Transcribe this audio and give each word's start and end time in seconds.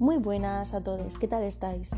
Muy 0.00 0.16
buenas 0.16 0.72
a 0.72 0.82
todos, 0.82 1.18
¿qué 1.18 1.28
tal 1.28 1.42
estáis? 1.42 1.90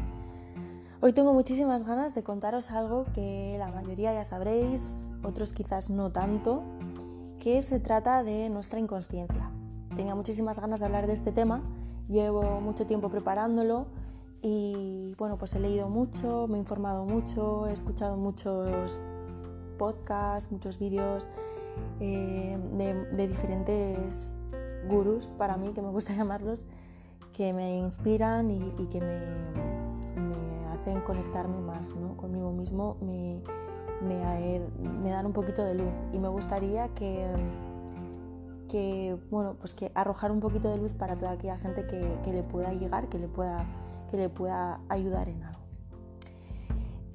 Hoy 1.00 1.12
tengo 1.12 1.32
muchísimas 1.34 1.84
ganas 1.84 2.16
de 2.16 2.24
contaros 2.24 2.72
algo 2.72 3.04
que 3.14 3.54
la 3.60 3.68
mayoría 3.68 4.12
ya 4.12 4.24
sabréis, 4.24 5.08
otros 5.22 5.52
quizás 5.52 5.88
no 5.88 6.10
tanto, 6.10 6.64
que 7.38 7.62
se 7.62 7.78
trata 7.78 8.24
de 8.24 8.48
nuestra 8.48 8.80
inconsciencia. 8.80 9.52
Tenía 9.94 10.16
muchísimas 10.16 10.58
ganas 10.58 10.80
de 10.80 10.86
hablar 10.86 11.06
de 11.06 11.12
este 11.12 11.30
tema, 11.30 11.62
llevo 12.08 12.60
mucho 12.60 12.88
tiempo 12.88 13.08
preparándolo 13.08 13.86
y 14.40 15.14
bueno, 15.16 15.38
pues 15.38 15.54
he 15.54 15.60
leído 15.60 15.88
mucho, 15.88 16.48
me 16.48 16.56
he 16.56 16.60
informado 16.60 17.04
mucho, 17.04 17.68
he 17.68 17.72
escuchado 17.72 18.16
muchos 18.16 18.98
podcasts, 19.78 20.50
muchos 20.50 20.80
vídeos 20.80 21.28
eh, 22.00 22.58
de, 23.12 23.28
diferentes 23.28 24.44
gurús, 24.88 25.30
para 25.38 25.56
mí, 25.56 25.72
que 25.72 25.82
me 25.82 25.90
gusta 25.90 26.12
llamarlos, 26.16 26.66
que 27.32 27.52
me 27.52 27.78
inspiran 27.78 28.50
y, 28.50 28.86
que 28.86 29.00
me, 29.00 29.16
hacen 30.72 31.00
conectarme 31.02 31.58
más 31.58 31.94
¿no? 31.96 32.16
conmigo 32.16 32.52
mismo, 32.52 32.96
me, 33.00 33.42
dan 35.10 35.26
un 35.26 35.32
poquito 35.32 35.64
de 35.64 35.74
luz. 35.74 35.94
Y 36.12 36.18
me 36.18 36.28
gustaría 36.28 36.88
que, 36.88 37.26
bueno, 39.30 39.56
pues 39.58 39.74
que 39.74 39.90
arrojar 39.94 40.30
un 40.30 40.40
poquito 40.40 40.70
de 40.70 40.78
luz 40.78 40.94
para 40.94 41.16
toda 41.16 41.32
aquella 41.32 41.58
gente 41.58 41.86
que, 41.86 42.18
que 42.22 42.32
le 42.32 42.42
pueda 42.42 42.72
llegar, 42.72 43.08
que 43.08 43.18
le 43.18 43.28
pueda, 43.28 43.66
que 44.10 44.16
le 44.16 44.28
pueda 44.28 44.80
ayudar 44.88 45.28
en 45.28 45.42
algo. 45.42 45.62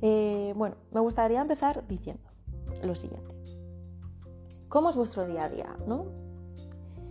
Eh, 0.02 0.54
bueno, 0.56 0.76
me 0.92 1.00
gustaría 1.00 1.42
empezar 1.42 1.88
diciendo 1.88 2.30
lo 2.84 2.96
siguiente. 2.96 3.36
¿Cómo 4.70 4.90
es 4.90 4.96
vuestro 4.96 5.26
día 5.26 5.46
a 5.46 5.50
día? 5.50 5.78
¿no? 5.88 6.27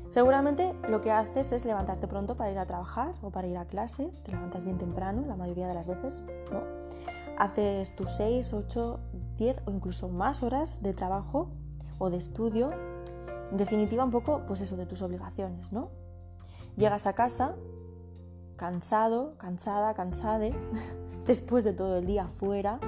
Seguramente 0.08 0.74
lo 0.88 1.00
que 1.00 1.10
haces 1.10 1.52
es 1.52 1.64
levantarte 1.66 2.06
pronto 2.06 2.36
para 2.36 2.50
ir 2.50 2.58
a 2.58 2.66
trabajar 2.66 3.14
o 3.22 3.30
para 3.30 3.48
ir 3.48 3.56
a 3.58 3.66
clase, 3.66 4.10
te 4.24 4.32
levantas 4.32 4.64
bien 4.64 4.78
temprano 4.78 5.24
la 5.26 5.36
mayoría 5.36 5.66
de 5.66 5.74
las 5.74 5.88
veces, 5.88 6.24
¿no? 6.50 6.62
Haces 7.38 7.94
tus 7.96 8.12
6, 8.12 8.54
8, 8.54 9.00
10 9.36 9.62
o 9.66 9.70
incluso 9.70 10.08
más 10.08 10.42
horas 10.42 10.82
de 10.82 10.94
trabajo 10.94 11.50
o 11.98 12.08
de 12.08 12.16
estudio, 12.16 12.70
en 13.50 13.56
definitiva 13.56 14.04
un 14.04 14.10
poco 14.10 14.42
pues 14.46 14.60
eso 14.60 14.76
de 14.76 14.86
tus 14.86 15.02
obligaciones, 15.02 15.72
¿no? 15.72 15.90
Llegas 16.76 17.06
a 17.06 17.14
casa 17.14 17.54
cansado, 18.56 19.36
cansada, 19.36 19.92
cansade, 19.94 20.54
después 21.26 21.64
de 21.64 21.72
todo 21.72 21.98
el 21.98 22.06
día 22.06 22.26
fuera, 22.26 22.80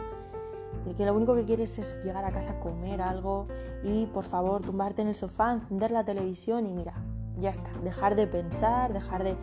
que 0.97 1.05
lo 1.05 1.15
único 1.15 1.35
que 1.35 1.45
quieres 1.45 1.79
es 1.79 2.03
llegar 2.03 2.25
a 2.25 2.31
casa, 2.31 2.59
comer 2.61 3.03
algo 3.03 3.47
y 3.83 4.07
por 4.07 4.25
favor 4.25 4.63
tumbarte 4.63 5.03
en 5.03 5.09
el 5.09 5.15
sofá, 5.15 5.53
encender 5.53 5.91
la 5.91 6.05
televisión 6.05 6.67
y 6.67 6.73
mira, 6.73 6.95
ya 7.39 7.51
está, 7.51 7.71
dejar 7.83 8.17
de 8.17 8.27
pensar, 8.27 8.93
dejar 8.93 9.25
de, 9.25 9.37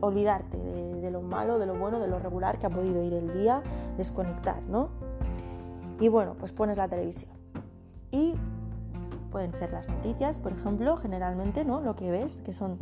olvidarte 0.00 0.56
de, 0.56 1.10
lo 1.10 1.22
malo, 1.22 1.58
de 1.58 1.66
lo 1.66 1.76
bueno, 1.78 2.00
de 2.00 2.08
lo 2.08 2.18
regular 2.18 2.58
que 2.58 2.66
ha 2.66 2.70
podido 2.70 3.02
ir 3.02 3.12
el 3.12 3.32
día, 3.32 3.62
desconectar, 3.96 4.62
¿no? 4.62 4.90
Y 6.00 6.08
bueno, 6.08 6.34
pues 6.38 6.52
pones 6.52 6.76
la 6.76 6.88
televisión. 6.88 7.32
Y 8.10 8.34
pueden 9.30 9.54
ser 9.54 9.72
las 9.72 9.88
noticias, 9.88 10.38
por 10.38 10.52
ejemplo, 10.52 10.96
generalmente, 10.96 11.64
¿no? 11.64 11.80
Lo 11.80 11.94
que 11.94 12.10
ves, 12.10 12.36
que 12.36 12.52
son 12.52 12.78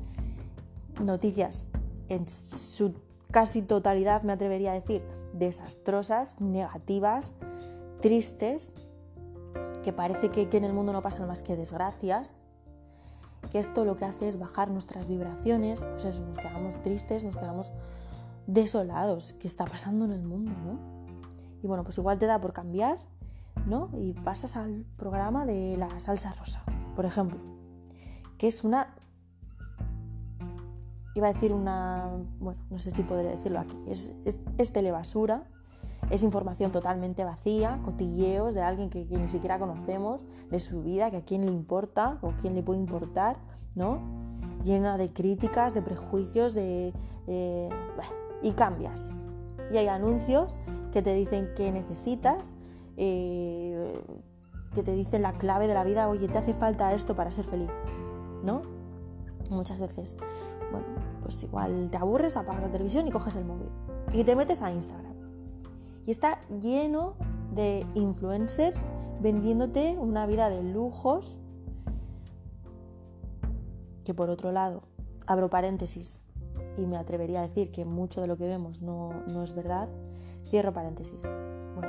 noticias 1.01 1.69
en 2.09 2.29
su 2.29 2.95
casi 3.31 3.63
totalidad, 3.63 4.23
me 4.23 4.33
atrevería 4.33 4.73
a 4.73 4.75
decir, 4.75 5.03
desastrosas, 5.33 6.41
negativas, 6.41 7.33
tristes, 8.01 8.73
que 9.83 9.93
parece 9.93 10.31
que, 10.31 10.49
en 10.57 10.65
el 10.65 10.73
mundo 10.73 10.93
no 10.93 11.03
pasan 11.03 11.29
más 11.29 11.43
que 11.43 11.57
desgracias, 11.57 12.41
que 13.51 13.59
esto 13.59 13.85
lo 13.85 13.97
que 13.97 14.05
hace 14.05 14.29
es 14.29 14.39
bajar 14.39 14.71
nuestras 14.71 15.09
vibraciones, 15.09 15.85
pues 15.85 16.05
eso, 16.05 16.23
nos 16.23 16.39
quedamos 16.39 16.83
tristes, 16.83 17.25
nos 17.25 17.37
quedamos 17.37 17.73
desolados, 18.47 19.35
¿qué 19.35 19.47
está 19.47 19.65
pasando 19.65 20.05
en 20.05 20.13
el 20.13 20.23
mundo, 20.23 20.53
no? 20.65 20.79
Y 21.63 21.67
bueno, 21.67 21.85
pues 21.85 21.99
igual 21.99 22.19
te 22.19 22.27
da 22.27 22.41
por 22.41 22.53
cambiar, 22.53 22.99
¿no? 23.67 23.91
Y 23.95 24.13
pasas 24.13 24.57
al 24.57 24.85
programa 24.97 25.47
de 25.47 25.77
la 25.77 25.99
salsa 25.99 26.33
rosa, 26.35 26.63
por 26.95 27.07
ejemplo, 27.07 27.39
que 28.39 28.47
es 28.47 28.65
una 28.65 28.95
iba 31.17 31.29
a 31.29 31.33
decir 31.33 31.53
una, 31.53 32.11
bueno, 32.39 32.61
no 32.69 32.79
sé 32.79 32.91
si 32.91 33.03
podré 33.03 33.29
decirlo 33.29 33.59
aquí, 33.59 33.83
es, 33.87 34.13
es, 34.59 34.73
telebasura, 34.73 35.45
es 36.11 36.23
información 36.23 36.71
totalmente 36.71 37.25
vacía, 37.25 37.81
cotilleos 37.85 38.55
de 38.55 38.63
alguien 38.63 38.91
que, 38.91 39.05
ni 39.05 39.29
siquiera 39.29 39.59
conocemos, 39.59 40.25
de 40.51 40.59
su 40.59 40.83
vida, 40.83 41.11
que 41.11 41.19
a 41.19 41.25
quién 41.25 41.45
le 41.45 41.51
importa 41.51 42.19
o 42.23 42.33
quién 42.41 42.55
le 42.55 42.63
puede 42.63 42.81
importar, 42.81 43.37
¿no? 43.75 44.01
Llena 44.63 44.99
de 44.99 45.13
críticas, 45.13 45.75
de 45.75 45.83
prejuicios, 45.83 46.55
de, 46.55 46.93
y 48.43 48.53
cambias. 48.53 49.11
Y 49.71 49.77
hay 49.77 49.89
anuncios 49.89 50.57
que 50.93 51.03
te 51.03 51.15
dicen 51.15 51.51
que 51.57 51.73
necesitas, 51.73 52.55
eh, 52.97 54.01
que 54.75 54.83
te 54.83 54.93
dicen 54.93 55.23
la 55.23 55.33
clave 55.33 55.67
de 55.67 55.75
la 55.75 55.85
vida, 55.85 56.09
oye, 56.09 56.29
te 56.29 56.39
hace 56.39 56.55
falta 56.55 56.93
esto 56.95 57.17
para 57.17 57.31
ser 57.31 57.45
feliz, 57.45 57.71
¿no? 58.45 58.63
Muchas 59.51 59.81
veces 59.81 60.17
bueno, 60.71 60.87
pues 61.23 61.43
igual 61.43 61.89
te 61.91 61.97
aburres, 61.97 62.37
apagas 62.37 62.63
la 62.63 62.71
televisión 62.71 63.07
y 63.07 63.11
coges 63.11 63.37
el 63.37 63.45
móvil. 63.45 63.71
Y 64.13 64.25
te 64.25 64.37
metes 64.37 64.63
a 64.63 64.71
Instagram. 64.71 65.06
Y 66.07 66.13
está 66.13 66.41
lleno 66.49 67.15
de 67.53 67.85
influencers 67.95 68.89
vendiéndote 69.21 69.97
una 69.99 70.27
vida 70.27 70.49
de 70.49 70.63
lujos. 70.63 71.41
Que 74.05 74.15
por 74.15 74.31
otro 74.31 74.53
lado, 74.53 74.85
abro 75.27 75.51
paréntesis 75.51 76.25
y 76.77 76.87
me 76.87 76.97
atrevería 76.97 77.41
a 77.41 77.49
decir 77.49 77.73
que 77.73 77.85
mucho 77.85 78.21
de 78.21 78.29
lo 78.29 78.37
que 78.37 78.47
vemos 78.47 78.83
no, 78.83 79.11
no 79.27 79.43
es 79.43 79.53
verdad. 79.53 79.89
Cierro 80.45 80.73
paréntesis. 80.73 81.27
Bueno, 81.75 81.89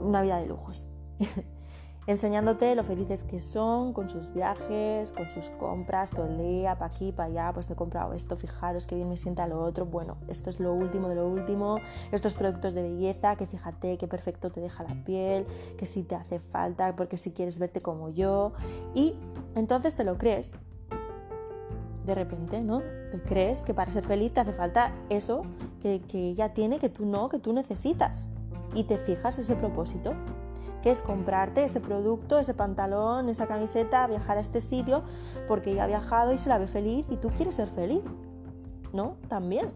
una 0.00 0.20
vida 0.20 0.38
de 0.38 0.46
lujos. 0.46 0.86
enseñándote 2.06 2.74
lo 2.76 2.84
felices 2.84 3.24
que 3.24 3.40
son 3.40 3.92
con 3.92 4.08
sus 4.08 4.32
viajes, 4.32 5.12
con 5.12 5.28
sus 5.30 5.50
compras, 5.50 6.10
todo 6.10 6.26
el 6.26 6.38
día, 6.38 6.76
para 6.78 6.92
aquí, 6.94 7.12
para 7.12 7.28
allá, 7.28 7.52
pues 7.52 7.68
me 7.68 7.74
he 7.74 7.76
comprado 7.76 8.12
esto, 8.12 8.36
fijaros 8.36 8.86
que 8.86 8.94
bien 8.94 9.08
me 9.08 9.16
sienta 9.16 9.46
lo 9.46 9.60
otro, 9.60 9.86
bueno, 9.86 10.16
esto 10.28 10.48
es 10.48 10.60
lo 10.60 10.72
último 10.72 11.08
de 11.08 11.16
lo 11.16 11.26
último, 11.28 11.78
estos 12.12 12.34
productos 12.34 12.74
de 12.74 12.82
belleza, 12.82 13.36
que 13.36 13.46
fíjate 13.46 13.98
qué 13.98 14.06
perfecto 14.06 14.50
te 14.50 14.60
deja 14.60 14.84
la 14.84 15.04
piel, 15.04 15.46
que 15.76 15.86
si 15.86 16.04
te 16.04 16.14
hace 16.14 16.38
falta, 16.38 16.94
porque 16.94 17.16
si 17.16 17.32
quieres 17.32 17.58
verte 17.58 17.82
como 17.82 18.08
yo, 18.10 18.52
y 18.94 19.14
entonces 19.56 19.96
te 19.96 20.04
lo 20.04 20.16
crees. 20.16 20.52
De 22.04 22.14
repente, 22.14 22.60
¿no? 22.60 22.82
Te 23.10 23.20
crees 23.20 23.62
que 23.62 23.74
para 23.74 23.90
ser 23.90 24.04
feliz 24.04 24.32
te 24.32 24.38
hace 24.38 24.52
falta 24.52 24.94
eso 25.10 25.42
que, 25.82 26.00
que 26.02 26.28
ella 26.28 26.54
tiene, 26.54 26.78
que 26.78 26.88
tú 26.88 27.04
no, 27.04 27.28
que 27.28 27.40
tú 27.40 27.52
necesitas. 27.52 28.28
Y 28.76 28.84
te 28.84 28.96
fijas 28.96 29.40
ese 29.40 29.56
propósito 29.56 30.14
es 30.90 31.02
comprarte 31.02 31.64
ese 31.64 31.80
producto, 31.80 32.38
ese 32.38 32.54
pantalón, 32.54 33.28
esa 33.28 33.46
camiseta, 33.46 34.06
viajar 34.06 34.38
a 34.38 34.40
este 34.40 34.60
sitio 34.60 35.02
porque 35.48 35.74
ya 35.74 35.84
ha 35.84 35.86
viajado 35.86 36.32
y 36.32 36.38
se 36.38 36.48
la 36.48 36.58
ve 36.58 36.66
feliz 36.66 37.06
y 37.10 37.16
tú 37.16 37.30
quieres 37.30 37.56
ser 37.56 37.68
feliz, 37.68 38.02
¿no? 38.92 39.16
También. 39.28 39.72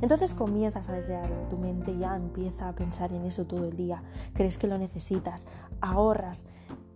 Entonces 0.00 0.34
comienzas 0.34 0.88
a 0.88 0.92
desearlo, 0.92 1.48
tu 1.48 1.56
mente 1.56 1.96
ya 1.96 2.14
empieza 2.14 2.68
a 2.68 2.74
pensar 2.74 3.12
en 3.12 3.24
eso 3.24 3.46
todo 3.46 3.64
el 3.64 3.76
día, 3.76 4.02
crees 4.34 4.58
que 4.58 4.66
lo 4.66 4.78
necesitas, 4.78 5.46
ahorras, 5.80 6.44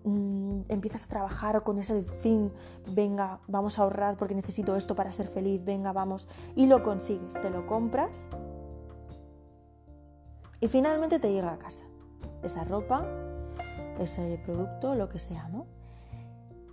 mm, 0.04 0.60
empiezas 0.68 1.04
a 1.04 1.08
trabajar 1.08 1.62
con 1.62 1.78
ese 1.78 2.02
fin, 2.02 2.52
venga, 2.94 3.40
vamos 3.48 3.78
a 3.78 3.82
ahorrar 3.82 4.16
porque 4.16 4.34
necesito 4.34 4.76
esto 4.76 4.94
para 4.94 5.10
ser 5.10 5.26
feliz, 5.26 5.64
venga, 5.64 5.92
vamos, 5.92 6.28
y 6.54 6.66
lo 6.66 6.82
consigues, 6.82 7.34
te 7.34 7.50
lo 7.50 7.66
compras 7.66 8.28
y 10.60 10.68
finalmente 10.68 11.18
te 11.18 11.32
llega 11.32 11.52
a 11.52 11.58
casa 11.58 11.88
esa 12.43 12.65
ropa, 12.65 13.06
ese 13.99 14.41
producto, 14.44 14.94
lo 14.94 15.09
que 15.09 15.19
sea, 15.19 15.49
¿no? 15.49 15.66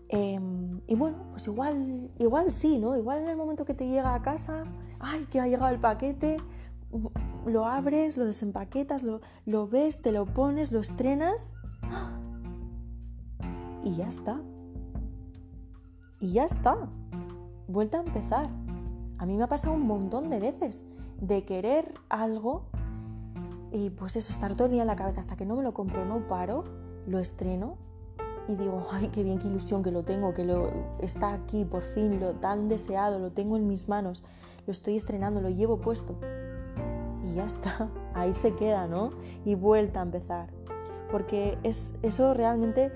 Em, 0.09 0.81
y 0.88 0.96
bueno, 0.96 1.18
pues 1.31 1.47
igual, 1.47 2.12
igual 2.20 2.52
sí, 2.52 2.78
¿no? 2.78 2.96
Igual 2.96 3.23
en 3.23 3.29
el 3.29 3.38
momento 3.38 3.66
que 3.66 3.73
te 3.73 3.88
llega 3.88 4.14
a 4.14 4.22
casa, 4.22 4.66
ay, 5.00 5.26
que 5.26 5.40
ha 5.40 5.47
llegado 5.47 5.73
el 5.73 5.79
paquete, 5.79 6.38
lo 7.46 7.66
abres, 7.66 8.17
lo 8.17 8.26
desempaquetas, 8.26 9.03
lo, 9.03 9.22
lo 9.46 9.67
ves, 9.67 10.02
te 10.02 10.12
lo 10.12 10.26
pones, 10.26 10.72
lo 10.72 10.79
estrenas 10.79 11.53
y 13.84 13.96
ya 13.96 14.08
está. 14.08 14.41
Y 16.20 16.34
ya 16.34 16.46
está. 16.46 16.90
Vuelta 17.68 18.00
a 18.00 18.02
empezar. 18.02 18.50
A 19.18 19.26
mí 19.26 19.35
me 19.35 19.44
ha 19.44 19.47
pasado 19.47 19.73
un 19.73 19.88
montón 19.88 20.29
de 20.29 20.40
veces 20.40 20.84
de 21.20 21.46
querer 21.46 21.94
algo 22.09 22.66
y 23.75 23.89
pues 23.89 24.16
eso, 24.16 24.31
estar 24.31 24.53
todo 24.53 24.67
el 24.67 24.72
día 24.72 24.83
en 24.83 24.87
la 24.87 24.95
cabeza 24.95 25.19
hasta 25.19 25.35
que 25.35 25.45
no 25.45 25.57
me 25.57 25.63
lo 25.63 25.73
compro, 25.73 26.05
no 26.05 26.29
paro, 26.29 26.63
lo 27.07 27.19
estreno 27.19 27.77
y 28.47 28.55
digo, 28.55 28.87
ay, 28.91 29.09
qué 29.09 29.22
bien, 29.22 29.37
qué 29.37 29.47
ilusión 29.47 29.83
que 29.83 29.91
lo 29.91 30.03
tengo, 30.03 30.33
que 30.33 30.45
lo 30.45 30.72
está 30.99 31.33
aquí, 31.33 31.66
por 31.66 31.81
fin, 31.81 32.22
lo 32.22 32.35
tan 32.35 32.69
deseado, 32.69 33.19
lo 33.19 33.33
tengo 33.33 33.57
en 33.57 33.67
mis 33.67 33.89
manos, 33.89 34.23
lo 34.66 34.72
estoy 34.72 34.95
estrenando, 34.95 35.41
lo 35.41 35.49
llevo 35.49 35.81
puesto. 35.81 36.17
Y 37.22 37.35
ya 37.35 37.45
está, 37.45 37.89
ahí 38.13 38.33
se 38.33 38.55
queda, 38.55 38.87
¿no? 38.87 39.11
Y 39.43 39.55
vuelta 39.55 39.99
a 39.99 40.03
empezar. 40.03 40.51
Porque 41.11 41.57
es, 41.63 41.95
eso 42.01 42.33
realmente 42.33 42.93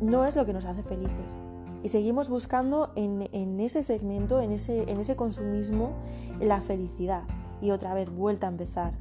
no 0.00 0.24
es 0.24 0.36
lo 0.36 0.46
que 0.46 0.54
nos 0.54 0.64
hace 0.64 0.82
felices. 0.82 1.40
Y 1.82 1.90
seguimos 1.90 2.30
buscando 2.30 2.92
en, 2.96 3.60
ese 3.60 3.82
segmento, 3.82 4.40
en 4.40 4.52
ese, 4.52 4.90
en 4.90 5.00
ese 5.00 5.16
consumismo, 5.16 5.92
la 6.40 6.62
felicidad. 6.62 7.24
Y 7.60 7.72
otra 7.72 7.92
vez 7.92 8.08
vuelta 8.08 8.46
a 8.46 8.50
empezar. 8.50 8.94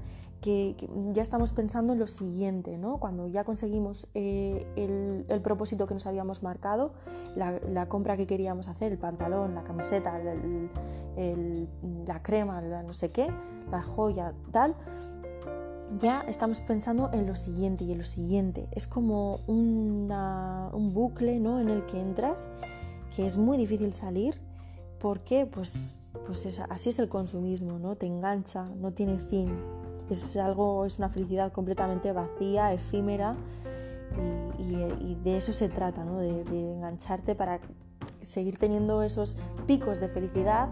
Que, 0.44 0.76
ya 1.14 1.22
estamos 1.22 1.54
pensando 1.54 1.94
en 1.94 2.00
lo 2.00 2.08
siguiente, 2.08 2.78
¿no? 2.78 3.00
Cuando 3.00 3.28
ya 3.28 3.46
conseguimos 3.46 4.08
eh, 4.14 4.68
el, 4.76 5.42
propósito 5.42 5.88
que 5.88 5.94
nos 5.94 6.06
habíamos 6.06 6.44
marcado, 6.44 6.92
la, 7.36 7.88
compra 7.88 8.18
que 8.18 8.28
queríamos 8.28 8.68
hacer, 8.68 8.92
el 8.92 8.98
pantalón, 8.98 9.56
la 9.56 9.64
camiseta, 9.64 10.20
la 12.06 12.24
crema, 12.24 12.62
la 12.62 12.84
no 12.84 12.92
sé 12.92 13.12
qué, 13.12 13.28
la 13.72 13.82
joya, 13.82 14.34
tal, 14.52 14.76
ya 16.00 16.22
estamos 16.28 16.60
pensando 16.62 17.10
en 17.14 17.28
lo 17.28 17.36
siguiente 17.36 17.84
y 17.84 17.92
en 17.92 18.00
lo 18.00 18.04
siguiente. 18.04 18.68
Es 18.72 18.88
como 18.88 19.40
un 19.48 20.08
bucle 20.94 21.40
¿no? 21.40 21.60
en 21.60 21.70
el 21.70 21.86
que 21.86 22.02
entras 22.02 22.48
que 23.16 23.26
es 23.26 23.38
muy 23.38 23.58
difícil 23.58 23.94
salir 23.94 24.40
porque 25.00 25.46
pues, 25.46 25.96
pues 26.26 26.60
así 26.70 26.90
es 26.90 27.00
el 27.00 27.10
consumismo, 27.10 27.80
¿no? 27.80 27.96
te 27.96 28.06
engancha, 28.06 28.66
no 28.78 28.92
tiene 28.92 29.20
fin. 29.20 29.54
Es 30.10 30.36
algo, 30.38 30.86
es 30.86 30.98
una 30.98 31.10
felicidad 31.10 31.52
completamente 31.52 32.12
vacía, 32.12 32.74
efímera 32.74 33.36
y, 34.58 35.16
de 35.24 35.38
eso 35.38 35.54
se 35.54 35.70
trata, 35.70 36.04
¿no? 36.04 36.20
de, 36.20 36.42
engancharte 36.74 37.36
para 37.36 37.60
seguir 38.22 38.58
teniendo 38.58 39.04
esos 39.04 39.38
picos 39.66 40.00
de 40.00 40.08
felicidad 40.10 40.70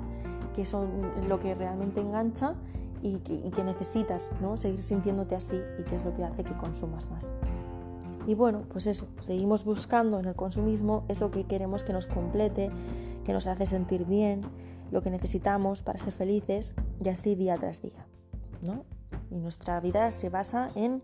que 0.53 0.65
son 0.65 0.89
lo 1.27 1.39
que 1.39 1.55
realmente 1.55 2.01
engancha 2.01 2.55
y 3.01 3.19
que, 3.19 3.63
necesitas 3.63 4.31
¿no? 4.41 4.57
seguir 4.57 4.83
sintiéndote 4.83 5.35
así 5.35 5.59
y 5.79 5.83
que 5.83 5.95
es 5.95 6.05
lo 6.05 6.13
que 6.13 6.23
hace 6.23 6.43
que 6.43 6.53
consumas 6.53 7.09
más. 7.09 7.31
Y 8.27 8.35
bueno, 8.35 8.63
pues 8.69 8.85
eso, 8.85 9.07
seguimos 9.19 9.63
buscando 9.65 10.19
en 10.19 10.25
el 10.25 10.35
consumismo 10.35 11.03
eso 11.07 11.31
que 11.31 11.45
queremos 11.45 11.83
que 11.83 11.93
nos 11.93 12.05
complete, 12.05 12.69
que 13.25 13.33
nos 13.33 13.47
hace 13.47 13.65
sentir 13.65 14.05
bien, 14.05 14.41
lo 14.91 15.01
que 15.01 15.09
necesitamos 15.09 15.81
para 15.81 15.97
ser 15.97 16.13
felices 16.13 16.75
y 17.03 17.09
así 17.09 17.33
día 17.33 17.57
tras 17.57 17.81
día. 17.81 18.05
¿no? 18.65 18.85
Y 19.31 19.39
nuestra 19.39 19.79
vida 19.79 20.11
se 20.11 20.29
basa 20.29 20.69
en 20.75 21.01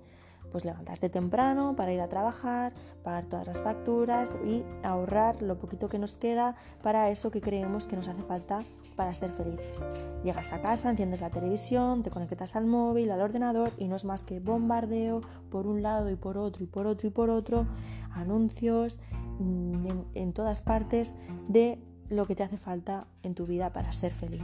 pues 0.52 0.66
levantarte 0.66 1.10
temprano 1.10 1.76
para 1.76 1.92
ir 1.94 2.02
a 2.02 2.08
trabajar, 2.08 2.74
pagar 3.04 3.26
todas 3.26 3.48
las 3.48 3.62
facturas 3.62 4.34
y 4.46 4.64
ahorrar 4.84 5.42
lo 5.42 5.58
poquito 5.58 5.90
que 5.90 6.00
nos 6.00 6.14
queda 6.14 6.56
para 6.82 7.10
eso 7.10 7.32
que 7.32 7.42
creemos 7.42 7.86
que 7.86 7.96
nos 7.96 8.08
hace 8.08 8.24
falta 8.24 8.64
para 8.96 9.14
ser 9.14 9.30
felices. 9.32 9.86
Llegas 10.24 10.52
a 10.54 10.62
casa, 10.62 10.90
enciendes 10.90 11.22
la 11.22 11.30
televisión, 11.30 12.04
te 12.04 12.10
conectas 12.10 12.56
al 12.56 12.66
móvil, 12.66 13.12
al 13.12 13.22
ordenador 13.22 13.72
y 13.78 13.88
no 13.88 13.96
es 13.96 14.06
más 14.06 14.24
que 14.24 14.40
bombardeo 14.40 15.22
por 15.52 15.68
un 15.68 15.84
lado 15.84 16.10
y 16.10 16.16
por 16.16 16.38
otro 16.38 16.64
y 16.64 16.68
por 16.68 16.88
otro 16.88 17.08
y 17.08 17.12
por 17.12 17.30
otro, 17.30 17.68
anuncios 18.12 19.00
mm, 19.40 19.88
en, 20.16 20.34
todas 20.34 20.62
partes 20.62 21.16
de 21.48 21.80
lo 22.10 22.26
que 22.26 22.36
te 22.36 22.44
hace 22.44 22.58
falta 22.58 23.08
en 23.22 23.36
tu 23.36 23.46
vida 23.46 23.72
para 23.72 23.92
ser 23.92 24.12
feliz 24.12 24.42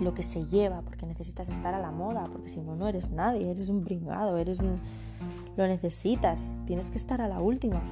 lo 0.00 0.14
que 0.14 0.22
se 0.22 0.46
lleva, 0.46 0.82
porque 0.82 1.06
necesitas 1.06 1.48
estar 1.48 1.74
a 1.74 1.80
la 1.80 1.90
moda, 1.90 2.28
porque 2.32 2.48
si 2.48 2.60
no, 2.60 2.76
no 2.76 2.88
eres 2.88 3.10
nadie, 3.10 3.50
eres 3.50 3.68
un 3.68 3.84
bringado, 3.84 4.36
eres 4.36 4.60
lo 4.60 5.66
necesitas, 5.66 6.56
tienes 6.66 6.90
que 6.90 6.98
estar 6.98 7.20
a 7.20 7.28
la 7.28 7.40
última. 7.40 7.82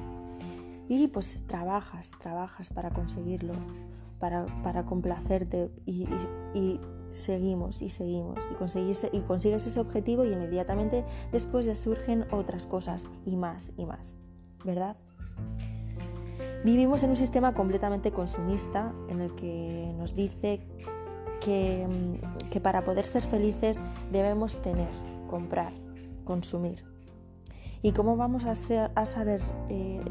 Y 0.89 1.07
pues 1.07 1.43
trabajas, 1.47 2.11
trabajas 2.19 2.69
para 2.69 2.91
conseguirlo 2.91 3.53
para, 4.63 4.85
complacerte 4.85 5.69
y, 5.85 6.07
seguimos 7.11 7.81
y 7.83 7.89
seguimos 7.89 8.39
y 8.51 8.55
consigues, 8.55 9.07
y 9.11 9.19
consigues 9.19 9.67
ese 9.67 9.79
objetivo 9.79 10.25
y 10.25 10.29
inmediatamente 10.29 11.05
después 11.31 11.65
ya 11.65 11.75
surgen 11.75 12.25
otras 12.31 12.65
cosas 12.65 13.07
y 13.25 13.35
más 13.35 13.69
y 13.77 13.85
más, 13.85 14.15
¿verdad? 14.65 14.95
Vivimos 16.63 17.03
en 17.03 17.11
un 17.11 17.17
sistema 17.17 17.53
completamente 17.53 18.11
consumista 18.11 18.95
en 19.09 19.21
el 19.21 19.35
que 19.35 19.93
nos 19.97 20.15
dice 20.15 20.61
que, 21.43 21.87
que 22.49 22.61
para 22.61 22.83
poder 22.83 23.05
ser 23.05 23.23
felices 23.23 23.81
debemos 24.11 24.61
tener, 24.61 24.89
comprar, 25.27 25.73
consumir. 26.23 26.83
¿Y 27.81 27.91
cómo 27.91 28.15
vamos 28.15 28.45
a, 28.45 28.55
saber 29.05 29.41
eh, 29.69 30.01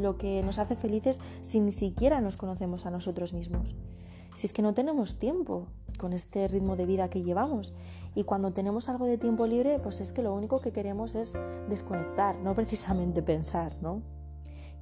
lo 0.00 0.16
que 0.16 0.42
nos 0.42 0.58
hace 0.58 0.76
felices 0.76 1.20
si 1.42 1.60
ni 1.60 1.72
siquiera 1.72 2.22
nos 2.22 2.38
conocemos 2.38 2.86
a 2.86 2.90
nosotros 2.90 3.34
mismos? 3.34 3.76
Si 4.32 4.46
es 4.46 4.54
que 4.54 4.62
no 4.62 4.72
tenemos 4.72 5.18
tiempo 5.18 5.66
con 5.98 6.14
este 6.14 6.48
ritmo 6.48 6.74
de 6.76 6.86
vida 6.86 7.10
que 7.10 7.22
llevamos. 7.22 7.74
Y 8.14 8.24
cuando 8.24 8.50
tenemos 8.52 8.88
algo 8.88 9.04
de 9.04 9.18
tiempo 9.18 9.46
libre, 9.46 9.78
pues 9.78 10.00
es 10.00 10.12
que 10.12 10.22
lo 10.22 10.32
único 10.32 10.60
que 10.60 10.72
queremos 10.72 11.14
es 11.14 11.34
desconectar, 11.68 12.36
no 12.36 12.54
precisamente 12.54 13.22
pensar, 13.22 13.76
¿no? 13.82 14.02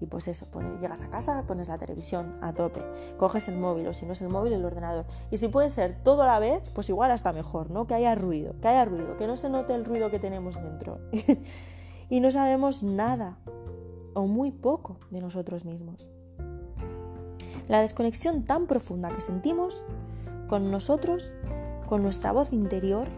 Y 0.01 0.07
pues 0.07 0.29
eso, 0.29 0.47
llegas 0.81 1.03
a 1.03 1.09
casa, 1.09 1.43
pones 1.47 1.69
la 1.69 1.79
televisión 1.79 2.37
a 2.43 2.53
tope, 2.53 2.83
coges 3.17 3.49
el 3.49 3.57
móvil 3.57 3.87
o 3.89 3.93
si 3.95 4.05
no 4.05 4.13
es 4.13 4.21
el 4.21 4.29
móvil, 4.29 4.53
el 4.53 4.65
ordenador. 4.65 5.07
Y 5.31 5.39
si 5.39 5.49
puede 5.49 5.71
ser 5.71 6.03
todo 6.03 6.23
a 6.23 6.27
la 6.27 6.39
vez, 6.39 6.63
pues 6.75 6.89
igual 6.91 7.11
hasta 7.11 7.33
mejor, 7.33 7.71
¿no? 7.71 7.87
Que 7.87 7.95
haya 7.95 8.15
ruido, 8.15 8.55
que 8.61 8.69
haya 8.69 8.85
ruido, 8.85 9.17
que 9.17 9.27
no 9.27 9.37
se 9.37 9.49
note 9.49 9.75
el 9.75 9.85
ruido 9.85 10.11
que 10.11 10.19
tenemos 10.19 10.57
dentro. 10.57 11.01
y 12.11 12.21
no 12.21 12.31
sabemos 12.31 12.83
nada 12.83 13.39
o 14.15 14.27
muy 14.27 14.51
poco 14.51 14.99
de 15.11 15.21
nosotros 15.21 15.65
mismos. 15.65 16.11
La 17.69 17.81
desconexión 17.81 18.45
tan 18.45 18.67
profunda 18.67 19.11
que 19.11 19.21
sentimos 19.21 19.85
con 20.47 20.71
nosotros, 20.71 21.35
con 21.87 22.03
nuestra 22.03 22.33
voz 22.33 22.53
interior, 22.53 23.09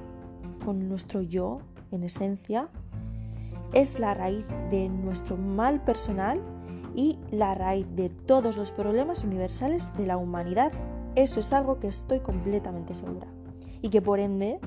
con 0.65 0.89
nuestro 0.89 1.21
yo 1.23 1.61
en 1.91 2.05
esencia, 2.05 2.69
es 3.73 4.01
la 4.01 4.15
raíz 4.15 4.47
de 4.71 4.89
nuestro 4.89 5.37
mal 5.37 5.83
personal 5.83 6.41
y 6.99 7.17
la 7.31 7.55
raíz 7.55 7.87
de 7.95 8.09
todos 8.09 8.56
los 8.56 8.73
problemas 8.73 9.23
universales 9.23 9.93
de 9.97 10.05
la 10.05 10.17
humanidad. 10.17 10.73
Eso 11.15 11.39
es 11.39 11.53
algo 11.53 11.79
que 11.79 11.87
estoy 11.87 12.19
completamente 12.19 12.93
segura. 12.93 13.29
Y 13.81 13.91
que 13.91 14.03
por 14.03 14.19
ende 14.19 14.59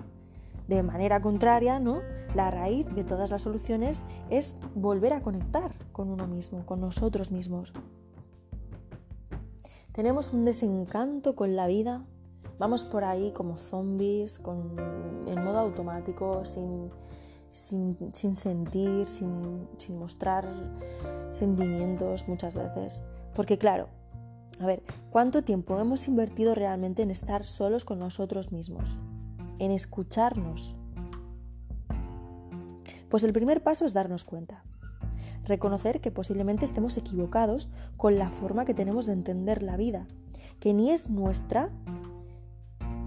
de 0.69 0.81
manera 0.81 1.19
contraria, 1.19 1.81
¿no? 1.81 1.99
La 2.33 2.49
raíz 2.49 2.85
de 2.95 3.03
todas 3.03 3.31
las 3.31 3.41
soluciones 3.41 4.05
es 4.29 4.55
volver 4.75 5.11
a 5.11 5.19
conectar 5.19 5.73
con 5.91 6.07
uno 6.07 6.25
mismo, 6.25 6.65
con 6.65 6.79
nosotros 6.79 7.31
mismos. 7.31 7.73
Tenemos 9.91 10.31
un 10.31 10.45
desencanto 10.45 11.35
con 11.35 11.57
la 11.57 11.67
vida, 11.67 12.05
vamos 12.59 12.85
por 12.85 13.03
ahí 13.03 13.33
como 13.33 13.57
zombies, 13.57 14.39
con, 14.39 14.77
en 15.27 15.43
modo 15.43 15.59
automático, 15.59 16.45
sin, 16.45 16.91
sin, 17.51 17.97
sentir, 18.13 19.07
sin, 19.07 19.99
mostrar 19.99 20.47
sentimientos 21.31 22.27
muchas 22.27 22.55
veces. 22.55 23.01
Porque 23.35 23.57
claro, 23.57 23.87
a 24.59 24.65
ver, 24.65 24.83
¿cuánto 25.09 25.43
tiempo 25.43 25.79
hemos 25.79 26.07
invertido 26.07 26.55
realmente 26.55 27.01
en 27.01 27.11
estar 27.11 27.45
solos 27.45 27.85
con 27.85 27.99
nosotros 27.99 28.51
mismos? 28.51 28.99
en 29.61 29.71
escucharnos? 29.71 30.75
Pues 33.09 33.23
el 33.23 33.31
primer 33.31 33.61
paso 33.61 33.85
es 33.85 33.93
darnos 33.93 34.23
cuenta. 34.23 34.63
Reconocer 35.45 36.01
que 36.01 36.11
posiblemente 36.11 36.65
estemos 36.65 36.97
equivocados 36.97 37.69
con 37.95 38.17
la 38.17 38.31
forma 38.31 38.65
que 38.65 38.73
tenemos 38.73 39.05
de 39.05 39.13
entender 39.13 39.61
la 39.61 39.77
vida, 39.77 40.07
que 40.59 40.73
ni 40.73 40.89
es 40.89 41.11
nuestra 41.11 41.69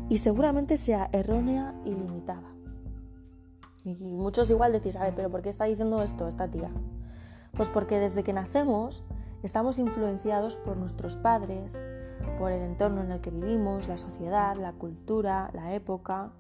y 0.09 0.19
seguramente 0.19 0.77
sea 0.77 1.11
errónea 1.13 1.75
y 1.85 1.91
limitada. 1.91 2.54
Y 3.85 4.05
muchos 4.05 4.51
igual 4.51 4.73
decís, 4.73 4.97
a 4.97 5.11
pero 5.15 5.31
¿por 5.31 5.43
qué 5.43 5.51
está 5.51 5.65
diciendo 5.65 6.03
esto 6.03 6.27
esta 6.27 6.51
tía? 6.51 6.71
Pues 7.53 7.69
porque 7.69 7.99
desde 7.99 8.25
que 8.25 8.33
nacemos 8.33 9.05
estamos 9.43 9.79
influenciados 9.79 10.57
por 10.57 10.77
nuestros 10.77 11.17
padres, 11.17 11.79
por 12.39 12.51
el 12.51 12.63
entorno 12.63 13.03
en 13.03 13.13
el 13.13 13.21
que 13.21 13.31
vivimos, 13.31 13.89
la 13.89 13.99
sociedad, 13.99 14.57
la 14.57 14.73
cultura, 14.73 15.51
la 15.53 15.75
época, 15.75 16.33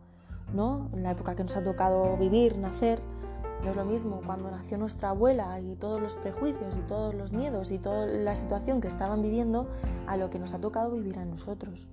¿no? 0.52 0.90
La 0.94 1.10
época 1.10 1.34
que 1.34 1.44
nos 1.44 1.56
ha 1.56 1.62
tocado 1.62 2.16
vivir, 2.16 2.56
nacer, 2.56 3.00
no 3.62 3.70
es 3.70 3.76
lo 3.76 3.84
mismo 3.84 4.20
cuando 4.26 4.50
nació 4.50 4.76
nuestra 4.78 5.10
abuela 5.10 5.58
y 5.60 5.76
todos 5.76 6.00
los 6.00 6.16
prejuicios 6.16 6.76
y 6.76 6.80
todos 6.80 7.14
los 7.14 7.32
miedos 7.32 7.70
y 7.70 7.78
toda 7.78 8.06
la 8.06 8.36
situación 8.36 8.80
que 8.80 8.88
estaban 8.88 9.22
viviendo 9.22 9.68
a 10.06 10.16
lo 10.16 10.28
que 10.28 10.38
nos 10.38 10.52
ha 10.54 10.60
tocado 10.60 10.90
vivir 10.90 11.18
a 11.18 11.24
nosotros. 11.24 11.88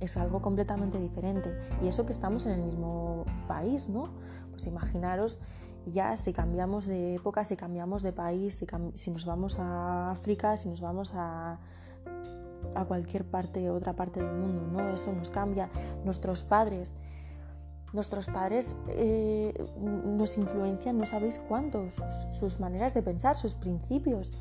Es 0.00 0.16
algo 0.16 0.42
completamente 0.42 0.98
diferente. 0.98 1.56
Y 1.82 1.88
eso 1.88 2.04
que 2.04 2.12
estamos 2.12 2.44
en 2.46 2.60
el 2.60 2.66
mismo 2.66 3.24
país, 3.48 3.88
¿no? 3.88 4.10
Pues 4.54 4.66
imaginaros 4.66 5.38
ya 5.86 6.16
si 6.16 6.32
cambiamos 6.32 6.86
de 6.86 7.16
época, 7.16 7.44
si 7.44 7.56
cambiamos 7.56 8.02
de 8.02 8.12
país, 8.12 8.64
si, 8.94 9.10
nos 9.10 9.26
vamos 9.26 9.58
a 9.58 10.10
África, 10.10 10.56
si 10.56 10.68
nos 10.68 10.80
vamos 10.80 11.12
a, 11.14 11.58
a 12.74 12.84
cualquier 12.86 13.24
parte, 13.24 13.68
otra 13.68 13.92
parte 13.92 14.22
del 14.22 14.32
mundo, 14.32 14.66
¿no? 14.72 14.88
Eso 14.88 15.12
nos 15.12 15.28
cambia. 15.30 15.68
Nuestros 16.04 16.42
padres 16.42 16.94
Nuestros 17.94 18.26
padres 18.26 18.76
eh, 18.88 19.54
nos 19.78 20.36
influencian, 20.36 20.98
no 20.98 21.06
sabéis 21.06 21.38
cuántos, 21.38 22.02
sus, 22.32 22.58
maneras 22.58 22.92
de 22.92 23.02
pensar, 23.02 23.36
sus 23.36 23.54
principios. 23.54 24.32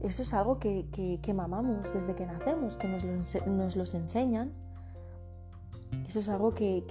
Eso 0.00 0.22
es 0.22 0.32
algo 0.32 0.58
que, 0.58 0.86
que, 1.20 1.34
mamamos 1.34 1.92
desde 1.92 2.14
que 2.14 2.24
nacemos, 2.24 2.78
que 2.78 2.88
nos, 2.88 3.04
nos 3.46 3.76
los 3.76 3.92
enseñan. 3.92 4.50
Eso 6.06 6.20
es 6.20 6.28
algo 6.28 6.54
que, 6.54 6.84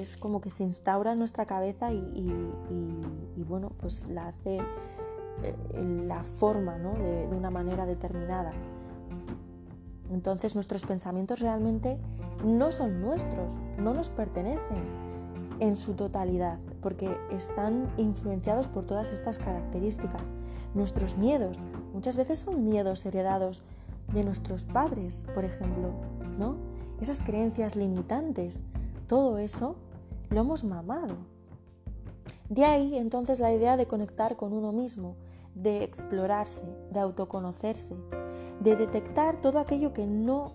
es 0.00 0.16
como 0.16 0.40
que 0.40 0.50
se 0.50 0.62
instaura 0.62 1.12
en 1.12 1.18
nuestra 1.18 1.46
cabeza 1.46 1.92
y, 1.92 2.32
bueno, 3.48 3.70
pues 3.80 4.08
la 4.08 4.28
hace 4.28 4.58
eh, 5.42 5.54
la 6.06 6.22
forma 6.22 6.78
¿no? 6.78 6.94
de, 6.94 7.28
de 7.28 7.36
una 7.36 7.50
manera 7.50 7.86
determinada. 7.86 8.52
Entonces 10.10 10.54
nuestros 10.54 10.84
pensamientos 10.84 11.40
realmente 11.40 11.98
no 12.44 12.70
son 12.70 13.00
nuestros, 13.00 13.54
no 13.78 13.94
nos 13.94 14.10
pertenecen 14.10 15.06
en 15.60 15.76
su 15.76 15.94
totalidad, 15.94 16.58
porque 16.82 17.16
están 17.30 17.88
influenciados 17.96 18.68
por 18.68 18.84
todas 18.84 19.12
estas 19.12 19.38
características. 19.38 20.30
Nuestros 20.74 21.16
miedos, 21.16 21.60
muchas 21.94 22.16
veces 22.16 22.38
son 22.38 22.64
miedos 22.64 23.06
heredados 23.06 23.62
de 24.12 24.24
nuestros 24.24 24.64
padres, 24.64 25.26
por 25.34 25.44
ejemplo, 25.44 25.90
¿no? 26.38 26.56
Esas 27.00 27.20
creencias 27.20 27.76
limitantes, 27.76 28.62
todo 29.06 29.38
eso 29.38 29.76
lo 30.30 30.40
hemos 30.40 30.64
mamado. 30.64 31.16
De 32.48 32.64
ahí 32.64 32.96
entonces 32.96 33.40
la 33.40 33.52
idea 33.52 33.76
de 33.76 33.86
conectar 33.86 34.36
con 34.36 34.52
uno 34.52 34.72
mismo, 34.72 35.16
de 35.54 35.82
explorarse, 35.82 36.66
de 36.92 37.00
autoconocerse, 37.00 37.96
de 38.60 38.76
detectar 38.76 39.40
todo 39.40 39.58
aquello 39.58 39.92
que 39.92 40.06
no 40.06 40.52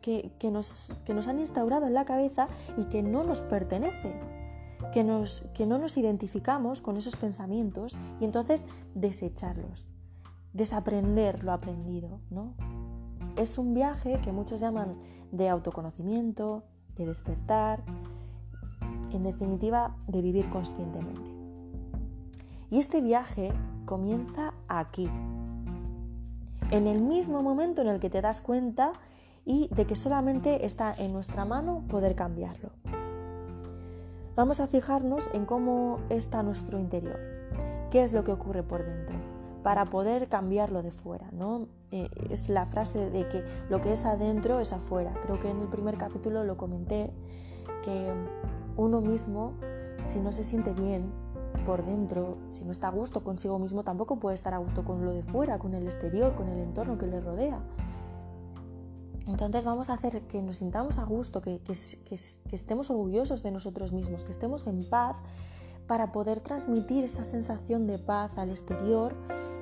que, 0.00 0.50
nos, 0.50 0.96
que 1.04 1.14
nos 1.14 1.28
han 1.28 1.38
instaurado 1.38 1.86
en 1.86 1.94
la 1.94 2.04
cabeza 2.04 2.48
y 2.76 2.84
que 2.84 3.02
no 3.02 3.24
nos 3.24 3.42
pertenece, 3.42 4.18
que, 4.92 5.04
nos, 5.04 5.42
que 5.54 5.66
no 5.66 5.78
nos 5.78 5.96
identificamos 5.96 6.80
con 6.80 6.96
esos 6.96 7.16
pensamientos 7.16 7.96
y 8.20 8.24
entonces 8.24 8.66
desecharlos, 8.94 9.88
desaprender 10.52 11.44
lo 11.44 11.52
aprendido. 11.52 12.20
¿no? 12.30 12.54
Es 13.36 13.58
un 13.58 13.74
viaje 13.74 14.18
que 14.24 14.32
muchos 14.32 14.60
llaman 14.60 14.96
de 15.30 15.50
autoconocimiento, 15.50 16.64
de 16.96 17.04
despertar, 17.04 17.82
en 19.12 19.24
definitiva, 19.24 19.94
de 20.08 20.22
vivir 20.22 20.48
conscientemente. 20.48 21.30
Y 22.70 22.78
este 22.78 23.02
viaje 23.02 23.52
comienza 23.84 24.54
aquí, 24.68 25.10
en 26.70 26.86
el 26.86 27.00
mismo 27.00 27.42
momento 27.42 27.82
en 27.82 27.88
el 27.88 28.00
que 28.00 28.10
te 28.10 28.22
das 28.22 28.40
cuenta 28.40 28.92
y 29.44 29.68
de 29.68 29.86
que 29.86 29.96
solamente 29.96 30.64
está 30.64 30.94
en 30.94 31.12
nuestra 31.12 31.44
mano 31.44 31.84
poder 31.88 32.14
cambiarlo. 32.16 32.70
Vamos 34.34 34.60
a 34.60 34.66
fijarnos 34.66 35.30
en 35.34 35.44
cómo 35.44 36.00
está 36.08 36.42
nuestro 36.42 36.78
interior, 36.78 37.18
qué 37.90 38.02
es 38.02 38.12
lo 38.12 38.24
que 38.24 38.32
ocurre 38.32 38.62
por 38.62 38.84
dentro, 38.84 39.16
para 39.66 39.86
poder 39.86 40.28
cambiarlo 40.28 40.84
de 40.84 40.92
fuera. 40.92 41.28
¿no? 41.32 41.66
Eh, 41.90 42.08
es 42.30 42.48
la 42.48 42.66
frase 42.66 43.10
de 43.10 43.26
que 43.26 43.42
lo 43.68 43.80
que 43.80 43.92
es 43.94 44.06
adentro 44.06 44.60
es 44.60 44.72
afuera. 44.72 45.12
Creo 45.24 45.40
que 45.40 45.50
en 45.50 45.60
el 45.60 45.66
primer 45.66 45.98
capítulo 45.98 46.44
lo 46.44 46.56
comenté, 46.56 47.12
que 47.82 48.12
uno 48.76 49.00
mismo, 49.00 49.54
si 50.04 50.20
no 50.20 50.30
se 50.30 50.44
siente 50.44 50.72
bien 50.72 51.10
por 51.64 51.84
dentro, 51.84 52.38
si 52.52 52.64
no 52.64 52.70
está 52.70 52.86
a 52.86 52.90
gusto 52.92 53.24
consigo 53.24 53.58
mismo, 53.58 53.82
tampoco 53.82 54.20
puede 54.20 54.36
estar 54.36 54.54
a 54.54 54.58
gusto 54.58 54.84
con 54.84 55.04
lo 55.04 55.12
de 55.12 55.24
fuera, 55.24 55.58
con 55.58 55.74
el 55.74 55.82
exterior, 55.82 56.36
con 56.36 56.48
el 56.48 56.60
entorno 56.60 56.96
que 56.96 57.08
le 57.08 57.20
rodea. 57.20 57.58
Entonces 59.26 59.64
vamos 59.64 59.90
a 59.90 59.94
hacer 59.94 60.22
que 60.28 60.42
nos 60.42 60.58
sintamos 60.58 60.98
a 60.98 61.04
gusto, 61.04 61.42
que, 61.42 61.60
estemos 62.52 62.88
orgullosos 62.90 63.42
de 63.42 63.50
nosotros 63.50 63.92
mismos, 63.92 64.24
que 64.24 64.30
estemos 64.30 64.68
en 64.68 64.88
paz 64.88 65.16
para 65.86 66.12
poder 66.12 66.40
transmitir 66.40 67.04
esa 67.04 67.24
sensación 67.24 67.86
de 67.86 67.98
paz 67.98 68.38
al 68.38 68.50
exterior 68.50 69.14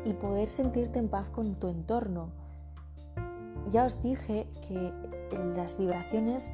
y 0.04 0.12
poder 0.14 0.48
sentirte 0.48 0.98
en 0.98 1.08
paz 1.08 1.30
con 1.30 1.54
tu 1.54 1.68
entorno. 1.68 2.30
Ya 3.70 3.84
os 3.84 4.02
dije 4.02 4.46
que 4.68 4.92
las 5.56 5.78
vibraciones 5.78 6.52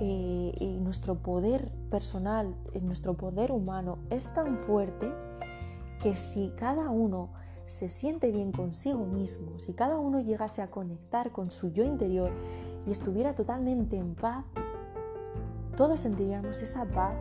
eh, 0.00 0.52
y 0.58 0.78
nuestro 0.80 1.16
poder 1.16 1.70
personal, 1.90 2.54
nuestro 2.80 3.14
poder 3.14 3.50
humano 3.50 3.98
es 4.10 4.32
tan 4.32 4.58
fuerte 4.58 5.12
que 6.00 6.14
si 6.14 6.52
cada 6.56 6.90
uno 6.90 7.30
se 7.66 7.88
siente 7.88 8.30
bien 8.30 8.52
consigo 8.52 9.06
mismo, 9.06 9.58
si 9.58 9.72
cada 9.72 9.98
uno 9.98 10.20
llegase 10.20 10.62
a 10.62 10.70
conectar 10.70 11.32
con 11.32 11.50
su 11.50 11.72
yo 11.72 11.82
interior 11.84 12.30
y 12.86 12.90
estuviera 12.90 13.34
totalmente 13.34 13.96
en 13.96 14.14
paz, 14.14 14.44
todos 15.76 16.00
sentiríamos 16.00 16.60
esa 16.62 16.84
paz, 16.84 17.14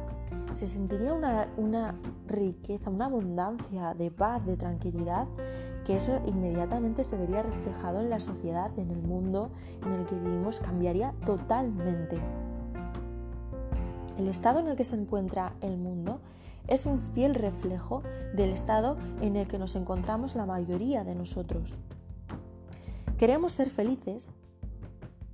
se 0.53 0.67
sentiría 0.67 1.13
una, 1.13 1.47
una 1.57 1.95
riqueza, 2.27 2.89
una 2.89 3.05
abundancia 3.05 3.93
de 3.93 4.11
paz, 4.11 4.45
de 4.45 4.55
tranquilidad, 4.55 5.27
que 5.85 5.95
eso 5.95 6.21
inmediatamente 6.25 7.03
se 7.03 7.17
vería 7.17 7.43
reflejado 7.43 7.99
en 7.99 8.09
la 8.09 8.19
sociedad, 8.19 8.71
en 8.77 8.91
el 8.91 9.01
mundo 9.01 9.51
en 9.85 9.93
el 9.93 10.05
que 10.05 10.15
vivimos, 10.15 10.59
cambiaría 10.59 11.13
totalmente. 11.25 12.17
El 14.17 14.27
estado 14.27 14.59
en 14.59 14.67
el 14.67 14.75
que 14.75 14.83
se 14.83 14.95
encuentra 14.95 15.53
el 15.61 15.77
mundo 15.77 16.19
es 16.67 16.85
un 16.85 16.99
fiel 16.99 17.35
reflejo 17.35 18.03
del 18.35 18.51
estado 18.51 18.97
en 19.21 19.35
el 19.35 19.47
que 19.47 19.57
nos 19.57 19.75
encontramos 19.75 20.35
la 20.35 20.45
mayoría 20.45 21.03
de 21.03 21.15
nosotros. 21.15 21.79
Queremos 23.17 23.51
ser 23.51 23.69
felices, 23.69 24.33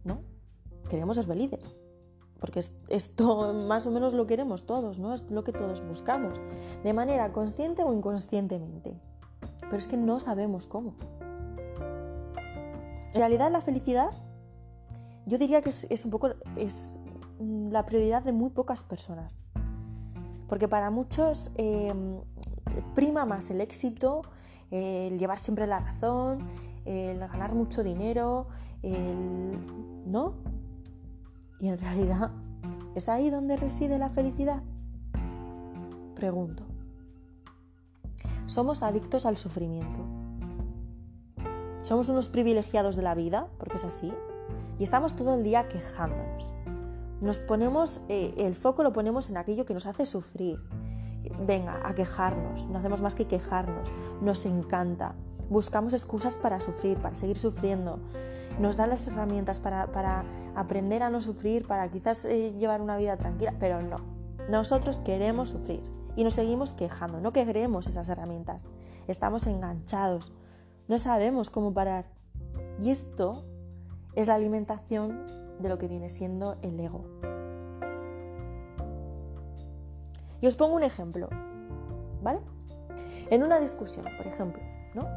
¿no? 0.04 0.22
Queremos 0.90 1.18
ser 1.18 1.26
felices, 1.26 1.76
porque 2.40 2.62
esto 2.88 3.54
más 3.68 3.86
o 3.86 3.92
menos 3.92 4.14
lo 4.14 4.26
queremos 4.26 4.66
todos, 4.66 5.00
¿no? 5.00 5.14
Es 5.14 5.30
lo 5.30 5.44
que 5.44 5.52
todos 5.52 5.86
buscamos, 5.86 6.40
de 6.84 6.94
manera 6.94 7.32
consciente 7.34 7.84
o 7.84 7.94
inconscientemente. 7.94 9.00
Pero 9.62 9.76
es 9.76 9.88
que 9.88 9.98
no 9.98 10.20
sabemos 10.20 10.66
cómo. 10.66 10.96
En 13.14 13.20
realidad 13.20 13.52
la 13.52 13.62
felicidad, 13.62 14.12
yo 15.26 15.38
diría 15.38 15.62
que 15.62 15.70
es, 15.70 16.06
un 16.06 16.12
poco 16.12 16.30
es 16.56 16.94
la 17.40 17.86
prioridad 17.86 18.24
de 18.24 18.32
muy 18.32 18.50
pocas 18.52 18.84
personas. 18.84 19.38
Porque 20.48 20.68
para 20.68 20.90
muchos 20.90 21.52
eh, 21.56 21.94
prima 22.96 23.26
más 23.26 23.50
el 23.50 23.62
éxito, 23.62 24.22
el 24.72 25.20
llevar 25.20 25.40
siempre 25.40 25.68
la 25.68 25.80
razón, 25.80 26.48
el 26.86 27.20
ganar 27.20 27.54
mucho 27.54 27.84
dinero, 27.84 28.48
el... 28.82 29.58
¿no? 30.06 30.34
Y 31.60 31.68
en 31.68 31.78
realidad, 31.78 32.32
¿es 32.96 33.10
ahí 33.10 33.30
donde 33.30 33.58
reside 33.58 33.98
la 33.98 34.10
felicidad? 34.10 34.64
Pregunto. 36.16 36.64
Somos 38.46 38.84
adictos 38.84 39.26
al 39.26 39.38
sufrimiento. 39.38 40.00
Somos 41.82 42.10
unos 42.10 42.30
privilegiados 42.30 42.96
de 42.96 43.04
la 43.04 43.16
vida, 43.16 43.48
porque 43.58 43.78
es 43.78 43.86
así, 43.86 44.12
y 44.78 44.84
estamos 44.84 45.16
todo 45.16 45.36
el 45.36 45.44
día 45.44 45.68
quejándonos 45.68 46.54
nos 47.22 47.40
ponemos, 47.40 48.02
eh, 48.08 48.34
el 48.38 48.56
foco 48.56 48.84
lo 48.84 48.94
ponemos 48.94 49.30
en 49.30 49.38
aquello 49.38 49.66
que 49.66 49.74
nos 49.74 49.88
hace 49.88 50.06
sufrir. 50.06 50.60
Venga, 51.46 51.88
a 51.88 51.94
quejarnos, 51.94 52.68
no 52.68 52.80
hacemos 52.80 53.02
más 53.02 53.16
que 53.16 53.28
quejarnos, 53.28 53.92
nos 54.22 54.46
encanta. 54.46 55.16
Buscamos 55.50 55.94
excusas 55.94 56.38
para 56.38 56.60
sufrir, 56.60 56.98
para 57.00 57.16
seguir 57.16 57.38
sufriendo. 57.38 58.00
Nos 58.60 58.78
dan 58.78 58.90
las 58.90 59.08
herramientas 59.08 59.60
para, 59.60 60.24
aprender 60.56 61.04
a 61.04 61.10
no 61.10 61.22
sufrir, 61.22 61.66
para 61.66 61.90
quizás 61.90 62.26
eh, 62.26 62.54
llevar 62.58 62.82
una 62.82 62.98
vida 62.98 63.18
tranquila, 63.18 63.56
pero 63.60 63.82
no. 63.82 63.98
Nosotros 64.50 64.98
queremos 65.00 65.50
sufrir 65.50 65.82
y 66.16 66.24
nos 66.24 66.34
seguimos 66.36 66.74
quejando, 66.74 67.20
no 67.22 67.34
queremos 67.34 67.88
esas 67.88 68.10
herramientas. 68.10 68.68
Estamos 69.08 69.48
enganchados, 69.48 70.34
no 70.88 71.00
sabemos 71.00 71.50
cómo 71.50 71.74
parar. 71.74 72.06
Y 72.82 72.90
esto 72.90 73.46
es 74.16 74.28
la 74.28 74.36
alimentación 74.36 75.26
de 75.60 75.70
lo 75.70 75.78
que 75.78 75.88
viene 75.88 76.10
siendo 76.10 76.58
el 76.62 76.80
ego. 76.80 77.06
Y 80.42 80.48
os 80.48 80.56
pongo 80.56 80.76
un 80.76 80.84
ejemplo, 80.84 81.28
¿vale? 82.22 82.40
En 83.30 83.44
una 83.44 83.60
discusión, 83.60 84.06
por 84.18 84.28
ejemplo, 84.28 84.62
¿no? 84.94 85.08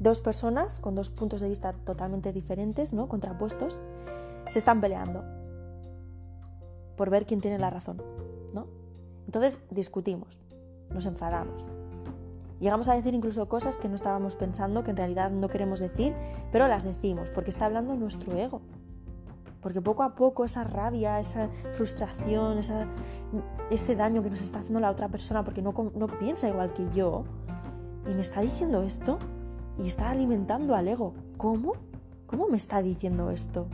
Dos 0.00 0.22
personas 0.22 0.80
con 0.80 0.94
dos 0.94 1.10
puntos 1.10 1.42
de 1.42 1.48
vista 1.48 1.74
totalmente 1.74 2.32
diferentes, 2.32 2.94
¿no? 2.94 3.06
Contrapuestos, 3.06 3.82
se 4.48 4.58
están 4.58 4.80
peleando 4.80 5.22
por 6.96 7.10
ver 7.10 7.26
quién 7.26 7.42
tiene 7.42 7.58
la 7.58 7.68
razón, 7.68 8.02
¿no? 8.54 8.66
Entonces 9.26 9.62
discutimos, 9.70 10.38
nos 10.94 11.04
enfadamos. 11.04 11.66
Llegamos 12.60 12.88
a 12.88 12.94
decir 12.94 13.12
incluso 13.12 13.46
cosas 13.46 13.76
que 13.76 13.90
no 13.90 13.94
estábamos 13.94 14.36
pensando, 14.36 14.84
que 14.84 14.90
en 14.90 14.96
realidad 14.96 15.30
no 15.30 15.48
queremos 15.48 15.80
decir, 15.80 16.14
pero 16.50 16.66
las 16.66 16.84
decimos, 16.84 17.30
porque 17.30 17.50
está 17.50 17.66
hablando 17.66 17.94
nuestro 17.94 18.34
ego, 18.34 18.62
porque 19.60 19.82
poco 19.82 20.02
a 20.02 20.14
poco 20.14 20.46
esa 20.46 20.64
rabia, 20.64 21.18
esa 21.18 21.50
frustración, 21.72 22.58
ese 23.70 23.96
daño 23.96 24.22
que 24.22 24.30
nos 24.30 24.40
está 24.40 24.60
haciendo 24.60 24.80
la 24.80 24.90
otra 24.90 25.08
persona 25.08 25.44
porque 25.44 25.60
no, 25.60 25.74
no 25.94 26.06
piensa 26.18 26.48
igual 26.48 26.72
que 26.72 26.88
yo 26.94 27.24
y 28.06 28.14
me 28.14 28.22
está 28.22 28.40
diciendo 28.40 28.82
esto 28.82 29.18
y 29.78 29.86
está 29.86 30.10
alimentando 30.10 30.74
al 30.74 30.88
ego. 30.88 31.14
¿Cómo? 31.36 31.74
¿Cómo 32.26 32.48
me 32.48 32.56
está 32.56 32.82
diciendo 32.82 33.30
esto? 33.30 33.66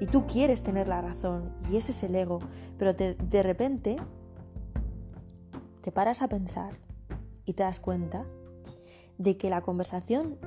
Y 0.00 0.06
tú 0.06 0.26
quieres 0.26 0.62
tener 0.62 0.88
la 0.88 1.00
razón 1.00 1.52
y 1.70 1.76
ese 1.76 1.92
es 1.92 2.02
el 2.02 2.14
ego, 2.14 2.40
pero 2.76 2.92
de 2.92 3.42
repente 3.42 3.96
te 5.80 5.92
paras 5.92 6.22
a 6.22 6.28
pensar 6.28 6.76
y 7.44 7.52
te 7.54 7.62
das 7.62 7.80
cuenta 7.80 8.24
de 9.18 9.36
que 9.36 9.50
la 9.50 9.60
conversación 9.60 10.38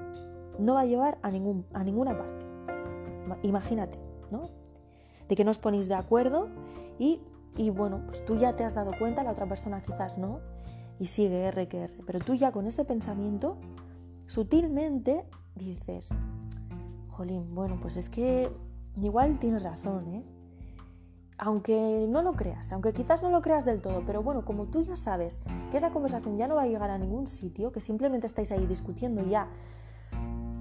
no 0.60 0.76
va 0.76 0.82
a 0.82 0.86
llevar 0.86 1.18
a, 1.22 1.32
ningún, 1.32 1.66
a 1.74 1.84
ninguna 1.84 2.18
parte. 2.18 2.46
Imagínate, 3.44 4.00
¿no? 4.32 4.50
De 5.28 5.36
que 5.36 5.44
no 5.44 5.52
os 5.52 5.58
ponéis 5.58 5.88
de 5.88 5.96
acuerdo 5.96 6.50
y, 7.00 7.22
bueno, 7.72 8.04
pues 8.06 8.24
tú 8.26 8.38
ya 8.38 8.56
te 8.56 8.64
has 8.64 8.76
dado 8.76 8.92
cuenta, 8.98 9.24
la 9.24 9.32
otra 9.32 9.48
persona 9.48 9.82
quizás 9.82 10.18
no, 10.18 10.40
y 11.00 11.08
sigue 11.08 11.46
R 11.46 11.68
que 11.68 11.84
R. 11.84 11.94
Pero 12.06 12.20
tú 12.20 12.36
ya 12.36 12.52
con 12.52 12.68
ese 12.68 12.86
pensamiento, 12.86 13.58
sutilmente 14.26 15.26
dices, 15.56 16.14
jolín, 17.10 17.54
bueno, 17.56 17.78
pues 17.82 17.98
es 17.98 18.10
que 18.10 18.50
igual 19.02 19.40
tienes 19.40 19.64
razón, 19.64 20.08
¿eh? 20.10 20.24
Aunque 21.38 22.08
no 22.10 22.22
lo 22.22 22.34
creas, 22.34 22.72
aunque 22.72 22.94
quizás 22.94 23.22
no 23.22 23.30
lo 23.30 23.42
creas 23.42 23.66
del 23.66 23.82
todo, 23.82 24.04
pero 24.06 24.24
bueno, 24.24 24.46
como 24.46 24.68
tú 24.68 24.84
ya 24.84 24.96
sabes 24.96 25.44
que 25.70 25.76
esa 25.76 25.92
conversación 25.92 26.38
ya 26.38 26.48
no 26.48 26.56
va 26.56 26.62
a 26.62 26.68
llegar 26.68 26.90
a 26.90 26.98
ningún 26.98 27.28
sitio, 27.28 27.74
que 27.74 27.82
simplemente 27.82 28.26
estáis 28.26 28.54
ahí 28.54 28.66
discutiendo 28.66 29.22
ya 29.26 29.50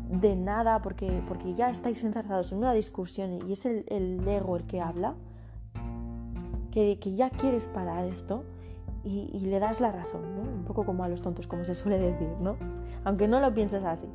de 0.09 0.37
nada 0.37 0.83
porque, 0.83 1.23
porque 1.27 1.55
ya 1.55 1.71
estáis 1.71 2.03
enzarzados 2.05 2.53
en 2.53 2.59
una 2.59 2.73
discusión 2.73 3.39
y 3.49 3.53
es 3.53 3.67
el, 3.67 3.85
ego 4.27 4.57
el 4.57 4.65
que 4.65 4.81
habla, 4.81 5.15
que, 6.71 6.99
ya 7.15 7.31
quieres 7.31 7.67
parar 7.69 8.05
esto 8.05 8.45
y, 9.05 9.31
y, 9.33 9.47
le 9.47 9.61
das 9.61 9.81
la 9.81 9.93
razón, 9.93 10.35
¿no? 10.35 10.43
Un 10.65 10.69
poco 10.69 10.87
como 10.87 11.05
a 11.05 11.09
los 11.09 11.21
tontos, 11.21 11.47
como 11.47 11.63
se 11.67 11.75
suele 11.75 11.99
decir, 11.99 12.29
¿no? 12.41 12.57
Aunque 13.05 13.29
no 13.29 13.39
lo 13.39 13.53
pienses 13.53 13.85
así. 13.85 14.09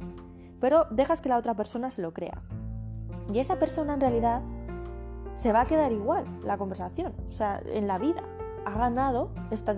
Pero 0.60 0.88
dejas 0.90 1.22
que 1.22 1.30
la 1.30 1.38
otra 1.38 1.54
persona 1.54 1.92
se 1.92 2.02
lo 2.02 2.12
crea. 2.12 2.42
Y 3.32 3.38
esa 3.38 3.60
persona 3.60 3.94
en 3.94 4.02
realidad 4.02 4.42
se 5.36 5.54
va 5.54 5.62
a 5.62 5.68
quedar 5.68 5.92
igual 5.92 6.26
la 6.44 6.58
conversación, 6.58 7.14
o 7.28 7.32
sea, 7.32 7.62
en 7.68 7.86
la 7.86 8.00
vida. 8.00 8.24
Ha 8.66 8.74
ganado 8.76 9.30
esta, 9.52 9.76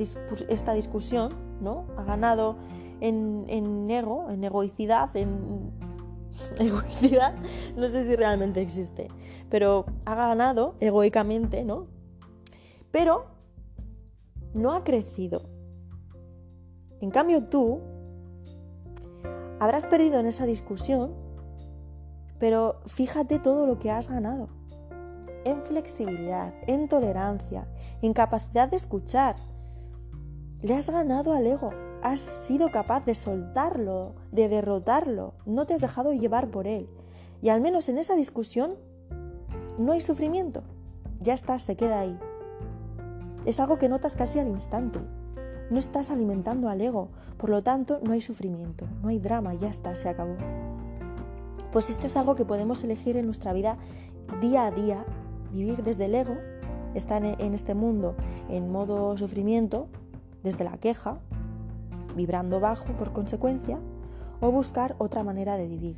esta 0.47 0.73
discusión, 0.73 1.29
¿no? 1.59 1.85
Ha 1.97 2.03
ganado 2.03 2.55
en, 3.01 3.43
en 3.49 3.91
ego, 3.91 4.29
en 4.29 4.41
egoicidad, 4.45 5.13
en 5.17 5.73
egoicidad, 6.59 7.35
no 7.75 7.89
sé 7.89 8.03
si 8.03 8.15
realmente 8.15 8.61
existe, 8.61 9.09
pero 9.49 9.85
ha 10.05 10.15
ganado 10.15 10.75
egoicamente, 10.79 11.65
¿no? 11.65 11.87
Pero 12.91 13.25
no 14.53 14.71
ha 14.73 14.83
crecido. 14.83 15.50
En 17.01 17.09
cambio 17.09 17.43
tú 17.43 17.81
habrás 19.59 19.87
perdido 19.87 20.19
en 20.19 20.27
esa 20.27 20.45
discusión, 20.45 21.13
pero 22.39 22.79
fíjate 22.85 23.39
todo 23.39 23.65
lo 23.65 23.79
que 23.79 23.91
has 23.91 24.07
ganado. 24.07 24.49
En 25.43 25.63
flexibilidad, 25.63 26.53
en 26.67 26.87
tolerancia, 26.87 27.67
en 28.03 28.13
capacidad 28.13 28.69
de 28.69 28.77
escuchar. 28.77 29.35
Le 30.61 30.75
has 30.75 30.89
ganado 30.89 31.33
al 31.33 31.47
ego, 31.47 31.71
has 32.03 32.19
sido 32.19 32.71
capaz 32.71 33.05
de 33.05 33.15
soltarlo, 33.15 34.13
de 34.31 34.47
derrotarlo, 34.47 35.33
no 35.47 35.65
te 35.65 35.73
has 35.73 35.81
dejado 35.81 36.13
llevar 36.13 36.49
por 36.49 36.67
él. 36.67 36.87
Y 37.41 37.49
al 37.49 37.61
menos 37.61 37.89
en 37.89 37.97
esa 37.97 38.15
discusión 38.15 38.75
no 39.79 39.93
hay 39.93 40.01
sufrimiento. 40.01 40.61
Ya 41.19 41.33
está, 41.33 41.57
se 41.57 41.75
queda 41.75 41.99
ahí. 41.99 42.19
Es 43.45 43.59
algo 43.59 43.79
que 43.79 43.89
notas 43.89 44.15
casi 44.15 44.37
al 44.37 44.47
instante. 44.47 44.99
No 45.71 45.79
estás 45.79 46.11
alimentando 46.11 46.67
al 46.67 46.81
ego, 46.81 47.07
por 47.37 47.49
lo 47.49 47.63
tanto 47.63 47.99
no 48.03 48.11
hay 48.11 48.19
sufrimiento, 48.19 48.87
no 49.01 49.07
hay 49.07 49.19
drama, 49.19 49.53
ya 49.53 49.69
está, 49.69 49.95
se 49.95 50.09
acabó. 50.09 50.35
Pues 51.71 51.89
esto 51.89 52.07
es 52.07 52.17
algo 52.17 52.35
que 52.35 52.43
podemos 52.43 52.83
elegir 52.83 53.15
en 53.15 53.25
nuestra 53.25 53.53
vida 53.53 53.77
día 54.41 54.65
a 54.65 54.71
día, 54.71 55.05
vivir 55.53 55.81
desde 55.81 56.05
el 56.05 56.15
ego, 56.15 56.35
estar 56.93 57.23
en 57.23 57.53
este 57.53 57.73
mundo 57.73 58.17
en 58.49 58.69
modo 58.69 59.17
sufrimiento, 59.17 59.87
desde 60.43 60.65
la 60.65 60.77
queja, 60.77 61.19
vibrando 62.17 62.59
bajo 62.59 62.91
por 62.97 63.13
consecuencia, 63.13 63.79
o 64.41 64.51
buscar 64.51 64.97
otra 64.97 65.23
manera 65.23 65.55
de 65.55 65.67
vivir, 65.67 65.95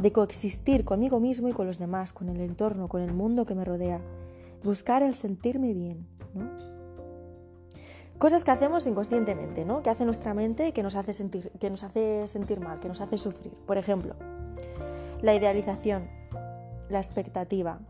de 0.00 0.10
coexistir 0.10 0.84
conmigo 0.84 1.20
mismo 1.20 1.48
y 1.48 1.52
con 1.52 1.68
los 1.68 1.78
demás, 1.78 2.12
con 2.12 2.28
el 2.28 2.40
entorno, 2.40 2.88
con 2.88 3.02
el 3.02 3.14
mundo 3.14 3.46
que 3.46 3.54
me 3.54 3.64
rodea, 3.64 4.00
buscar 4.64 5.04
el 5.04 5.14
sentirme 5.14 5.74
bien, 5.74 6.08
¿no? 6.34 6.79
Cosas 8.20 8.44
que 8.44 8.50
hacemos 8.50 8.86
inconscientemente, 8.86 9.64
¿no? 9.64 9.82
Que 9.82 9.88
hace 9.88 10.04
nuestra 10.04 10.34
mente 10.34 10.74
que 10.74 10.82
nos 10.82 10.94
hace 10.94 11.14
sentir, 11.14 11.50
que 11.58 11.70
nos 11.70 11.84
hace 11.84 12.28
sentir 12.28 12.60
mal, 12.60 12.78
que 12.78 12.86
nos 12.86 13.00
hace 13.00 13.16
sufrir. 13.16 13.54
Por 13.66 13.78
ejemplo, 13.78 14.14
la 15.22 15.34
idealización, 15.34 16.06
la 16.90 16.98
expectativa. 16.98 17.80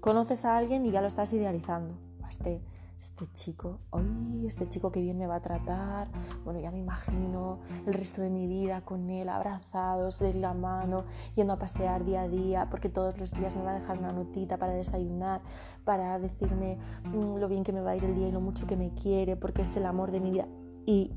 Conoces 0.00 0.44
a 0.46 0.56
alguien 0.56 0.84
y 0.84 0.90
ya 0.90 1.00
lo 1.00 1.06
estás 1.06 1.32
idealizando. 1.32 1.94
Este, 2.28 2.60
este 3.02 3.26
chico, 3.32 3.80
hoy 3.90 4.46
este 4.46 4.68
chico 4.68 4.92
que 4.92 5.00
bien 5.00 5.18
me 5.18 5.26
va 5.26 5.36
a 5.36 5.40
tratar, 5.40 6.08
bueno, 6.44 6.60
ya 6.60 6.70
me 6.70 6.78
imagino 6.78 7.58
el 7.84 7.94
resto 7.94 8.22
de 8.22 8.30
mi 8.30 8.46
vida 8.46 8.82
con 8.82 9.10
él, 9.10 9.28
abrazados, 9.28 10.20
de 10.20 10.32
la 10.34 10.54
mano, 10.54 11.04
yendo 11.34 11.52
a 11.52 11.58
pasear 11.58 12.04
día 12.04 12.22
a 12.22 12.28
día, 12.28 12.68
porque 12.70 12.88
todos 12.88 13.18
los 13.18 13.32
días 13.32 13.56
me 13.56 13.64
va 13.64 13.72
a 13.72 13.80
dejar 13.80 13.98
una 13.98 14.12
notita 14.12 14.56
para 14.56 14.72
desayunar, 14.72 15.42
para 15.84 16.20
decirme 16.20 16.78
mm, 17.02 17.38
lo 17.38 17.48
bien 17.48 17.64
que 17.64 17.72
me 17.72 17.80
va 17.80 17.90
a 17.90 17.96
ir 17.96 18.04
el 18.04 18.14
día 18.14 18.28
y 18.28 18.32
lo 18.32 18.40
mucho 18.40 18.68
que 18.68 18.76
me 18.76 18.94
quiere, 18.94 19.34
porque 19.34 19.62
es 19.62 19.76
el 19.76 19.86
amor 19.86 20.12
de 20.12 20.20
mi 20.20 20.30
vida. 20.30 20.46
Y, 20.86 21.10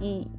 y, 0.00 0.30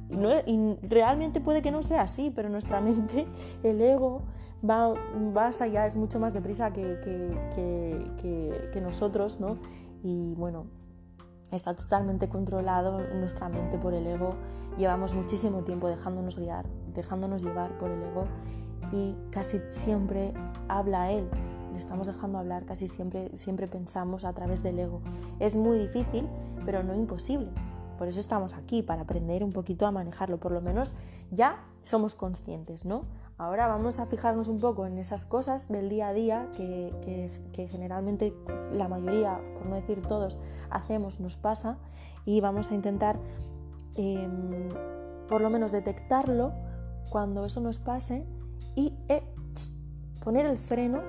realmente 0.82 1.40
puede 1.40 1.62
que 1.62 1.70
no 1.70 1.82
sea 1.82 2.02
así, 2.02 2.32
pero 2.34 2.48
nuestra 2.48 2.80
mente, 2.80 3.28
el 3.62 3.80
ego, 3.80 4.22
va 4.62 4.94
más 5.34 5.60
allá, 5.60 5.86
es 5.86 5.96
mucho 5.96 6.18
más 6.18 6.32
deprisa 6.32 6.72
que, 6.72 6.98
que, 7.02 8.80
nosotros, 8.80 9.40
¿no? 9.40 9.58
Y 10.02 10.34
bueno, 10.34 10.66
está 11.50 11.74
totalmente 11.74 12.28
controlado 12.28 13.00
nuestra 13.14 13.48
mente 13.48 13.78
por 13.78 13.94
el 13.94 14.06
ego. 14.06 14.36
Llevamos 14.78 15.14
muchísimo 15.14 15.64
tiempo 15.64 15.88
dejándonos 15.88 16.38
guiar, 16.38 16.66
dejándonos 16.94 17.42
llevar 17.42 17.76
por 17.78 17.90
el 17.90 18.02
ego 18.02 18.26
y 18.92 19.16
casi 19.30 19.60
siempre 19.68 20.34
habla 20.68 21.10
él. 21.10 21.28
Le 21.72 21.78
estamos 21.78 22.06
dejando 22.06 22.38
hablar, 22.38 22.64
casi 22.64 22.86
siempre, 22.86 23.36
siempre 23.36 23.66
pensamos 23.66 24.24
a 24.24 24.32
través 24.34 24.62
del 24.62 24.78
ego. 24.78 25.00
Es 25.40 25.56
muy 25.56 25.78
difícil, 25.78 26.28
pero 26.64 26.82
no 26.82 26.94
imposible. 26.94 27.50
Por 27.98 28.08
eso 28.08 28.20
estamos 28.20 28.52
aquí, 28.52 28.82
para 28.82 29.02
aprender 29.02 29.42
un 29.42 29.52
poquito 29.52 29.86
a 29.86 29.90
manejarlo. 29.90 30.38
Por 30.38 30.52
lo 30.52 30.60
menos 30.60 30.94
ya 31.30 31.64
somos 31.82 32.14
conscientes, 32.14 32.84
¿no? 32.84 33.04
Ahora 33.38 33.66
vamos 33.66 33.98
a 33.98 34.06
fijarnos 34.06 34.48
un 34.48 34.60
poco 34.60 34.86
en 34.86 34.96
esas 34.96 35.26
cosas 35.26 35.68
del 35.68 35.90
día 35.90 36.08
a 36.08 36.14
día 36.14 36.48
que, 36.56 37.68
generalmente 37.70 38.34
la 38.72 38.88
mayoría, 38.88 39.38
por 39.58 39.66
no 39.66 39.74
decir 39.74 40.00
todos, 40.06 40.38
hacemos, 40.70 41.20
nos 41.20 41.36
pasa 41.36 41.76
y 42.24 42.40
vamos 42.40 42.70
a 42.70 42.74
intentar 42.74 43.18
em, 43.94 44.70
por 45.28 45.42
lo 45.42 45.50
menos 45.50 45.70
detectarlo 45.70 46.52
cuando 47.10 47.44
eso 47.44 47.60
nos 47.60 47.78
pase 47.78 48.26
y 48.74 48.94
eh, 49.08 49.22
poner 50.24 50.46
el 50.46 50.56
freno, 50.56 51.02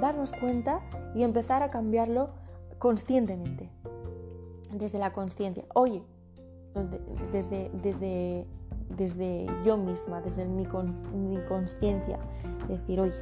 darnos 0.00 0.32
cuenta 0.32 0.80
y 1.14 1.22
empezar 1.22 1.62
a 1.62 1.70
cambiarlo 1.70 2.30
conscientemente, 2.78 3.70
desde 4.72 4.98
la 4.98 5.12
conciencia. 5.12 5.64
Oye, 5.74 6.02
desde, 7.30 7.70
desde 7.72 8.48
desde 8.96 9.46
yo 9.64 9.76
misma, 9.76 10.20
desde 10.20 10.46
mi, 10.46 10.66
mi 11.14 11.36
conciencia, 11.44 12.18
decir, 12.68 13.00
oye, 13.00 13.20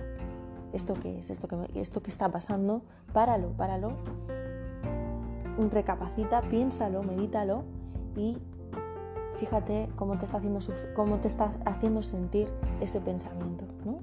¿esto 0.72 0.94
qué 0.94 1.18
es? 1.18 1.30
¿Esto 1.30 1.48
que, 1.48 1.80
¿Esto 1.80 2.02
que 2.02 2.10
está 2.10 2.30
pasando? 2.30 2.82
Páralo, 3.12 3.50
páralo, 3.52 3.96
recapacita, 5.70 6.42
piénsalo, 6.42 7.02
medítalo 7.02 7.64
y 8.16 8.38
fíjate 9.34 9.88
cómo 9.96 10.18
te 10.18 10.24
está 10.24 10.38
haciendo, 10.38 10.60
cómo 10.94 11.18
te 11.18 11.28
está 11.28 11.54
haciendo 11.64 12.02
sentir 12.02 12.52
ese 12.80 13.00
pensamiento. 13.00 13.64
¿no? 13.84 14.00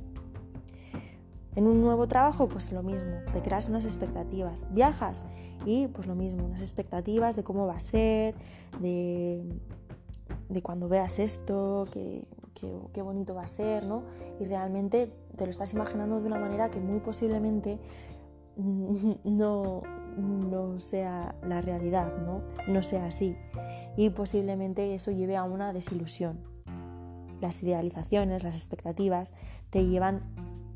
En 1.56 1.68
un 1.68 1.82
nuevo 1.82 2.08
trabajo, 2.08 2.48
pues 2.48 2.72
lo 2.72 2.82
mismo, 2.82 3.18
te 3.32 3.42
creas 3.42 3.70
unas 3.70 3.86
expectativas. 3.86 4.68
Viajas 4.72 5.24
y 5.66 5.88
pues 5.88 6.08
lo 6.08 6.16
mismo, 6.16 6.46
unas 6.46 6.62
expectativas 6.62 7.36
de 7.36 7.44
cómo 7.44 7.68
va 7.68 7.76
a 7.76 7.80
ser, 7.80 8.36
de 8.80 9.44
de 10.50 10.62
cuando 10.62 10.90
veas 10.90 11.20
esto, 11.20 11.88
qué, 11.92 12.26
qué, 12.94 13.02
bonito 13.02 13.36
va 13.36 13.44
a 13.44 13.48
ser, 13.48 13.86
¿no? 13.86 14.04
Y 14.40 14.46
realmente 14.46 15.12
te 15.36 15.46
lo 15.46 15.52
estás 15.52 15.74
imaginando 15.74 16.22
de 16.22 16.28
una 16.28 16.40
manera 16.40 16.70
que 16.70 16.80
muy 16.80 17.00
posiblemente 17.00 17.80
no, 18.56 19.82
no 20.18 20.80
sea 20.80 21.36
la 21.44 21.62
realidad, 21.62 22.18
¿no? 22.18 22.42
No 22.68 22.84
sea 22.84 23.06
así. 23.06 23.36
Y 23.98 24.10
posiblemente 24.12 24.94
eso 24.94 25.12
lleve 25.12 25.36
a 25.36 25.44
una 25.44 25.74
desilusión. 25.74 26.40
Las 27.42 27.62
idealizaciones, 27.64 28.44
las 28.44 28.56
expectativas 28.56 29.34
te 29.70 29.86
llevan 29.86 30.22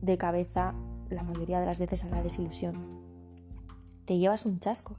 de 0.02 0.18
cabeza 0.18 0.76
la 1.10 1.24
mayoría 1.24 1.60
de 1.60 1.66
las 1.66 1.80
veces 1.80 2.04
a 2.04 2.10
la 2.10 2.22
desilusión. 2.22 3.06
Te 4.06 4.18
llevas 4.18 4.46
un 4.46 4.60
chasco 4.60 4.98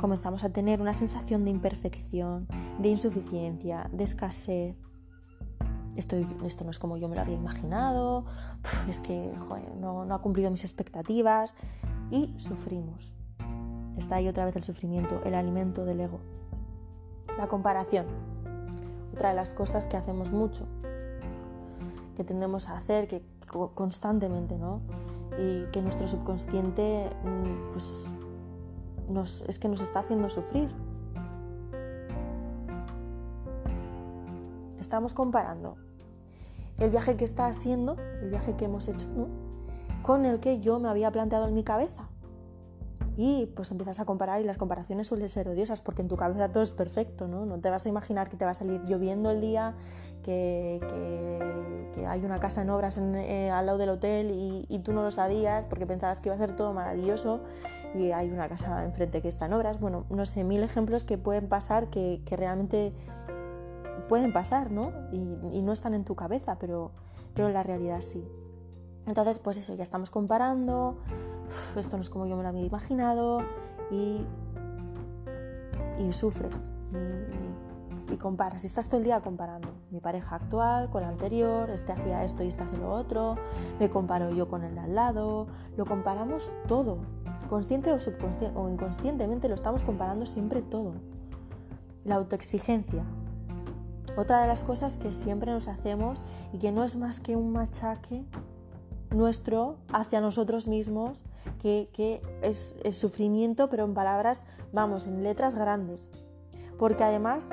comenzamos 0.00 0.44
a 0.44 0.50
tener 0.50 0.80
una 0.80 0.94
sensación 0.94 1.44
de 1.44 1.50
imperfección, 1.50 2.48
de 2.78 2.88
insuficiencia, 2.88 3.88
de 3.92 4.04
escasez. 4.04 4.76
Esto, 5.96 6.16
esto 6.44 6.64
no 6.64 6.70
es 6.70 6.78
como 6.78 6.96
yo 6.96 7.08
me 7.08 7.16
lo 7.16 7.22
había 7.22 7.36
imaginado, 7.36 8.24
es 8.88 9.00
que 9.00 9.32
no, 9.78 10.04
no 10.04 10.14
ha 10.14 10.20
cumplido 10.20 10.50
mis 10.50 10.64
expectativas 10.64 11.54
y 12.10 12.34
sufrimos. 12.38 13.14
Está 13.96 14.16
ahí 14.16 14.28
otra 14.28 14.44
vez 14.44 14.56
el 14.56 14.62
sufrimiento, 14.62 15.20
el 15.24 15.34
alimento 15.34 15.84
del 15.84 16.00
ego. 16.00 16.20
La 17.36 17.48
comparación, 17.48 18.06
otra 19.12 19.30
de 19.30 19.34
las 19.34 19.52
cosas 19.52 19.86
que 19.86 19.96
hacemos 19.96 20.30
mucho, 20.30 20.66
que 22.16 22.24
tendemos 22.24 22.68
a 22.68 22.78
hacer 22.78 23.08
que 23.08 23.22
constantemente, 23.74 24.56
¿no? 24.56 24.80
Y 25.38 25.64
que 25.72 25.82
nuestro 25.82 26.08
subconsciente 26.08 27.10
mm, 27.24 27.72
es 29.48 29.58
que 29.58 29.68
nos 29.68 29.80
está 29.80 30.00
haciendo 30.00 30.28
sufrir. 30.28 30.70
Estamos 34.78 35.12
comparando 35.12 35.76
el 36.78 36.90
viaje 36.90 37.16
que 37.16 37.24
está 37.24 37.46
haciendo, 37.46 37.96
el 38.22 38.30
viaje 38.30 38.56
que 38.56 38.64
hemos 38.64 38.88
hecho, 38.88 39.06
con 40.02 40.24
el 40.24 40.40
que 40.40 40.60
yo 40.60 40.78
me 40.80 40.88
había 40.88 41.10
planteado 41.10 41.46
en 41.46 41.54
mi 41.54 41.62
cabeza. 41.62 42.08
Y 43.16 43.46
pues 43.54 43.70
empiezas 43.70 44.00
a 44.00 44.06
comparar 44.06 44.40
y 44.40 44.44
las 44.44 44.56
comparaciones 44.56 45.08
suelen 45.08 45.28
ser 45.28 45.48
odiosas 45.48 45.82
porque 45.82 46.00
en 46.00 46.08
tu 46.08 46.16
cabeza 46.16 46.50
todo 46.50 46.62
es 46.62 46.70
perfecto, 46.70 47.28
¿no? 47.28 47.44
No 47.44 47.58
te 47.60 47.68
vas 47.68 47.84
a 47.84 47.88
imaginar 47.88 48.30
que 48.30 48.36
te 48.36 48.46
va 48.46 48.52
a 48.52 48.54
salir 48.54 48.80
lloviendo 48.84 49.30
el 49.30 49.42
día, 49.42 49.74
que, 50.22 50.80
hay 52.08 52.24
una 52.24 52.40
casa 52.40 52.62
en 52.62 52.70
obras 52.70 52.98
eh, 52.98 53.50
al 53.50 53.66
lado 53.66 53.76
del 53.76 53.90
hotel 53.90 54.30
y, 54.68 54.78
tú 54.78 54.92
no 54.92 55.02
lo 55.02 55.10
sabías 55.10 55.66
porque 55.66 55.86
pensabas 55.86 56.20
que 56.20 56.28
iba 56.30 56.34
a 56.34 56.38
ser 56.38 56.56
todo 56.56 56.72
maravilloso 56.72 57.40
y 57.94 58.12
hay 58.12 58.30
una 58.30 58.48
casa 58.48 58.84
enfrente 58.84 59.22
que 59.22 59.28
está 59.28 59.46
en 59.46 59.52
obras. 59.52 59.80
Bueno, 59.80 60.06
no 60.10 60.26
sé, 60.26 60.44
mil 60.44 60.62
ejemplos 60.62 61.04
que 61.04 61.18
pueden 61.18 61.48
pasar 61.48 61.88
que, 61.88 62.22
que 62.24 62.36
realmente 62.36 62.92
pueden 64.08 64.32
pasar, 64.32 64.70
¿no? 64.70 64.92
Y, 65.12 65.18
y, 65.52 65.62
no 65.62 65.72
están 65.72 65.94
en 65.94 66.04
tu 66.04 66.16
cabeza, 66.16 66.58
pero, 66.58 66.90
pero 67.34 67.48
en 67.48 67.54
la 67.54 67.62
realidad 67.62 68.00
sí. 68.00 68.24
Entonces, 69.06 69.38
pues 69.38 69.56
eso, 69.56 69.74
ya 69.74 69.82
estamos 69.82 70.10
comparando, 70.10 70.98
esto 71.76 71.96
no 71.96 72.02
es 72.02 72.10
como 72.10 72.26
yo 72.26 72.36
me 72.36 72.42
lo 72.42 72.48
había 72.48 72.64
imaginado 72.64 73.42
y, 73.90 74.26
y 75.98 76.12
sufres 76.12 76.70
y, 78.10 78.16
comparas. 78.16 78.64
Estás 78.64 78.88
todo 78.88 78.98
el 78.98 79.04
día 79.04 79.20
comparando 79.20 79.68
mi 79.90 80.00
pareja 80.00 80.36
actual 80.36 80.90
con 80.90 81.02
la 81.02 81.08
anterior, 81.08 81.70
este 81.70 81.92
hacía 81.92 82.24
esto 82.24 82.42
y 82.42 82.48
este 82.48 82.64
hace 82.64 82.76
lo 82.76 82.90
otro, 82.90 83.36
me 83.78 83.88
comparo 83.88 84.30
yo 84.30 84.48
con 84.48 84.64
el 84.64 84.74
de 84.74 84.80
al 84.80 84.94
lado, 84.94 85.46
lo 85.76 85.86
comparamos 85.86 86.50
todo, 86.66 86.98
consciente 87.50 87.90
o, 87.90 87.98
subconsciente, 87.98 88.56
o 88.56 88.68
inconscientemente 88.68 89.48
lo 89.48 89.56
estamos 89.56 89.82
comparando 89.82 90.24
siempre 90.24 90.62
todo. 90.62 90.92
La 92.04 92.14
autoexigencia, 92.14 93.04
otra 94.16 94.40
de 94.40 94.46
las 94.46 94.62
cosas 94.62 94.96
que 94.96 95.10
siempre 95.10 95.50
nos 95.50 95.66
hacemos 95.66 96.20
y 96.52 96.58
que 96.58 96.70
no 96.70 96.84
es 96.84 96.96
más 96.96 97.18
que 97.18 97.34
un 97.34 97.52
machaque 97.52 98.24
nuestro 99.10 99.78
hacia 99.92 100.20
nosotros 100.20 100.68
mismos, 100.68 101.24
que, 101.60 102.22
es, 102.42 102.76
sufrimiento, 102.92 103.68
pero 103.68 103.84
en 103.84 103.94
palabras, 103.94 104.44
vamos, 104.72 105.06
en 105.06 105.24
letras 105.24 105.56
grandes. 105.56 106.08
Porque 106.78 107.02
además 107.02 107.48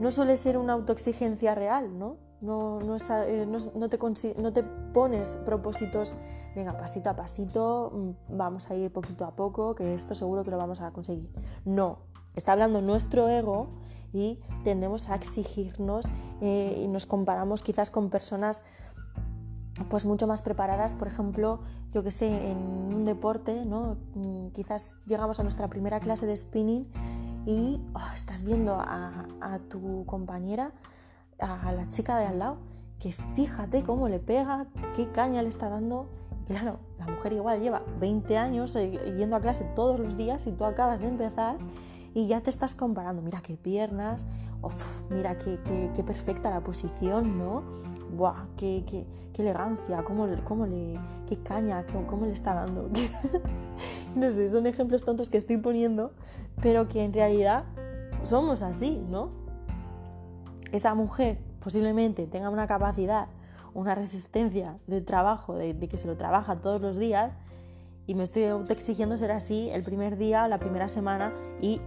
no 0.00 0.12
suele 0.12 0.36
ser 0.36 0.58
una 0.58 0.74
autoexigencia 0.74 1.56
real, 1.56 1.98
¿no? 1.98 2.16
No, 2.40 2.80
no, 2.80 2.96
eh, 2.96 3.46
te, 3.90 4.40
no, 4.40 4.52
te, 4.52 4.62
pones 4.94 5.38
propósitos, 5.44 6.16
venga, 6.54 6.76
pasito 6.76 7.10
a 7.10 7.16
pasito, 7.16 7.92
mm, 7.94 8.36
vamos 8.36 8.70
a 8.70 8.74
ir 8.74 8.92
poquito 8.92 9.24
a 9.24 9.36
poco, 9.36 9.74
que 9.74 9.94
esto 9.94 10.14
seguro 10.14 10.44
que 10.44 10.50
lo 10.50 10.58
vamos 10.58 10.80
a 10.80 10.90
conseguir. 10.90 11.30
No, 11.64 11.98
está 12.34 12.52
hablando 12.52 12.82
nuestro 12.82 13.28
ego 13.28 13.68
y 14.12 14.40
tendemos 14.64 15.08
a 15.08 15.14
exigirnos 15.14 16.06
eh, 16.40 16.82
y 16.82 16.88
nos 16.88 17.06
comparamos 17.06 17.62
quizás 17.62 17.90
con 17.90 18.10
personas 18.10 18.62
pues 19.88 20.04
mucho 20.04 20.26
más 20.26 20.42
preparadas, 20.42 20.94
por 20.94 21.08
ejemplo, 21.08 21.60
yo 21.92 22.02
que 22.02 22.10
sé, 22.10 22.50
en 22.50 22.58
un 22.58 23.04
deporte, 23.04 23.64
¿no? 23.64 23.96
Mm, 24.14 24.48
quizás 24.48 25.00
llegamos 25.06 25.40
a 25.40 25.42
nuestra 25.42 25.68
primera 25.68 26.00
clase 26.00 26.26
de 26.26 26.36
spinning 26.36 26.86
y 27.46 27.80
oh, 27.94 28.12
estás 28.14 28.44
viendo 28.44 28.76
a, 28.78 29.58
tu 29.70 30.04
compañera, 30.04 30.72
a 31.38 31.72
la 31.72 31.88
chica 31.88 32.18
de 32.18 32.26
al 32.26 32.38
lado, 32.38 32.58
que 33.00 33.12
fíjate 33.12 33.82
cómo 33.82 34.08
le 34.08 34.20
pega, 34.20 34.66
qué 34.94 35.08
caña 35.08 35.42
le 35.42 35.48
está 35.48 35.68
dando. 35.68 36.06
Claro, 36.46 36.78
la 36.98 37.06
mujer 37.06 37.32
igual 37.32 37.60
lleva 37.60 37.82
20 37.98 38.36
años 38.36 38.76
eh, 38.76 39.14
yendo 39.16 39.36
a 39.36 39.40
clase 39.40 39.64
todos 39.74 39.98
los 39.98 40.16
días 40.16 40.46
y 40.46 40.52
tú 40.52 40.64
acabas 40.64 41.00
de 41.00 41.08
empezar 41.08 41.56
y 42.12 42.26
ya 42.26 42.40
te 42.40 42.50
estás 42.50 42.74
comparando, 42.74 43.22
mira 43.22 43.40
qué 43.40 43.56
piernas, 43.56 44.26
mira 45.10 45.38
qué, 45.38 45.58
qué, 45.94 46.02
perfecta 46.02 46.50
la 46.50 46.60
posición, 46.60 47.38
¿no? 47.38 47.62
Buah, 48.16 48.48
qué, 48.56 48.84
qué, 48.84 49.06
qué 49.32 49.42
elegancia, 49.42 50.02
cómo, 50.02 50.26
cómo, 50.44 50.66
le, 50.66 50.98
qué 51.28 51.36
caña, 51.36 51.86
cómo, 52.08 52.26
le 52.26 52.32
está 52.32 52.54
dando. 52.54 52.90
no 54.16 54.30
sé, 54.30 54.48
son 54.48 54.66
ejemplos 54.66 55.04
tontos 55.04 55.30
que 55.30 55.38
estoy 55.38 55.56
poniendo, 55.56 56.12
pero 56.60 56.88
que 56.88 57.04
en 57.04 57.12
realidad 57.12 57.64
somos 58.24 58.62
así, 58.62 59.00
¿no? 59.08 59.30
Esa 60.72 60.94
mujer 60.94 61.38
posiblemente 61.62 62.26
tenga 62.26 62.50
una 62.50 62.66
capacidad, 62.66 63.28
una 63.74 63.94
resistencia 63.94 64.78
de 64.86 65.00
trabajo, 65.00 65.54
de, 65.54 65.76
que 65.76 65.96
se 65.96 66.08
lo 66.08 66.16
trabaja 66.16 66.56
todos 66.56 66.80
los 66.80 66.98
días, 66.98 67.32
y 68.06 68.14
me 68.14 68.24
estoy 68.24 68.44
exigiendo 68.70 69.16
ser 69.16 69.30
así 69.30 69.70
el 69.70 69.84
primer 69.84 70.16
día, 70.16 70.48
la 70.48 70.58
primera 70.58 70.88
semana 70.88 71.32
y 71.60 71.80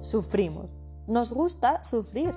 sufrimos. 0.00 0.70
Nos 1.08 1.32
gusta 1.32 1.82
sufrir, 1.82 2.34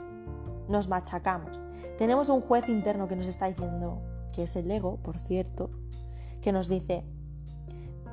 nos 0.68 0.88
machacamos. 0.88 1.62
Tenemos 1.98 2.30
un 2.30 2.42
juez 2.42 2.68
interno 2.70 3.08
que 3.08 3.16
nos 3.16 3.28
está 3.28 3.48
diciendo, 3.48 4.02
que 4.34 4.44
es 4.44 4.56
el 4.56 4.72
ego, 4.72 4.98
por 4.98 5.18
cierto, 5.18 5.70
que 6.42 6.52
nos 6.52 6.70
dice, 6.70 7.04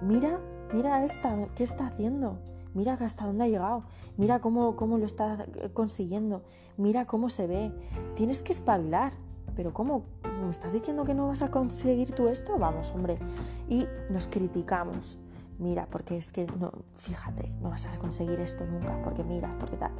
mira, 0.02 0.40
mira 0.74 1.02
esta, 1.04 1.48
¿qué 1.54 1.64
está 1.64 1.86
haciendo? 1.86 2.38
Mira 2.76 2.92
hasta 2.92 3.24
dónde 3.24 3.44
ha 3.44 3.48
llegado, 3.48 3.84
mira 4.18 4.40
cómo, 4.40 4.76
cómo 4.76 4.98
lo 4.98 5.06
está 5.06 5.46
consiguiendo, 5.72 6.42
mira 6.76 7.06
cómo 7.06 7.30
se 7.30 7.46
ve, 7.46 7.72
tienes 8.16 8.42
que 8.42 8.52
espabilar, 8.52 9.14
pero 9.54 9.72
¿cómo? 9.72 10.04
¿Me 10.42 10.50
estás 10.50 10.74
diciendo 10.74 11.06
que 11.06 11.14
no 11.14 11.26
vas 11.26 11.40
a 11.40 11.50
conseguir 11.50 12.14
tú 12.14 12.28
esto? 12.28 12.58
Vamos, 12.58 12.92
hombre. 12.94 13.18
Y 13.66 13.86
nos 14.10 14.28
criticamos, 14.28 15.16
mira, 15.58 15.88
porque 15.90 16.18
es 16.18 16.32
que 16.32 16.46
no, 16.46 16.70
fíjate, 16.92 17.48
no 17.62 17.70
vas 17.70 17.86
a 17.86 17.98
conseguir 17.98 18.40
esto 18.40 18.66
nunca, 18.66 19.00
porque 19.00 19.24
mira, 19.24 19.56
porque 19.58 19.78
tal. 19.78 19.92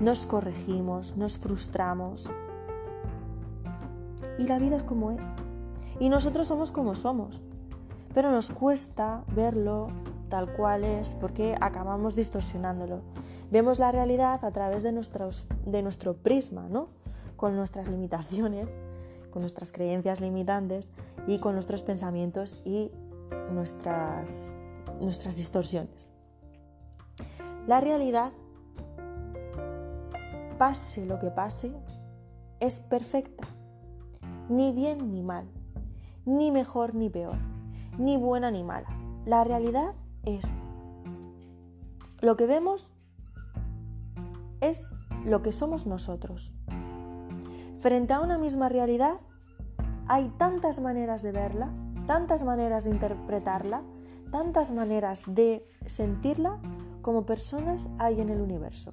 Nos 0.00 0.24
corregimos, 0.24 1.16
nos 1.16 1.36
frustramos. 1.36 2.30
Y 4.38 4.46
la 4.46 4.60
vida 4.60 4.76
es 4.76 4.84
como 4.84 5.10
es. 5.10 5.26
Y 5.98 6.08
nosotros 6.08 6.46
somos 6.46 6.70
como 6.70 6.94
somos. 6.94 7.42
Pero 8.14 8.30
nos 8.30 8.50
cuesta 8.50 9.24
verlo 9.34 9.88
tal 10.30 10.54
cual 10.54 10.84
es 10.84 11.14
porque 11.14 11.56
acabamos 11.60 12.16
distorsionándolo. 12.16 13.02
Vemos 13.50 13.78
la 13.78 13.92
realidad 13.92 14.42
a 14.42 14.50
través 14.50 14.82
de, 14.82 14.92
de 15.66 15.82
nuestro 15.82 16.16
prisma, 16.16 16.68
¿no? 16.70 16.88
Con 17.36 17.56
nuestras 17.56 17.88
limitaciones, 17.88 18.78
con 19.30 19.42
nuestras 19.42 19.72
creencias 19.72 20.20
limitantes 20.22 20.90
y 21.26 21.38
con 21.38 21.52
nuestros 21.52 21.82
pensamientos 21.82 22.62
y 22.64 22.90
nuestras 23.52 24.54
nuestras 25.00 25.36
distorsiones. 25.36 26.12
La 27.66 27.80
realidad, 27.80 28.32
pase 30.58 31.06
lo 31.06 31.18
que 31.18 31.30
pase, 31.30 31.72
es 32.60 32.80
perfecta. 32.80 33.44
Ni 34.48 34.72
bien 34.72 35.10
ni 35.12 35.22
mal, 35.22 35.48
ni 36.24 36.50
mejor 36.50 36.94
ni 36.94 37.08
peor, 37.08 37.38
ni 37.98 38.16
buena 38.16 38.50
ni 38.50 38.62
mala. 38.62 38.88
La 39.24 39.44
realidad 39.44 39.94
es 40.24 40.60
lo 42.20 42.36
que 42.36 42.46
vemos 42.46 42.90
es 44.60 44.94
lo 45.24 45.42
que 45.42 45.52
somos 45.52 45.86
nosotros. 45.86 46.52
Frente 47.78 48.12
a 48.12 48.20
una 48.20 48.38
misma 48.38 48.68
realidad 48.68 49.16
hay 50.06 50.28
tantas 50.38 50.80
maneras 50.80 51.22
de 51.22 51.32
verla, 51.32 51.72
tantas 52.06 52.42
maneras 52.42 52.84
de 52.84 52.90
interpretarla, 52.90 53.82
tantas 54.30 54.70
maneras 54.70 55.24
de 55.26 55.66
sentirla 55.86 56.58
como 57.02 57.24
personas 57.24 57.90
hay 57.98 58.20
en 58.20 58.28
el 58.28 58.40
universo. 58.40 58.92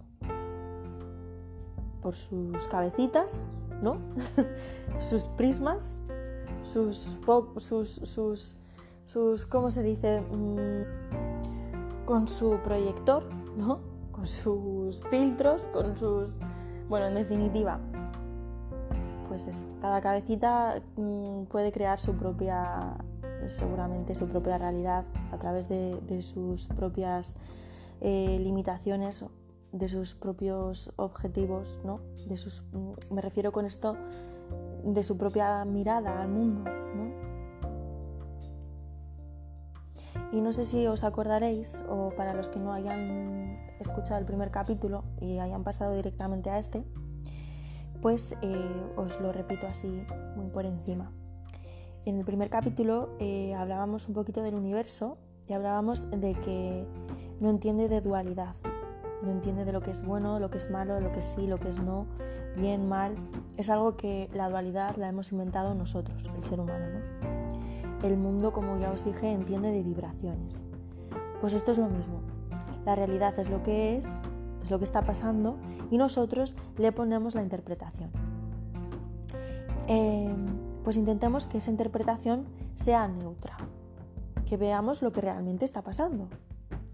Por 2.01 2.15
sus 2.15 2.67
cabecitas, 2.69 3.49
¿no? 3.81 3.97
sus 4.99 5.27
prismas, 5.27 5.99
sus, 6.61 7.17
sus, 7.57 7.89
sus, 7.89 8.57
sus, 9.07 9.45
¿cómo 9.45 9.71
se 9.71 9.83
dice? 9.83 10.21
Mm, 10.21 12.05
con 12.05 12.27
su 12.27 12.59
proyector, 12.63 13.23
¿no? 13.57 13.79
Con 14.11 14.27
sus 14.27 15.03
filtros, 15.09 15.67
con 15.67 15.97
sus... 15.97 16.35
Bueno, 16.89 17.07
en 17.07 17.15
definitiva, 17.15 17.79
pues 19.27 19.47
eso, 19.47 19.65
cada 19.81 20.01
cabecita 20.01 20.81
mm, 20.95 21.45
puede 21.45 21.71
crear 21.71 21.99
su 21.99 22.15
propia 22.15 22.95
seguramente 23.47 24.15
su 24.15 24.27
propia 24.27 24.57
realidad 24.57 25.05
a 25.31 25.37
través 25.37 25.69
de, 25.69 26.21
sus 26.21 26.67
propias 26.67 27.35
eh, 28.01 28.39
limitaciones, 28.41 29.25
de 29.71 29.87
sus 29.87 30.15
propios 30.15 30.91
objetivos, 30.95 31.79
¿no? 31.85 32.01
De 32.27 32.37
sus, 32.37 32.63
mm, 32.73 33.13
me 33.13 33.21
refiero 33.21 33.51
con 33.51 33.65
esto 33.65 33.95
de 34.83 35.03
su 35.03 35.17
propia 35.17 35.63
mirada 35.65 36.21
al 36.21 36.29
mundo. 36.29 36.63
¿no? 36.63 37.06
Y 40.31 40.41
no 40.41 40.51
sé 40.51 40.65
si 40.65 40.87
os 40.87 41.03
acordaréis, 41.03 41.83
o 41.89 42.11
para 42.11 42.33
los 42.33 42.49
que 42.49 42.59
no 42.59 42.73
hayan 42.73 43.57
escuchado 43.79 44.19
el 44.19 44.25
primer 44.25 44.51
capítulo 44.51 45.03
y 45.21 45.39
hayan 45.39 45.63
pasado 45.63 45.95
directamente 45.95 46.49
a 46.49 46.59
este, 46.59 46.83
pues 48.01 48.35
eh, 48.41 48.91
os 48.95 49.19
lo 49.21 49.31
repito 49.31 49.67
así 49.67 50.05
muy 50.35 50.49
por 50.49 50.65
encima. 50.65 51.11
En 52.05 52.17
el 52.17 52.25
primer 52.25 52.49
capítulo 52.49 53.09
eh, 53.19 53.53
hablábamos 53.55 54.07
un 54.07 54.13
poquito 54.13 54.41
del 54.41 54.55
universo 54.55 55.17
y 55.47 55.53
hablábamos 55.53 56.09
de 56.11 56.33
que 56.33 56.87
no 57.39 57.49
entiende 57.49 57.89
de 57.89 58.01
dualidad, 58.01 58.55
no 59.23 59.31
entiende 59.31 59.65
de 59.65 59.71
lo 59.71 59.81
que 59.81 59.91
es 59.91 60.05
bueno, 60.05 60.39
lo 60.39 60.49
que 60.49 60.57
es 60.57 60.69
malo, 60.69 60.99
lo 60.99 61.11
que 61.11 61.21
sí, 61.21 61.47
lo 61.47 61.59
que 61.59 61.69
es 61.69 61.79
no, 61.79 62.05
bien, 62.55 62.87
mal. 62.87 63.15
Es 63.57 63.69
algo 63.69 63.97
que 63.97 64.29
la 64.33 64.49
dualidad 64.49 64.95
la 64.97 65.09
hemos 65.09 65.31
inventado 65.31 65.73
nosotros, 65.73 66.23
el 66.35 66.43
ser 66.43 66.59
humano. 66.59 66.85
¿no? 66.99 67.46
El 68.03 68.17
mundo, 68.17 68.53
como 68.53 68.77
ya 68.77 68.91
os 68.91 69.03
dije, 69.03 69.31
entiende 69.31 69.71
de 69.71 69.83
vibraciones. 69.83 70.63
Pues 71.41 71.53
esto 71.53 71.71
es 71.71 71.77
lo 71.77 71.87
mismo. 71.87 72.21
La 72.85 72.95
realidad 72.95 73.37
es 73.39 73.49
lo 73.49 73.63
que 73.63 73.97
es, 73.97 74.21
es 74.63 74.71
lo 74.71 74.77
que 74.77 74.85
está 74.85 75.01
pasando 75.01 75.57
y 75.91 75.97
nosotros 75.97 76.55
le 76.77 76.91
ponemos 76.91 77.35
la 77.35 77.43
interpretación. 77.43 78.11
Em, 79.87 80.45
pues 80.83 80.97
intentemos 80.97 81.47
que 81.47 81.57
esa 81.57 81.71
interpretación 81.71 82.45
sea 82.75 83.07
neutra, 83.07 83.57
que 84.45 84.57
veamos 84.57 85.01
lo 85.01 85.11
que 85.11 85.21
realmente 85.21 85.65
está 85.65 85.81
pasando 85.81 86.27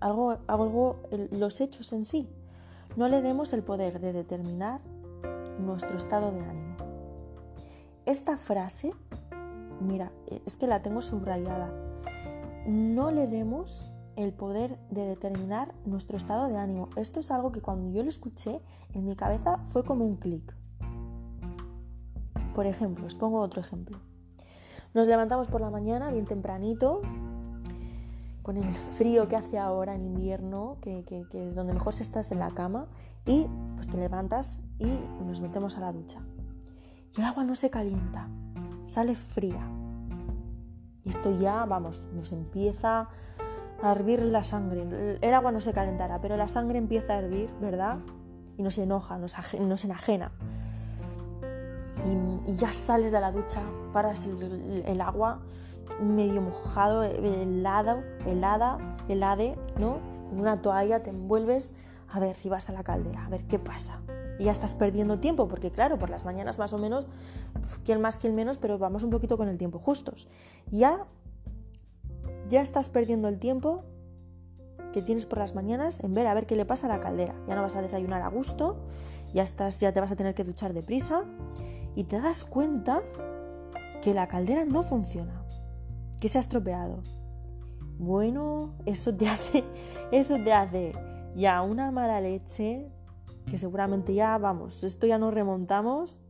algo, 0.03 0.37
algo 0.47 1.01
los 1.31 1.61
hechos 1.61 1.93
en 1.93 2.05
sí. 2.05 2.29
No 2.95 3.07
le 3.07 3.21
demos 3.21 3.53
el 3.53 3.63
poder 3.63 3.99
de 3.99 4.13
determinar 4.13 4.81
nuestro 5.59 5.97
estado 5.97 6.31
de 6.31 6.41
ánimo. 6.41 6.75
Esta 8.05 8.37
frase, 8.37 8.93
mira, 9.83 10.11
es 10.45 10.55
que 10.55 10.67
la 10.67 10.81
tengo 10.81 11.01
subrayada. 11.01 11.71
No 12.65 13.11
le 13.11 13.27
demos 13.27 13.93
el 14.15 14.33
poder 14.33 14.79
de 14.89 15.05
determinar 15.05 15.73
nuestro 15.85 16.17
estado 16.17 16.47
de 16.47 16.57
ánimo. 16.57 16.89
Esto 16.95 17.19
es 17.19 17.31
algo 17.31 17.51
que 17.51 17.61
cuando 17.61 17.89
yo 17.89 18.03
lo 18.03 18.09
escuché 18.09 18.61
en 18.93 19.05
mi 19.05 19.15
cabeza 19.15 19.59
fue 19.65 19.83
como 19.83 20.05
un 20.05 20.17
clic. 20.17 20.55
Por 22.53 22.67
ejemplo, 22.67 23.05
os 23.05 23.15
pongo 23.15 23.39
otro 23.39 23.61
ejemplo. 23.61 23.99
Nos 24.93 25.07
levantamos 25.07 25.47
por 25.47 25.61
la 25.61 25.71
mañana 25.71 26.11
bien 26.11 26.25
tempranito, 26.25 27.01
con 28.43 28.57
el 28.57 28.73
frío 28.73 29.27
que 29.27 29.35
hace 29.35 29.57
ahora 29.57 29.95
en 29.95 30.05
invierno, 30.05 30.77
que, 30.81 31.25
donde 31.55 31.73
mejor 31.73 31.93
se 31.93 32.03
estás 32.03 32.31
en 32.31 32.39
la 32.39 32.51
cama, 32.51 32.87
y 33.25 33.47
pues 33.75 33.89
te 33.89 33.97
levantas 33.97 34.61
y 34.77 34.85
nos 35.25 35.41
metemos 35.41 35.77
a 35.77 35.79
la 35.79 35.91
ducha. 35.91 36.21
Y 37.17 37.21
el 37.21 37.25
agua 37.25 37.43
no 37.43 37.55
se 37.55 37.71
calienta, 37.71 38.29
sale 38.85 39.15
fría. 39.15 39.67
Y 41.03 41.09
esto 41.09 41.37
ya, 41.37 41.65
vamos, 41.65 42.07
nos 42.13 42.31
empieza 42.31 43.09
a 43.81 43.91
hervir 43.91 44.23
la 44.23 44.43
sangre. 44.43 45.17
El 45.21 45.33
agua 45.33 45.51
no 45.51 45.59
se 45.59 45.73
calentará, 45.73 46.21
pero 46.21 46.37
la 46.37 46.47
sangre 46.47 46.77
empieza 46.77 47.13
a 47.13 47.19
hervir, 47.19 47.49
¿verdad? 47.59 47.97
Y 48.57 48.63
nos 48.63 48.77
enoja, 48.77 49.17
nos, 49.17 49.35
nos 49.59 49.83
enajena. 49.83 50.31
Y, 52.05 52.53
ya 52.53 52.71
sales 52.71 53.11
de 53.11 53.19
la 53.19 53.31
ducha, 53.31 53.61
paras 53.93 54.27
el 54.27 55.01
agua 55.01 55.39
medio 56.01 56.41
mojado, 56.41 57.03
helado, 57.03 58.03
helada, 58.25 58.77
helade, 59.07 59.57
¿no? 59.77 59.99
Con 60.29 60.39
una 60.39 60.61
toalla 60.61 61.03
te 61.03 61.09
envuelves, 61.09 61.73
a 62.11 62.19
ver, 62.19 62.35
y 62.43 62.49
vas 62.49 62.69
a 62.69 62.73
la 62.73 62.83
caldera, 62.83 63.25
a 63.25 63.29
ver 63.29 63.45
qué 63.45 63.59
pasa. 63.59 63.99
Y 64.39 64.45
ya 64.45 64.51
estás 64.51 64.73
perdiendo 64.73 65.19
tiempo, 65.19 65.47
porque 65.47 65.71
claro, 65.71 65.99
por 65.99 66.09
las 66.09 66.25
mañanas 66.25 66.57
más 66.57 66.73
o 66.73 66.77
menos, 66.77 67.05
quien 67.85 68.01
más, 68.01 68.17
quien 68.17 68.35
menos, 68.35 68.57
pero 68.57 68.77
vamos 68.77 69.03
un 69.03 69.09
poquito 69.09 69.37
con 69.37 69.47
el 69.47 69.57
tiempo 69.57 69.79
justos. 69.79 70.27
Ya, 70.71 71.05
ya 72.47 72.61
estás 72.61 72.89
perdiendo 72.89 73.27
el 73.27 73.39
tiempo 73.39 73.83
que 74.91 75.01
tienes 75.01 75.25
por 75.25 75.39
las 75.39 75.55
mañanas 75.55 75.99
en 76.03 76.13
ver 76.13 76.27
a 76.27 76.33
ver 76.33 76.45
qué 76.45 76.55
le 76.55 76.65
pasa 76.65 76.87
a 76.87 76.89
la 76.89 76.99
caldera. 76.99 77.35
Ya 77.47 77.55
no 77.55 77.61
vas 77.61 77.75
a 77.75 77.81
desayunar 77.81 78.21
a 78.21 78.27
gusto, 78.29 78.77
ya 79.33 79.43
estás, 79.43 79.79
ya 79.79 79.91
te 79.91 79.99
vas 79.99 80.11
a 80.11 80.15
tener 80.15 80.33
que 80.35 80.43
duchar 80.43 80.73
deprisa 80.73 81.23
y 81.95 82.05
te 82.05 82.19
das 82.19 82.43
cuenta 82.43 83.01
que 84.01 84.13
la 84.13 84.27
caldera 84.27 84.65
no 84.65 84.83
funciona 84.83 85.43
que 86.23 86.29
se 86.29 86.37
ha 86.37 86.41
estropeado. 86.41 87.03
Bueno, 87.97 88.75
eso 88.85 89.13
te 89.13 89.27
hace, 89.27 89.65
eso 90.13 90.37
te 90.41 90.53
hace 90.53 90.93
ya 91.35 91.61
una 91.61 91.91
mala 91.91 92.21
leche, 92.21 92.89
que 93.47 93.57
seguramente 93.57 94.13
ya, 94.13 94.37
vamos, 94.37 94.83
esto 94.83 95.07
ya 95.07 95.17
nos 95.17 95.33
remontamos, 95.33 96.21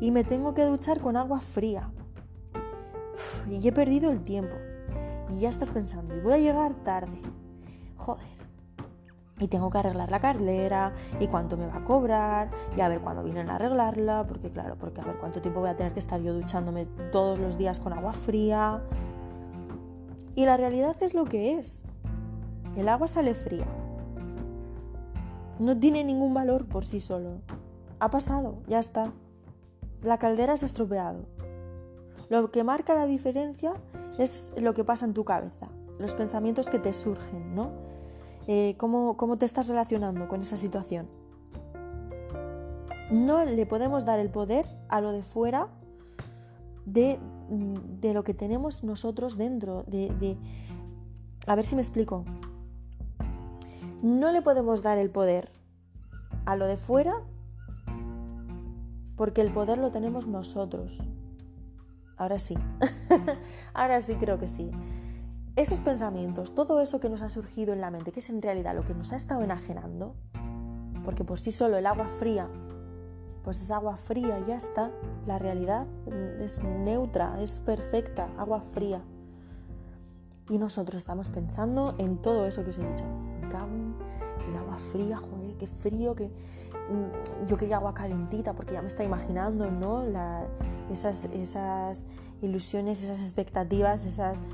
y 0.00 0.10
me 0.10 0.24
tengo 0.24 0.54
que 0.54 0.64
duchar 0.64 1.00
con 1.00 1.16
agua 1.16 1.40
fría. 1.40 1.90
y 3.50 3.66
he 3.66 3.72
perdido 3.72 4.10
el 4.10 4.22
tiempo. 4.22 4.54
Y 5.30 5.40
ya 5.40 5.48
estás 5.48 5.70
pensando, 5.70 6.16
y 6.16 6.20
voy 6.20 6.32
a 6.34 6.38
llegar 6.38 6.74
tarde. 6.84 7.20
Joder. 7.96 8.26
Y 9.40 9.46
tengo 9.48 9.70
que 9.70 9.78
arreglar 9.78 10.10
la 10.10 10.20
carlera, 10.20 10.94
y 11.20 11.28
cuánto 11.28 11.56
me 11.56 11.66
va 11.66 11.76
a 11.76 11.84
cobrar, 11.84 12.50
y 12.76 12.80
a 12.80 12.88
ver 12.88 13.00
cuándo 13.00 13.22
vienen 13.22 13.50
a 13.50 13.56
arreglarla, 13.56 14.26
porque 14.26 14.50
claro, 14.50 14.76
porque 14.76 15.00
a 15.00 15.04
ver 15.04 15.18
cuánto 15.18 15.40
tiempo 15.40 15.60
voy 15.60 15.68
a 15.68 15.76
tener 15.76 15.92
que 15.92 16.00
estar 16.00 16.20
yo 16.20 16.34
duchándome 16.34 16.86
todos 17.12 17.38
los 17.38 17.56
días 17.56 17.78
con 17.78 17.92
agua 17.92 18.12
fría. 18.12 18.82
Y 20.34 20.44
la 20.44 20.56
realidad 20.56 20.96
es 21.02 21.14
lo 21.14 21.24
que 21.24 21.58
es. 21.58 21.82
El 22.76 22.88
agua 22.88 23.06
sale 23.06 23.34
fría. 23.34 23.66
No 25.58 25.78
tiene 25.78 26.04
ningún 26.04 26.34
valor 26.34 26.66
por 26.66 26.84
sí 26.84 27.00
solo. 27.00 27.40
Ha 27.98 28.10
pasado, 28.10 28.58
ya 28.66 28.78
está. 28.78 29.12
La 30.02 30.18
caldera 30.18 30.56
se 30.56 30.64
ha 30.64 30.66
estropeado. 30.66 31.26
Lo 32.28 32.50
que 32.50 32.64
marca 32.64 32.94
la 32.94 33.06
diferencia 33.06 33.74
es 34.18 34.52
lo 34.60 34.74
que 34.74 34.84
pasa 34.84 35.06
en 35.06 35.14
tu 35.14 35.24
cabeza, 35.24 35.66
los 35.98 36.14
pensamientos 36.14 36.68
que 36.68 36.78
te 36.78 36.92
surgen, 36.92 37.54
¿no? 37.54 37.72
Eh, 38.46 38.74
cómo, 38.78 39.16
cómo 39.16 39.38
te 39.38 39.46
estás 39.46 39.68
relacionando 39.68 40.28
con 40.28 40.40
esa 40.40 40.56
situación. 40.56 41.08
No 43.10 43.44
le 43.44 43.66
podemos 43.66 44.04
dar 44.04 44.20
el 44.20 44.30
poder 44.30 44.66
a 44.88 45.00
lo 45.00 45.12
de 45.12 45.22
fuera 45.22 45.68
de 46.84 47.18
Mm, 47.48 48.00
de 48.00 48.12
lo 48.12 48.24
que 48.24 48.34
tenemos 48.34 48.84
nosotros 48.84 49.38
dentro, 49.38 49.84
de, 49.84 50.36
A 51.46 51.54
ver 51.54 51.64
si 51.64 51.74
me 51.74 51.80
explico. 51.80 52.24
No 54.02 54.32
le 54.32 54.42
podemos 54.42 54.82
dar 54.82 54.98
el 54.98 55.10
poder 55.10 55.50
a 56.46 56.56
lo 56.56 56.66
de 56.66 56.76
fuera 56.76 57.14
porque 59.16 59.40
el 59.40 59.52
poder 59.52 59.78
lo 59.78 59.90
tenemos 59.90 60.26
nosotros. 60.26 60.98
Ahora 62.16 62.38
sí, 62.38 62.56
ahora 63.74 64.00
sí 64.00 64.14
creo 64.14 64.38
que 64.38 64.48
sí. 64.48 64.70
Esos 65.56 65.80
pensamientos, 65.80 66.54
todo 66.54 66.80
eso 66.80 67.00
que 67.00 67.08
nos 67.08 67.22
ha 67.22 67.28
surgido 67.28 67.72
en 67.72 67.80
la 67.80 67.90
mente, 67.90 68.12
que 68.12 68.20
es 68.20 68.30
en 68.30 68.42
realidad 68.42 68.74
lo 68.74 68.84
que 68.84 68.94
nos 68.94 69.12
ha 69.12 69.16
estado 69.16 69.42
enajenando, 69.42 70.14
porque 71.04 71.24
por 71.24 71.38
sí 71.38 71.50
solo 71.50 71.76
el 71.76 71.86
agua 71.86 72.06
fría 72.06 72.48
pues 73.48 73.62
es 73.62 73.70
agua 73.70 73.96
fría, 73.96 74.44
ya 74.46 74.56
está. 74.56 74.90
La 75.24 75.38
realidad 75.38 75.86
es 76.38 76.62
neutra, 76.62 77.40
es 77.40 77.60
perfecta, 77.60 78.28
agua 78.36 78.60
fría. 78.60 79.02
Y 80.50 80.58
nosotros 80.58 80.98
estamos 80.98 81.30
pensando 81.30 81.94
en 81.96 82.20
todo 82.20 82.46
eso 82.46 82.62
que 82.62 82.68
os 82.68 82.78
he 82.78 82.86
dicho. 82.86 83.04
Fría, 84.78 85.16
joder, 85.16 85.56
qué 85.56 85.66
frío, 85.66 86.14
que 86.14 86.28
mm, 86.28 87.46
yo 87.46 87.56
quería 87.56 87.76
agua 87.76 87.94
calentita 87.94 88.54
porque 88.54 88.74
ya 88.74 88.82
me 88.82 88.88
está 88.88 89.04
imaginando, 89.04 89.70
¿no? 89.70 90.04
esas, 90.90 91.24
esas 91.26 92.06
ilusiones, 92.40 93.02
esas 93.02 93.20
expectativas, 93.20 94.04
esas 94.04 94.44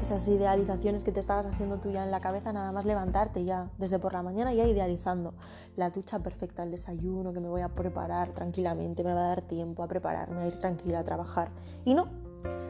esas 0.00 0.28
idealizaciones 0.28 1.04
que 1.04 1.12
te 1.12 1.20
estabas 1.20 1.46
haciendo 1.46 1.78
tú 1.78 1.90
ya 1.90 2.04
en 2.04 2.10
la 2.10 2.20
cabeza, 2.20 2.52
nada 2.52 2.72
más 2.72 2.84
levantarte 2.84 3.44
ya, 3.44 3.70
desde 3.78 3.98
por 3.98 4.12
la 4.12 4.22
mañana 4.22 4.52
ya 4.52 4.66
idealizando 4.66 5.34
la 5.76 5.90
ducha 5.90 6.18
perfecta, 6.18 6.62
el 6.62 6.70
desayuno 6.70 7.32
que 7.32 7.40
me 7.40 7.48
voy 7.48 7.62
a 7.62 7.68
preparar 7.68 8.30
tranquilamente, 8.30 9.02
me 9.02 9.14
va 9.14 9.24
a 9.24 9.28
dar 9.28 9.42
tiempo 9.42 9.82
a 9.82 9.88
prepararme, 9.88 10.42
a 10.42 10.46
ir 10.46 10.58
tranquila 10.58 11.00
a 11.00 11.04
trabajar. 11.04 11.50
Y 11.84 11.94
no, 11.94 12.08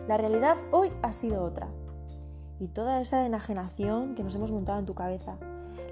la 0.07 0.17
realidad 0.17 0.57
hoy 0.71 0.93
ha 1.03 1.13
sido 1.13 1.43
otra. 1.43 1.69
Y 2.59 2.69
toda 2.69 3.01
esa 3.01 3.27
enajenación 3.27 4.15
que 4.15 4.23
nos 4.23 4.35
hemos 4.35 4.51
montado 4.51 4.79
en 4.79 4.87
tu 4.87 4.95
cabeza, 4.95 5.37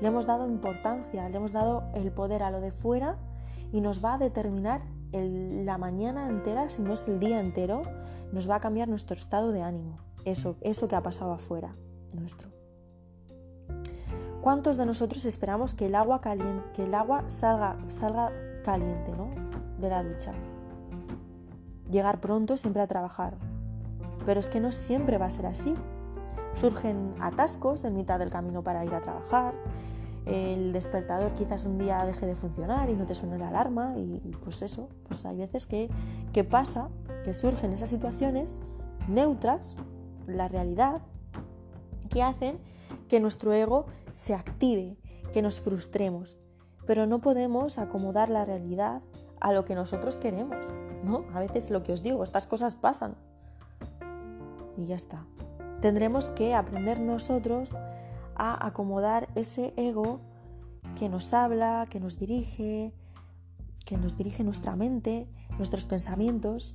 le 0.00 0.09
hemos 0.09 0.26
dado 0.26 0.46
importancia, 0.46 1.28
le 1.28 1.37
hemos 1.37 1.52
dado 1.52 1.85
el 1.94 2.11
poder 2.12 2.42
a 2.42 2.50
lo 2.50 2.61
de 2.61 2.70
fuera 2.70 3.16
y 3.72 3.80
nos 3.80 4.04
va 4.04 4.14
a 4.14 4.18
determinar 4.18 4.83
la 5.12 5.78
mañana 5.78 6.28
entera, 6.28 6.68
si 6.70 6.83
no 6.83 6.92
es 6.92 7.07
el 7.07 7.20
día 7.20 7.40
entero, 7.40 7.83
nos 8.33 8.50
va 8.50 8.57
a 8.57 8.61
cambiar 8.61 8.88
nuestro 8.88 9.16
estado 9.16 9.52
de 9.52 9.62
ánimo 9.62 9.98
eso, 10.24 10.57
eso 10.61 10.88
que 10.88 10.96
ha 10.96 11.02
pasado 11.02 11.33
afuera 11.33 11.74
nuestro. 12.14 12.48
¿Cuántos 14.40 14.76
de 14.76 14.87
nosotros 14.87 15.24
esperamos 15.24 15.74
que 15.74 15.87
el 15.87 15.94
agua, 15.94 16.20
caliente, 16.20 16.64
que 16.74 16.85
el 16.85 16.94
agua 16.94 17.24
salga, 17.28 17.78
salga 17.88 18.30
caliente 18.62 19.11
¿no? 19.12 19.30
de 19.78 19.88
la 19.88 20.02
ducha? 20.02 20.35
Llegar 21.90 22.20
pronto 22.20 22.57
siempre 22.57 22.83
a 22.83 22.87
trabajar. 22.87 23.37
Pero 24.26 24.40
es 24.40 24.48
que 24.48 24.61
no 24.61 24.70
siempre 24.72 25.18
va 25.18 25.26
a 25.26 25.30
ser 25.30 25.46
así. 25.46 25.74
Surgen 26.54 27.14
atascos 27.20 27.84
en 27.84 27.94
mitad 27.94 28.18
del 28.18 28.30
camino 28.30 28.62
para 28.62 28.84
ir 28.84 28.94
a 28.94 29.00
trabajar. 29.00 29.54
El 30.24 30.72
despertador 30.72 31.34
quizás 31.34 31.64
un 31.64 31.76
día 31.78 32.02
deje 32.06 32.24
de 32.24 32.34
funcionar 32.34 32.88
y 32.88 32.94
no 32.94 33.04
te 33.04 33.14
suene 33.14 33.38
la 33.38 33.48
alarma. 33.48 33.94
Y, 33.96 34.34
pues 34.42 34.62
eso, 34.62 34.88
pues 35.06 35.26
hay 35.26 35.36
veces 35.36 35.66
que, 35.66 35.90
que 36.32 36.44
pasa, 36.44 36.88
que 37.24 37.34
surgen 37.34 37.72
esas 37.72 37.90
situaciones 37.90 38.62
neutras 39.08 39.76
la 40.26 40.48
realidad 40.48 41.02
que 42.08 42.22
hacen 42.22 42.58
que 43.08 43.20
nuestro 43.20 43.52
ego 43.52 43.86
se 44.10 44.34
active, 44.34 44.96
que 45.32 45.42
nos 45.42 45.60
frustremos. 45.60 46.38
Pero 46.86 47.06
no 47.06 47.20
podemos 47.20 47.78
acomodar 47.78 48.30
la 48.30 48.44
realidad 48.44 49.02
a 49.40 49.52
lo 49.52 49.64
que 49.64 49.74
nosotros 49.74 50.16
queremos, 50.16 50.66
¿no? 51.04 51.24
A 51.34 51.40
veces 51.40 51.70
lo 51.70 51.82
que 51.82 51.92
os 51.92 52.02
digo, 52.02 52.22
estas 52.22 52.46
cosas 52.46 52.74
pasan. 52.74 53.16
Y 54.76 54.86
ya 54.86 54.96
está. 54.96 55.26
Tendremos 55.84 56.28
que 56.28 56.54
aprender 56.54 56.98
nosotros 56.98 57.76
a 58.36 58.66
acomodar 58.66 59.28
ese 59.34 59.74
ego 59.76 60.18
que 60.98 61.10
nos 61.10 61.34
habla, 61.34 61.86
que 61.90 62.00
nos 62.00 62.18
dirige, 62.18 62.94
que 63.84 63.98
nos 63.98 64.16
dirige 64.16 64.44
nuestra 64.44 64.76
mente, 64.76 65.28
nuestros 65.58 65.84
pensamientos. 65.84 66.74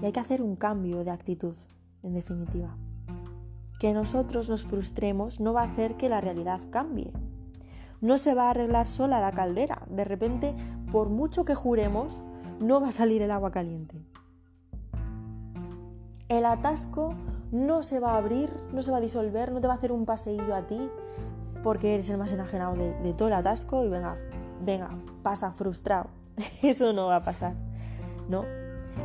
Y 0.00 0.06
hay 0.06 0.12
que 0.12 0.20
hacer 0.20 0.42
un 0.42 0.54
cambio 0.54 1.02
de 1.02 1.10
actitud, 1.10 1.56
en 2.04 2.14
definitiva. 2.14 2.76
Que 3.80 3.92
nosotros 3.92 4.48
nos 4.48 4.64
frustremos 4.64 5.40
no 5.40 5.52
va 5.52 5.62
a 5.62 5.72
hacer 5.72 5.96
que 5.96 6.08
la 6.08 6.20
realidad 6.20 6.60
cambie. 6.70 7.12
No 8.00 8.16
se 8.16 8.32
va 8.32 8.46
a 8.46 8.50
arreglar 8.50 8.86
sola 8.86 9.18
la 9.18 9.32
caldera. 9.32 9.82
De 9.90 10.04
repente, 10.04 10.54
por 10.92 11.08
mucho 11.08 11.44
que 11.44 11.56
juremos, 11.56 12.26
no 12.60 12.80
va 12.80 12.90
a 12.90 12.92
salir 12.92 13.22
el 13.22 13.32
agua 13.32 13.50
caliente. 13.50 14.06
El 16.28 16.46
atasco 16.46 17.16
no 17.54 17.84
se 17.84 18.00
va 18.00 18.14
a 18.14 18.16
abrir, 18.16 18.50
no 18.72 18.82
se 18.82 18.90
va 18.90 18.96
a 18.96 19.00
disolver, 19.00 19.52
no 19.52 19.60
te 19.60 19.68
va 19.68 19.74
a 19.74 19.76
hacer 19.76 19.92
un 19.92 20.06
paseillo 20.06 20.56
a 20.56 20.66
ti 20.66 20.90
porque 21.62 21.94
eres 21.94 22.10
el 22.10 22.18
más 22.18 22.32
enajenado 22.32 22.74
de, 22.74 23.14
todo 23.14 23.28
el 23.28 23.34
atasco 23.34 23.84
y 23.84 23.88
venga, 23.88 24.16
venga, 24.60 24.90
pasa 25.22 25.52
frustrado. 25.52 26.10
Eso 26.62 26.92
no 26.92 27.06
va 27.06 27.16
a 27.16 27.22
pasar, 27.22 27.54
¿no? 28.28 28.44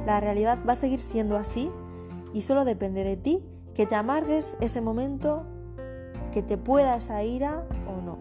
La 0.08 0.20
realidad 0.20 0.58
va 0.68 0.74
a 0.74 0.76
seguir 0.76 1.00
siendo 1.00 1.38
así 1.38 1.70
y 2.34 2.42
solo 2.42 2.66
depende 2.66 3.04
de 3.04 3.18
ti 3.18 3.46
que 3.76 3.86
te 3.86 3.94
amargues 3.94 4.58
ese 4.62 4.82
momento, 4.82 5.44
que 6.34 6.42
te 6.42 6.58
pueda 6.58 6.96
esa 6.96 7.24
ira 7.24 7.68
o 7.88 8.02
no. 8.02 8.18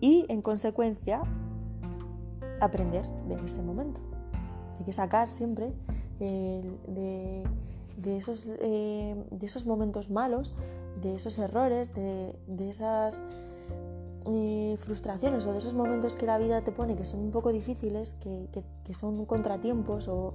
Y 0.00 0.24
en 0.30 0.40
consecuencia, 0.40 1.20
aprender 2.58 3.06
de 3.28 3.34
ese 3.44 3.62
momento. 3.62 4.00
Hay 4.78 4.86
que 4.86 4.92
sacar 4.94 5.28
siempre 5.28 5.74
de, 6.18 7.44
esos, 8.04 8.48
eh, 8.60 9.16
de 9.30 9.46
esos 9.46 9.66
momentos 9.66 10.10
malos, 10.10 10.54
de 11.00 11.14
esos 11.14 11.38
errores, 11.38 11.94
de, 11.94 12.34
esas 12.68 13.22
eh, 14.26 14.76
frustraciones 14.78 15.46
o 15.46 15.52
de 15.52 15.58
esos 15.58 15.74
momentos 15.74 16.14
que 16.14 16.26
la 16.26 16.38
vida 16.38 16.62
te 16.62 16.72
pone 16.72 16.96
que 16.96 17.04
son 17.04 17.20
un 17.20 17.30
poco 17.30 17.52
difíciles, 17.52 18.14
que, 18.14 18.48
son 18.92 19.24
contratiempos 19.26 20.08
o 20.08 20.34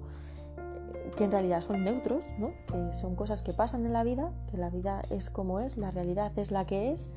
eh, 0.57 1.11
que 1.15 1.23
en 1.23 1.31
realidad 1.31 1.61
son 1.61 1.83
neutros, 1.83 2.25
¿no? 2.37 2.53
que 2.67 2.93
son 2.93 3.15
cosas 3.15 3.41
que 3.41 3.53
pasan 3.53 3.85
en 3.85 3.93
la 3.93 4.03
vida, 4.03 4.31
que 4.51 4.57
la 4.57 4.69
vida 4.69 5.01
es 5.09 5.29
como 5.29 5.59
es, 5.59 5.77
la 5.77 5.91
realidad 5.91 6.31
es 6.37 6.51
la 6.51 6.65
que 6.65 6.91
es, 6.91 7.09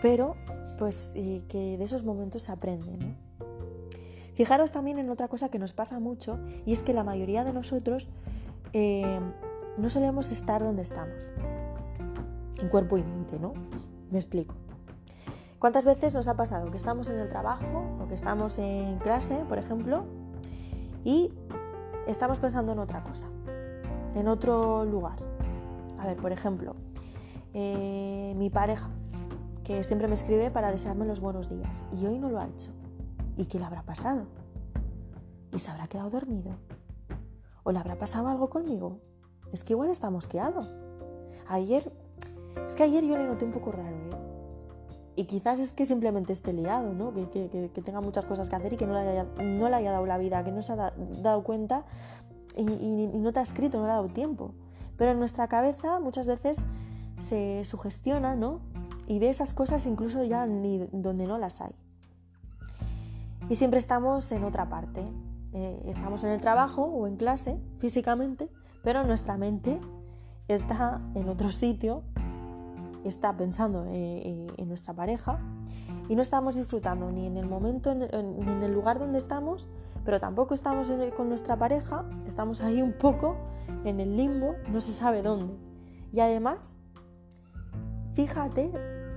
pero 0.00 0.36
pues 0.78 1.12
que 1.48 1.76
de 1.76 1.84
esos 1.84 2.04
momentos 2.04 2.42
se 2.42 2.52
aprende. 2.52 2.92
Fijaros 4.34 4.70
también 4.70 5.00
en 5.00 5.10
otra 5.10 5.26
cosa 5.26 5.48
que 5.48 5.58
nos 5.58 5.72
pasa 5.72 5.98
mucho 5.98 6.38
y 6.64 6.72
es 6.72 6.82
que 6.82 6.92
la 6.92 7.02
mayoría 7.02 7.42
de 7.42 7.52
nosotros 7.52 8.08
eh, 8.72 9.20
no 9.76 9.88
solemos 9.88 10.32
estar 10.32 10.62
donde 10.62 10.82
estamos, 10.82 11.30
en 12.58 12.68
cuerpo 12.68 12.98
y 12.98 13.02
mente, 13.02 13.38
¿no? 13.38 13.54
Me 14.10 14.18
explico. 14.18 14.54
¿Cuántas 15.58 15.84
veces 15.84 16.14
nos 16.14 16.28
ha 16.28 16.36
pasado 16.36 16.70
que 16.70 16.76
estamos 16.76 17.10
en 17.10 17.18
el 17.18 17.28
trabajo 17.28 17.84
o 18.00 18.06
que 18.06 18.14
estamos 18.14 18.58
en 18.58 18.98
clase, 18.98 19.36
por 19.48 19.58
ejemplo, 19.58 20.04
y 21.04 21.32
estamos 22.06 22.38
pensando 22.38 22.72
en 22.72 22.78
otra 22.78 23.02
cosa, 23.02 23.26
en 24.14 24.28
otro 24.28 24.84
lugar? 24.84 25.18
A 25.98 26.06
ver, 26.06 26.16
por 26.16 26.30
ejemplo, 26.30 26.76
eh, 27.54 28.34
mi 28.36 28.50
pareja, 28.50 28.88
que 29.64 29.82
siempre 29.82 30.06
me 30.06 30.14
escribe 30.14 30.50
para 30.50 30.70
desearme 30.70 31.06
los 31.06 31.18
buenos 31.18 31.48
días, 31.48 31.84
y 31.90 32.06
hoy 32.06 32.18
no 32.18 32.30
lo 32.30 32.38
ha 32.38 32.46
hecho. 32.46 32.70
¿Y 33.36 33.46
qué 33.46 33.58
le 33.58 33.64
habrá 33.64 33.82
pasado? 33.82 34.26
¿Y 35.52 35.58
se 35.58 35.70
habrá 35.70 35.88
quedado 35.88 36.10
dormido? 36.10 36.56
¿O 37.68 37.72
le 37.72 37.78
habrá 37.80 37.98
pasado 37.98 38.28
algo 38.28 38.48
conmigo? 38.48 38.96
Es 39.52 39.62
que 39.62 39.74
igual 39.74 39.90
está 39.90 40.08
mosqueado. 40.08 40.66
Ayer, 41.48 41.92
es 42.66 42.74
que 42.74 42.82
ayer 42.82 43.04
yo 43.04 43.14
le 43.14 43.26
noté 43.26 43.44
un 43.44 43.52
poco 43.52 43.72
raro, 43.72 43.94
¿eh? 43.94 44.16
Y 45.16 45.24
quizás 45.24 45.60
es 45.60 45.74
que 45.74 45.84
simplemente 45.84 46.32
esté 46.32 46.54
liado, 46.54 46.94
¿no? 46.94 47.12
Que, 47.12 47.70
tenga 47.84 48.00
muchas 48.00 48.26
cosas 48.26 48.48
que 48.48 48.56
hacer 48.56 48.72
y 48.72 48.76
que 48.78 48.86
no 48.86 48.94
le, 48.94 49.00
haya, 49.74 49.92
dado 49.92 50.06
la 50.06 50.16
vida, 50.16 50.42
que 50.44 50.50
no 50.50 50.62
se 50.62 50.72
ha 50.72 50.94
dado 50.96 51.44
cuenta 51.44 51.84
y, 52.56 53.10
no 53.12 53.34
te 53.34 53.40
ha 53.40 53.42
escrito, 53.42 53.76
no 53.76 53.84
le 53.84 53.90
ha 53.90 53.96
dado 53.96 54.08
tiempo. 54.08 54.54
Pero 54.96 55.10
en 55.10 55.18
nuestra 55.18 55.46
cabeza 55.48 56.00
muchas 56.00 56.26
veces 56.26 56.64
se 57.18 57.66
sugestiona, 57.66 58.34
¿no? 58.34 58.60
Y 59.06 59.18
ve 59.18 59.28
esas 59.28 59.52
cosas 59.52 59.84
incluso 59.84 60.24
ya 60.24 60.46
ni 60.46 60.88
donde 60.90 61.26
no 61.26 61.36
las 61.36 61.60
hay. 61.60 61.74
Y 63.50 63.56
siempre 63.56 63.78
estamos 63.78 64.32
en 64.32 64.44
otra 64.44 64.70
parte. 64.70 65.04
Eh, 65.54 65.82
estamos 65.86 66.24
en 66.24 66.30
el 66.30 66.40
trabajo 66.40 66.82
o 66.82 67.06
en 67.06 67.16
clase 67.16 67.58
físicamente, 67.78 68.50
pero 68.82 69.04
nuestra 69.04 69.36
mente 69.36 69.80
está 70.46 71.00
en 71.14 71.28
otro 71.28 71.50
sitio, 71.50 72.02
está 73.04 73.36
pensando 73.36 73.84
eh, 73.86 74.22
eh, 74.24 74.46
en 74.56 74.68
nuestra 74.68 74.94
pareja 74.94 75.38
y 76.08 76.16
no 76.16 76.22
estamos 76.22 76.56
disfrutando 76.56 77.10
ni 77.10 77.26
en 77.26 77.36
el 77.36 77.46
momento 77.46 77.94
ni 77.94 78.04
en 78.04 78.62
el 78.62 78.72
lugar 78.72 78.98
donde 78.98 79.18
estamos, 79.18 79.68
pero 80.04 80.20
tampoco 80.20 80.54
estamos 80.54 80.90
con 81.16 81.28
nuestra 81.28 81.56
pareja, 81.56 82.04
estamos 82.26 82.60
ahí 82.60 82.82
un 82.82 82.92
poco 82.92 83.36
en 83.84 84.00
el 84.00 84.16
limbo, 84.16 84.54
no 84.70 84.80
se 84.80 84.92
sabe 84.92 85.22
dónde. 85.22 85.54
Y 86.12 86.20
además, 86.20 86.74
fíjate 88.12 88.72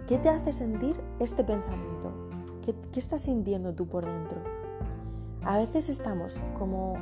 qué 0.07 0.17
te 0.17 0.29
hace 0.29 0.51
sentir 0.51 0.99
este 1.19 1.43
pensamiento. 1.43 2.13
¿Qué, 2.61 2.99
estás 2.99 3.23
sintiendo 3.23 3.73
tú 3.73 3.87
por 3.87 4.05
dentro? 4.05 4.60
A 5.43 5.57
veces 5.57 5.89
estamos 5.89 6.39
como 6.57 6.95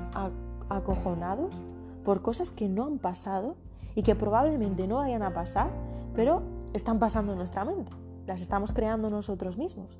acojonados 0.70 1.62
por 2.04 2.22
cosas 2.22 2.52
que 2.52 2.70
no 2.70 2.86
han 2.86 3.00
pasado 3.00 3.56
y 3.96 4.04
que 4.04 4.16
probablemente 4.16 4.88
no 4.88 4.98
vayan 4.98 5.24
a 5.24 5.34
pasar, 5.34 5.70
pero 6.14 6.42
están 6.74 7.00
pasando 7.00 7.34
en 7.34 7.38
nuestra 7.38 7.66
mente. 7.66 7.92
Las 8.26 8.42
estamos 8.42 8.72
creando 8.72 9.10
nosotros 9.10 9.58
mismos. 9.58 9.98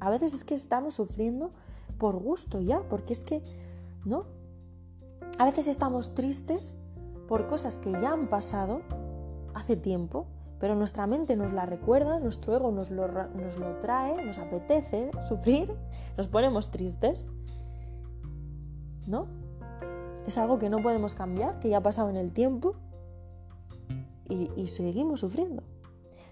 A 0.00 0.10
veces 0.10 0.32
es 0.32 0.44
que 0.44 0.54
estamos 0.54 0.94
sufriendo 0.94 1.50
por 1.98 2.16
gusto 2.16 2.60
ya, 2.60 2.80
porque 2.88 3.12
es 3.12 3.20
que, 3.20 3.42
¿no? 4.04 4.24
A 5.38 5.44
veces 5.44 5.68
estamos 5.68 6.14
tristes 6.14 6.78
por 7.26 7.46
cosas 7.46 7.78
que 7.78 7.92
ya 7.92 8.12
han 8.12 8.28
pasado 8.28 8.80
hace 9.54 9.76
tiempo 9.76 10.26
pero 10.60 10.74
nuestra 10.74 11.06
mente 11.06 11.36
nos 11.36 11.52
la 11.52 11.66
recuerda, 11.66 12.18
nuestro 12.18 12.56
ego 12.56 12.72
nos 12.72 12.90
lo, 12.90 13.06
nos 13.08 13.58
lo 13.58 13.76
trae, 13.76 14.24
nos 14.24 14.38
apetece 14.38 15.10
sufrir, 15.26 15.72
nos 16.16 16.26
ponemos 16.26 16.70
tristes. 16.70 17.28
¿No? 19.08 19.26
Es 20.26 20.38
algo 20.38 20.58
que 20.58 20.70
no 20.70 20.78
podemos 20.78 21.14
cambiar, 21.14 21.58
que 21.58 21.70
ya 21.70 21.78
ha 21.78 21.82
pasado 21.82 22.10
en 22.10 22.16
el 22.16 22.32
tiempo 22.32 22.76
y, 24.28 24.50
y 24.54 24.68
seguimos 24.68 25.20
sufriendo. 25.20 25.62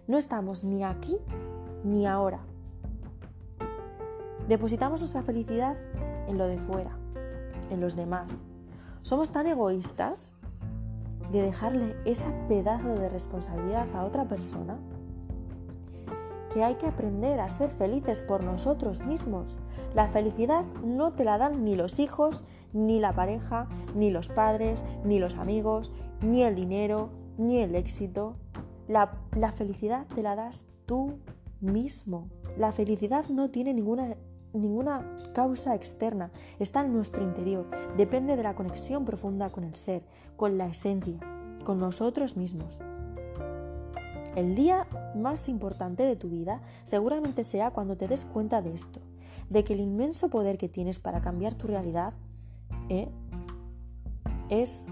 No 0.06 0.18
estamos 0.18 0.62
ni 0.62 0.84
aquí 0.84 1.16
ni 1.82 2.06
ahora. 2.06 2.40
Depositamos 4.46 5.00
nuestra 5.00 5.22
felicidad 5.22 5.76
en 6.28 6.38
lo 6.38 6.46
de 6.46 6.58
fuera, 6.58 6.96
en 7.70 7.80
los 7.80 7.96
demás. 7.96 8.44
Somos 9.02 9.30
tan 9.30 9.46
egoístas 9.46 10.36
de 11.32 11.42
dejarle 11.42 11.96
ese 12.04 12.30
pedazo 12.48 12.94
de 12.94 13.08
responsabilidad 13.08 13.88
a 13.94 14.04
otra 14.04 14.28
persona, 14.28 14.78
que 16.52 16.64
hay 16.64 16.76
que 16.76 16.86
aprender 16.86 17.40
a 17.40 17.50
ser 17.50 17.70
felices 17.70 18.22
por 18.22 18.42
nosotros 18.42 19.00
mismos. 19.00 19.58
La 19.94 20.08
felicidad 20.08 20.64
no 20.84 21.12
te 21.12 21.24
la 21.24 21.38
dan 21.38 21.64
ni 21.64 21.76
los 21.76 21.98
hijos, 21.98 22.44
ni 22.76 23.00
la 23.00 23.14
pareja, 23.14 23.68
ni 23.94 24.10
los 24.10 24.28
padres, 24.28 24.84
ni 25.04 25.18
los 25.18 25.34
amigos, 25.34 25.90
ni 26.20 26.42
el 26.42 26.54
dinero, 26.54 27.10
ni 27.38 27.58
el 27.58 27.74
éxito. 27.74 28.36
La, 28.86 29.18
la 29.34 29.50
felicidad 29.50 30.06
te 30.14 30.22
la 30.22 30.36
das 30.36 30.66
tú 30.84 31.18
mismo. 31.60 32.28
La 32.56 32.70
felicidad 32.70 33.28
no 33.28 33.50
tiene 33.50 33.74
ninguna 33.74 34.16
ninguna 34.52 35.16
causa 35.34 35.74
externa, 35.74 36.30
está 36.58 36.82
en 36.82 36.94
nuestro 36.94 37.22
interior, 37.22 37.68
depende 37.96 38.36
de 38.36 38.42
la 38.42 38.54
conexión 38.54 39.04
profunda 39.04 39.50
con 39.50 39.64
el 39.64 39.74
ser, 39.74 40.02
con 40.36 40.56
la 40.56 40.66
esencia, 40.66 41.18
con 41.64 41.78
nosotros 41.78 42.36
mismos. 42.36 42.78
El 44.34 44.54
día 44.54 44.86
más 45.14 45.48
importante 45.48 46.02
de 46.02 46.16
tu 46.16 46.28
vida 46.28 46.62
seguramente 46.84 47.44
sea 47.44 47.70
cuando 47.70 47.96
te 47.96 48.08
des 48.08 48.24
cuenta 48.24 48.62
de 48.62 48.72
esto, 48.72 49.00
de 49.48 49.64
que 49.64 49.74
el 49.74 49.80
inmenso 49.80 50.28
poder 50.28 50.58
que 50.58 50.68
tienes 50.68 50.98
para 50.98 51.20
cambiar 51.20 51.54
tu 51.54 51.66
realidad 51.66 52.12
¿eh? 52.88 53.08
es 54.48 54.86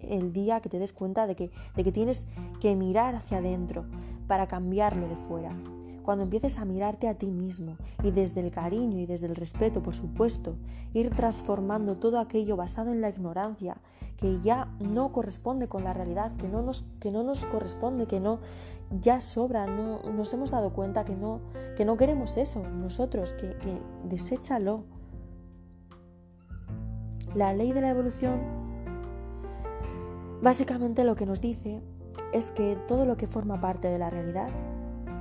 el 0.00 0.32
día 0.32 0.60
que 0.60 0.68
te 0.68 0.78
des 0.78 0.92
cuenta 0.92 1.26
de 1.26 1.34
que, 1.34 1.50
de 1.76 1.84
que 1.84 1.92
tienes 1.92 2.26
que 2.60 2.76
mirar 2.76 3.14
hacia 3.14 3.38
adentro 3.38 3.86
para 4.26 4.46
cambiarlo 4.46 5.08
de 5.08 5.16
fuera, 5.16 5.56
cuando 6.02 6.24
empieces 6.24 6.58
a 6.58 6.64
mirarte 6.64 7.08
a 7.08 7.14
ti 7.14 7.30
mismo 7.30 7.78
y 8.02 8.10
desde 8.10 8.40
el 8.40 8.50
cariño 8.50 8.98
y 8.98 9.06
desde 9.06 9.26
el 9.26 9.36
respeto, 9.36 9.82
por 9.82 9.94
supuesto, 9.94 10.56
ir 10.92 11.10
transformando 11.10 11.96
todo 11.96 12.20
aquello 12.20 12.56
basado 12.56 12.92
en 12.92 13.00
la 13.00 13.08
ignorancia, 13.08 13.78
que 14.16 14.40
ya 14.40 14.74
no 14.78 15.12
corresponde 15.12 15.66
con 15.66 15.82
la 15.82 15.94
realidad, 15.94 16.36
que 16.36 16.48
no 16.48 16.62
nos, 16.62 16.82
que 17.00 17.10
no 17.10 17.22
nos 17.22 17.44
corresponde, 17.46 18.06
que 18.06 18.20
no 18.20 18.40
ya 19.00 19.20
sobra, 19.20 19.66
no, 19.66 20.02
nos 20.12 20.32
hemos 20.34 20.50
dado 20.50 20.72
cuenta 20.72 21.04
que 21.04 21.16
no, 21.16 21.40
que 21.76 21.84
no 21.84 21.96
queremos 21.96 22.36
eso 22.36 22.62
nosotros, 22.68 23.32
que, 23.32 23.56
que 23.56 23.80
deséchalo. 24.04 24.84
La 27.34 27.52
ley 27.52 27.72
de 27.72 27.80
la 27.80 27.88
evolución 27.88 28.40
básicamente 30.40 31.02
lo 31.02 31.16
que 31.16 31.26
nos 31.26 31.40
dice 31.40 31.82
es 32.32 32.52
que 32.52 32.76
todo 32.86 33.06
lo 33.06 33.16
que 33.16 33.26
forma 33.26 33.60
parte 33.60 33.88
de 33.88 33.98
la 33.98 34.08
realidad 34.08 34.50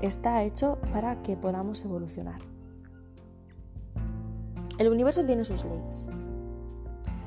está 0.02 0.44
hecho 0.44 0.78
para 0.92 1.24
que 1.24 1.38
podamos 1.38 1.84
evolucionar. 1.84 2.40
El 4.78 4.90
universo 4.90 5.26
tiene 5.26 5.44
sus 5.44 5.66
leyes. 5.66 6.12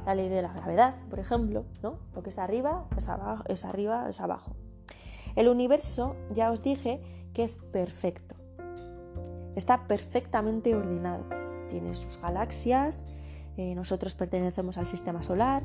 La 0.04 0.14
ley 0.14 0.28
de 0.28 0.42
la 0.42 0.52
gravedad, 0.52 0.94
por 1.10 1.18
ejemplo, 1.18 1.64
¿no? 1.82 1.98
Lo 2.14 2.22
que 2.22 2.30
es 2.30 2.38
arriba 2.38 2.86
es 2.96 3.08
abajo, 3.08 3.42
es 3.48 3.64
arriba 3.64 4.08
es 4.08 4.20
abajo. 4.20 4.54
El 5.34 5.48
universo, 5.48 6.14
ya 6.30 6.50
os 6.50 6.62
dije, 6.62 7.00
que 7.32 7.42
es 7.42 7.56
perfecto. 7.56 8.36
Está 9.56 9.88
perfectamente 9.88 10.76
ordenado. 10.76 11.24
Tiene 11.68 11.94
sus 11.94 12.20
galaxias, 12.20 13.04
eh, 13.56 13.74
nosotros 13.74 14.14
pertenecemos 14.14 14.78
al 14.78 14.86
sistema 14.86 15.22
solar. 15.22 15.62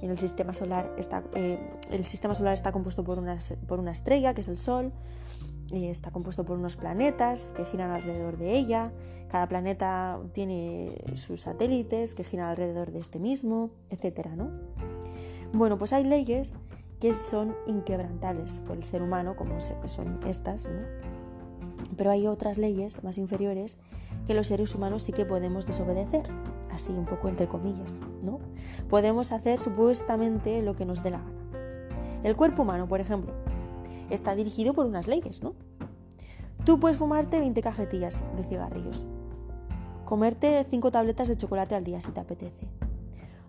En 0.00 0.10
el 0.10 0.18
sistema 0.18 0.52
solar 0.54 0.94
está, 0.98 1.22
eh, 1.34 1.58
el 1.90 2.04
sistema 2.04 2.34
solar 2.34 2.54
está 2.54 2.72
compuesto 2.72 3.04
por 3.04 3.18
una, 3.18 3.38
por 3.66 3.78
una 3.78 3.92
estrella, 3.92 4.34
que 4.34 4.40
es 4.40 4.48
el 4.48 4.58
Sol. 4.58 4.92
Y 5.72 5.86
está 5.86 6.12
compuesto 6.12 6.44
por 6.44 6.58
unos 6.58 6.76
planetas 6.76 7.52
que 7.52 7.64
giran 7.64 7.90
alrededor 7.90 8.36
de 8.36 8.56
ella. 8.56 8.92
Cada 9.28 9.48
planeta 9.48 10.20
tiene 10.32 10.96
sus 11.14 11.42
satélites 11.42 12.14
que 12.14 12.22
giran 12.22 12.48
alrededor 12.48 12.92
de 12.92 13.00
este 13.00 13.18
mismo, 13.18 13.70
etc. 13.90 14.28
¿no? 14.36 14.50
Bueno, 15.52 15.76
pues 15.76 15.92
hay 15.92 16.04
leyes 16.04 16.54
que 17.00 17.12
son 17.14 17.56
inquebrantables 17.66 18.60
por 18.60 18.76
el 18.76 18.84
ser 18.84 19.02
humano, 19.02 19.36
como 19.36 19.60
son 19.60 20.20
estas, 20.26 20.68
pero 21.96 22.10
hay 22.10 22.26
otras 22.26 22.58
leyes 22.58 23.02
más 23.04 23.18
inferiores 23.18 23.78
que 24.26 24.34
los 24.34 24.48
seres 24.48 24.74
humanos 24.74 25.02
sí 25.02 25.12
que 25.12 25.24
podemos 25.24 25.66
desobedecer, 25.66 26.24
así 26.70 26.92
un 26.92 27.06
poco 27.06 27.28
entre 27.28 27.48
comillas, 27.48 27.92
¿no? 28.24 28.40
Podemos 28.88 29.32
hacer 29.32 29.58
supuestamente 29.58 30.62
lo 30.62 30.76
que 30.76 30.84
nos 30.84 31.02
dé 31.02 31.10
la 31.10 31.18
gana. 31.18 31.32
El 32.22 32.36
cuerpo 32.36 32.62
humano, 32.62 32.88
por 32.88 33.00
ejemplo, 33.00 33.32
está 34.10 34.34
dirigido 34.34 34.74
por 34.74 34.86
unas 34.86 35.06
leyes, 35.06 35.42
¿no? 35.42 35.54
Tú 36.64 36.80
puedes 36.80 36.96
fumarte 36.96 37.38
20 37.38 37.60
cajetillas 37.62 38.24
de 38.36 38.44
cigarrillos, 38.44 39.06
comerte 40.04 40.66
5 40.68 40.90
tabletas 40.90 41.28
de 41.28 41.36
chocolate 41.36 41.74
al 41.74 41.84
día 41.84 42.00
si 42.00 42.10
te 42.10 42.20
apetece, 42.20 42.68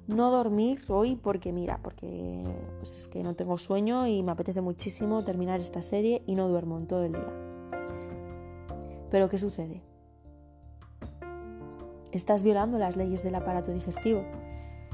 no 0.07 0.31
dormir 0.31 0.81
hoy 0.87 1.15
porque 1.15 1.51
mira, 1.51 1.79
porque 1.81 2.43
pues 2.77 2.95
es 2.95 3.07
que 3.07 3.23
no 3.23 3.35
tengo 3.35 3.57
sueño 3.57 4.07
y 4.07 4.23
me 4.23 4.31
apetece 4.31 4.61
muchísimo 4.61 5.23
terminar 5.23 5.59
esta 5.59 5.81
serie 5.81 6.23
y 6.25 6.35
no 6.35 6.47
duermo 6.47 6.77
en 6.77 6.87
todo 6.87 7.03
el 7.03 7.13
día. 7.13 7.46
Pero 9.09 9.29
¿qué 9.29 9.37
sucede? 9.37 9.81
Estás 12.11 12.43
violando 12.43 12.79
las 12.79 12.95
leyes 12.95 13.23
del 13.23 13.35
aparato 13.35 13.71
digestivo. 13.71 14.23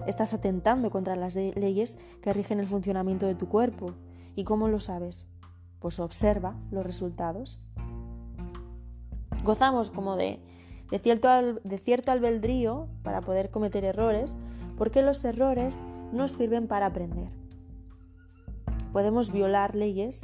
Estás 0.08 0.34
atentando 0.34 0.90
contra 0.92 1.16
las 1.16 1.36
leyes 1.36 1.98
que 2.22 2.34
rigen 2.34 2.60
el 2.60 2.68
funcionamiento 2.68 3.28
de 3.28 3.36
tu 3.36 3.48
cuerpo. 3.48 3.94
¿Y 4.36 4.44
cómo 4.44 4.68
lo 4.68 4.80
sabes? 4.80 5.28
Pues 5.80 6.00
observa 6.00 6.56
los 6.72 6.86
resultados. 6.86 7.60
Gozamos 9.44 9.90
como 9.90 10.16
de, 10.16 10.40
cierto, 11.02 11.30
de 11.64 11.78
cierto 11.78 12.12
albedrío 12.12 12.88
para 13.04 13.22
poder 13.22 13.50
cometer 13.52 13.84
errores, 13.84 14.36
porque 14.78 15.02
los 15.02 15.24
errores 15.24 15.80
nos 16.12 16.34
sirven 16.34 16.68
para 16.68 16.88
aprender. 16.88 17.30
Podemos 18.92 19.32
violar 19.32 19.76
leyes 19.76 20.24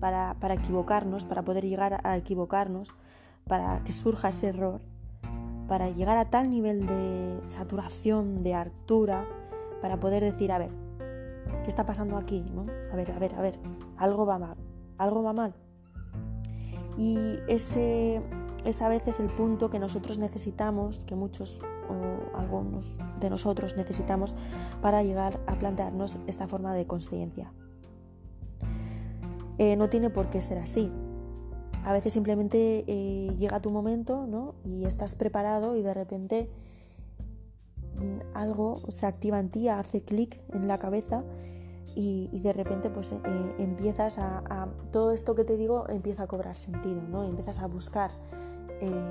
para, 0.00 0.34
para, 0.40 0.54
equivocarnos, 0.54 1.24
para 1.24 1.42
poder 1.42 1.64
llegar 1.64 2.00
a 2.02 2.16
equivocarnos, 2.16 2.92
para 3.46 3.82
que 3.84 3.92
surja 3.92 4.30
ese 4.30 4.48
error, 4.48 4.80
para 5.68 5.88
llegar 5.90 6.18
a 6.18 6.24
tal 6.30 6.50
nivel 6.50 6.86
de 6.86 7.40
saturación, 7.44 8.38
de 8.38 8.54
hartura, 8.54 9.26
para 9.80 10.00
poder 10.00 10.22
decir, 10.22 10.52
a 10.52 10.58
ver, 10.58 10.70
¿qué 11.62 11.68
está 11.68 11.86
pasando 11.86 12.16
aquí? 12.16 12.44
¿no? 12.52 12.66
A 12.92 12.96
ver, 12.96 13.12
a 13.12 13.18
ver, 13.18 13.34
a 13.34 13.40
ver, 13.40 13.58
algo 13.96 14.26
va 14.26 14.38
mal, 14.38 14.56
algo 14.98 15.22
va 15.22 15.32
mal. 15.32 15.54
Y 16.98 17.38
ese 17.48 18.22
es 18.64 18.82
a 18.82 18.88
veces 18.88 19.20
el 19.20 19.28
punto 19.28 19.70
que 19.70 19.78
nosotros 19.78 20.18
necesitamos, 20.18 21.04
que 21.04 21.14
muchos 21.14 21.62
o 21.88 22.36
algunos 22.36 22.98
de 23.18 23.30
nosotros 23.30 23.76
necesitamos 23.76 24.34
para 24.80 25.02
llegar 25.02 25.40
a 25.46 25.58
plantearnos 25.58 26.18
esta 26.26 26.46
forma 26.46 26.74
de 26.74 26.86
conciencia. 26.86 27.52
Eh, 29.60 29.76
no 29.76 29.90
tiene 29.90 30.08
por 30.08 30.30
qué 30.30 30.40
ser 30.40 30.56
así. 30.56 30.90
A 31.84 31.92
veces 31.92 32.14
simplemente 32.14 32.82
eh, 32.86 33.36
llega 33.36 33.60
tu 33.60 33.70
momento 33.70 34.26
¿no? 34.26 34.54
y 34.64 34.86
estás 34.86 35.14
preparado 35.14 35.76
y 35.76 35.82
de 35.82 35.92
repente 35.92 36.48
mm, 37.96 38.34
algo 38.34 38.80
se 38.88 39.04
activa 39.04 39.38
en 39.38 39.50
ti, 39.50 39.68
hace 39.68 40.00
clic 40.00 40.40
en 40.54 40.66
la 40.66 40.78
cabeza 40.78 41.24
y, 41.94 42.40
de 42.40 42.54
repente 42.54 42.88
pues 42.88 43.12
eh, 43.12 43.18
empiezas 43.58 44.18
a, 44.18 44.68
todo 44.92 45.12
esto 45.12 45.34
que 45.34 45.44
te 45.44 45.58
digo 45.58 45.86
empieza 45.90 46.22
a 46.22 46.26
cobrar 46.26 46.56
sentido, 46.56 47.02
¿no? 47.02 47.24
empiezas 47.24 47.60
a 47.60 47.66
buscar 47.66 48.10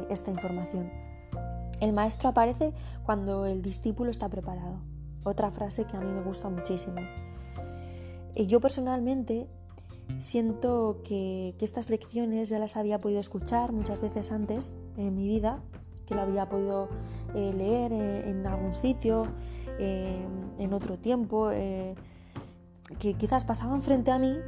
esta 0.10 0.32
información. 0.32 0.90
El 1.80 1.94
maestro 1.94 2.30
aparece 2.30 2.74
cuando 3.06 3.46
el 3.46 3.62
discípulo 3.62 4.10
está 4.10 4.30
preparado. 4.30 4.82
Otra 5.24 5.52
frase 5.52 5.86
que 5.86 5.96
a 5.96 6.00
mí 6.00 6.12
me 6.12 6.24
gusta 6.24 6.50
muchísimo. 6.50 6.96
Y 8.34 8.48
yo 8.48 8.60
personalmente 8.60 9.48
siento 10.18 11.02
que, 11.04 11.56
estas 11.60 11.90
lecciones 11.90 12.50
ya 12.50 12.60
las 12.60 12.78
había 12.78 13.00
podido 13.00 13.20
escuchar 13.20 13.72
muchas 13.72 14.02
veces 14.02 14.32
antes 14.32 14.74
en 14.98 15.16
mi 15.16 15.28
vida, 15.28 15.62
que 16.06 16.16
lo 16.16 16.22
había 16.22 16.50
podido 16.50 16.90
eh, 17.36 17.54
leer 17.56 17.94
eh, 17.94 18.30
en, 18.30 18.46
algún 18.48 18.74
sitio, 18.74 19.28
eh, 19.78 20.26
en 20.58 20.74
otro 20.74 20.98
tiempo, 20.98 21.50
que 21.50 23.14
quizás 23.14 23.46
pasaban 23.46 23.82
frente 23.82 24.12
a 24.12 24.18
mí, 24.18 24.40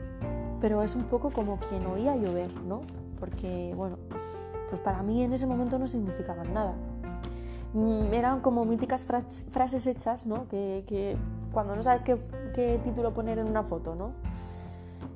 pero 0.60 0.82
es 0.82 0.96
un 0.96 1.04
poco 1.04 1.30
como 1.30 1.60
quien 1.60 1.86
oía 1.86 2.16
llover, 2.16 2.52
¿no? 2.64 2.82
Porque, 3.20 3.74
bueno, 3.76 3.98
pues, 4.10 4.24
pues 4.68 4.82
para 4.82 5.04
mí 5.04 5.24
en 5.24 5.34
ese 5.34 5.46
momento 5.46 5.78
no 5.78 5.88
significaban 5.88 6.54
nada. 6.54 6.76
Mm, 7.74 8.14
eran 8.14 8.42
como 8.42 8.66
míticas 8.66 9.06
frases 9.06 9.88
hechas, 9.88 10.28
¿no? 10.28 10.48
Que, 10.48 11.18
cuando 11.52 11.76
no 11.76 11.84
sabes 11.84 12.02
qué, 12.02 12.80
título 12.84 13.14
poner 13.14 13.40
en 13.40 13.48
una 13.48 13.64
foto, 13.64 13.96
¿no? 13.96 14.12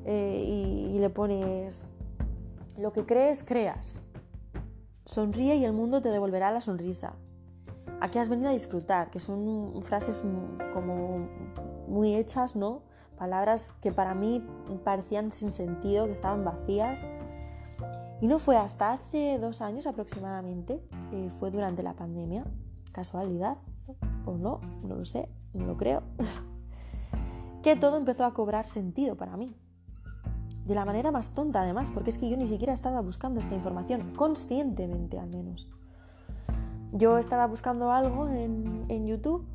Eh, 0.06 0.92
y, 0.94 1.00
le 1.00 1.10
pones, 1.10 1.90
lo 2.78 2.94
que 2.94 3.06
crees, 3.06 3.44
creas. 3.44 4.04
Sonríe 5.04 5.56
y 5.56 5.66
el 5.66 5.74
mundo 5.74 6.02
te 6.02 6.10
devolverá 6.10 6.52
la 6.52 6.62
sonrisa. 6.62 7.14
Aquí 8.02 8.20
has 8.20 8.30
venido 8.30 8.50
a 8.50 8.54
disfrutar, 8.54 9.10
que 9.10 9.20
son 9.20 9.82
frases 9.82 10.24
como 10.74 11.28
muy 11.88 12.16
hechas, 12.16 12.56
¿no? 12.56 12.84
Palabras 13.18 13.74
que 13.82 13.92
para 13.92 14.14
mí 14.14 14.46
parecían 14.84 15.32
sin 15.32 15.52
sentido, 15.52 16.06
que 16.06 16.12
estaban 16.12 16.44
vacías. 16.44 17.02
Y 18.22 18.28
no 18.28 18.40
fue 18.40 18.58
hasta 18.58 18.92
hace 18.92 19.38
dos 19.40 19.62
años 19.62 19.88
aproximadamente 19.88 20.82
eh, 21.12 21.30
fue 21.40 21.52
durante 21.52 21.84
la 21.84 21.94
pandemia. 21.94 22.46
¿Casualidad? 22.92 23.58
¿O 24.26 24.38
no? 24.38 24.62
No 24.84 24.96
lo 24.96 25.06
sé, 25.06 25.30
no 25.54 25.66
lo 25.66 25.78
creo. 25.78 26.04
que 27.64 27.76
todo 27.76 27.98
empezó 27.98 28.26
a 28.26 28.34
cobrar 28.34 28.68
sentido 28.68 29.16
para 29.16 29.38
mí. 29.38 29.56
De 30.66 30.76
la 30.76 30.84
manera 30.84 31.12
más 31.12 31.34
tonta 31.34 31.62
además, 31.62 31.92
porque 31.92 32.10
es 32.10 32.18
que 32.18 32.30
yo 32.30 32.38
ni 32.38 32.48
siquiera 32.48 32.74
estaba 32.74 33.00
buscando 33.02 33.40
esta 33.40 33.56
información, 33.56 34.14
conscientemente 34.16 35.20
al 35.20 35.30
menos. 35.30 35.70
Yo 36.92 37.18
estaba 37.18 37.46
buscando 37.48 37.92
algo 37.92 38.28
en, 38.28 38.86
en 38.90 39.06
YouTube, 39.06 39.46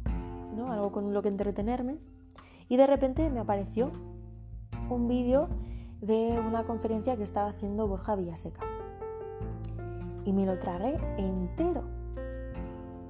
¿no? 0.56 0.70
algo 0.72 0.92
con 0.92 1.12
lo 1.12 1.22
que 1.22 1.28
entretenerme, 1.28 1.98
y 2.68 2.76
de 2.76 2.86
repente 2.86 3.28
me 3.30 3.40
apareció 3.40 3.90
un 4.88 5.08
vídeo 5.08 5.48
de 6.00 6.40
una 6.46 6.64
conferencia 6.64 7.16
que 7.16 7.24
estaba 7.24 7.50
haciendo 7.50 7.86
Borja 7.86 8.14
Villaseca 8.14 8.64
y 10.24 10.32
me 10.32 10.46
lo 10.46 10.56
tragué 10.56 10.98
entero. 11.18 11.82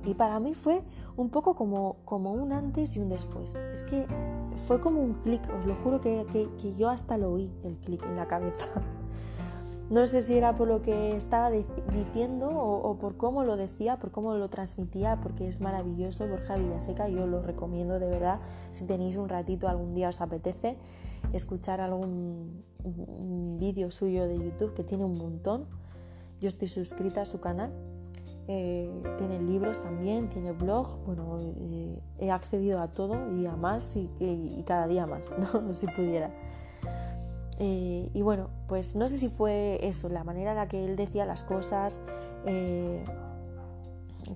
Y 0.04 0.14
para 0.14 0.40
mí 0.40 0.54
fue 0.54 0.82
un 1.16 1.28
poco 1.28 1.54
como, 1.54 1.96
como 2.04 2.32
un 2.32 2.52
antes 2.52 2.96
y 2.96 3.00
un 3.00 3.08
después. 3.08 3.54
Es 3.72 3.82
que 3.82 4.06
fue 4.54 4.80
como 4.80 5.02
un 5.02 5.14
clic, 5.14 5.42
os 5.56 5.66
lo 5.66 5.74
juro 5.76 6.00
que, 6.00 6.26
yo 6.76 6.88
hasta 6.88 7.18
lo 7.18 7.32
oí, 7.32 7.52
el 7.64 7.76
clic 7.76 8.04
en 8.04 8.16
la 8.16 8.26
cabeza. 8.26 8.66
No 9.90 10.06
sé 10.06 10.22
si 10.22 10.38
era 10.38 10.54
por 10.54 10.68
lo 10.68 10.82
que 10.82 11.16
estaba 11.16 11.50
diciendo 11.50 12.48
o, 12.48 12.96
por 12.98 13.16
cómo 13.16 13.42
lo 13.42 13.56
decía, 13.56 13.96
por 13.96 14.12
cómo 14.12 14.36
lo 14.36 14.48
transmitía, 14.48 15.20
porque 15.20 15.48
es 15.48 15.60
maravilloso 15.60 16.28
Borja 16.28 16.54
Villaseca, 16.54 17.08
yo 17.08 17.26
lo 17.26 17.42
recomiendo 17.42 17.98
de 17.98 18.08
verdad. 18.08 18.38
Si 18.70 18.86
tenéis 18.86 19.16
un 19.16 19.28
ratito, 19.28 19.68
algún 19.68 19.92
día 19.92 20.10
os 20.10 20.20
apetece 20.20 20.78
escuchar 21.32 21.80
algún 21.80 22.62
vídeo 23.58 23.90
suyo 23.90 24.28
de 24.28 24.38
YouTube, 24.38 24.74
que 24.74 24.84
tiene 24.84 25.04
un 25.04 25.18
montón 25.18 25.66
yo 26.40 26.48
estoy 26.48 26.68
suscrita 26.68 27.20
a 27.20 27.24
su 27.26 27.38
canal. 27.38 27.70
Eh, 28.48 28.90
tiene 29.18 29.40
libros 29.40 29.82
también, 29.82 30.28
tiene 30.28 30.52
blog. 30.52 30.98
Bueno, 31.06 31.38
eh, 31.40 32.02
he 32.18 32.30
accedido 32.30 32.80
a 32.80 32.88
todo 32.88 33.30
y 33.36 33.46
a 33.46 33.56
más 33.56 33.94
y, 33.96 34.62
cada 34.66 34.86
día 34.86 35.06
más, 35.06 35.34
¿no? 35.54 35.72
si 35.74 35.86
pudiera. 35.86 36.30
Eh, 37.58 38.10
y 38.12 38.22
bueno, 38.22 38.48
pues 38.68 38.96
no 38.96 39.06
sé 39.06 39.18
si 39.18 39.28
fue 39.28 39.78
eso, 39.86 40.08
la 40.08 40.24
manera 40.24 40.52
en 40.52 40.56
la 40.56 40.68
que 40.68 40.84
él 40.84 40.96
decía 40.96 41.26
las 41.26 41.44
cosas, 41.44 42.00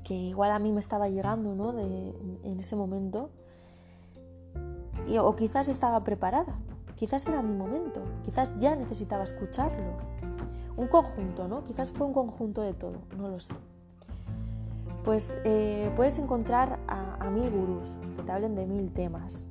que 0.03 0.15
igual 0.15 0.51
a 0.51 0.59
mí 0.59 0.73
me 0.73 0.81
estaba 0.81 1.09
llegando 1.09 1.55
¿no? 1.55 1.79
en 1.79 2.61
ese 2.61 2.77
momento. 2.77 3.31
Y, 5.07 5.19
o 5.19 5.35
quizás 5.37 5.69
estaba 5.69 6.05
preparada, 6.05 6.59
quizás 6.97 7.27
era 7.27 7.43
mi 7.43 7.57
momento, 7.57 8.03
quizás 8.25 8.57
ya 8.59 8.77
necesitaba 8.77 9.25
escucharlo 9.25 10.15
un 10.77 10.89
conjunto, 10.89 11.49
¿no? 11.49 11.63
Quizás 11.65 11.91
fue 11.91 12.07
un 12.07 12.13
conjunto 12.13 12.63
de 12.63 12.75
todo, 12.75 12.99
no 13.17 13.29
lo 13.29 13.39
sé. 13.39 13.55
Pues 15.05 15.39
eh, 15.45 15.93
puedes 15.97 16.19
encontrar 16.19 16.79
a, 16.89 17.29
mil 17.29 17.51
gurús 17.51 17.97
que 18.17 18.23
te 18.23 18.33
hablen 18.33 18.55
de 18.55 18.67
mil 18.67 18.91
temas, 18.91 19.49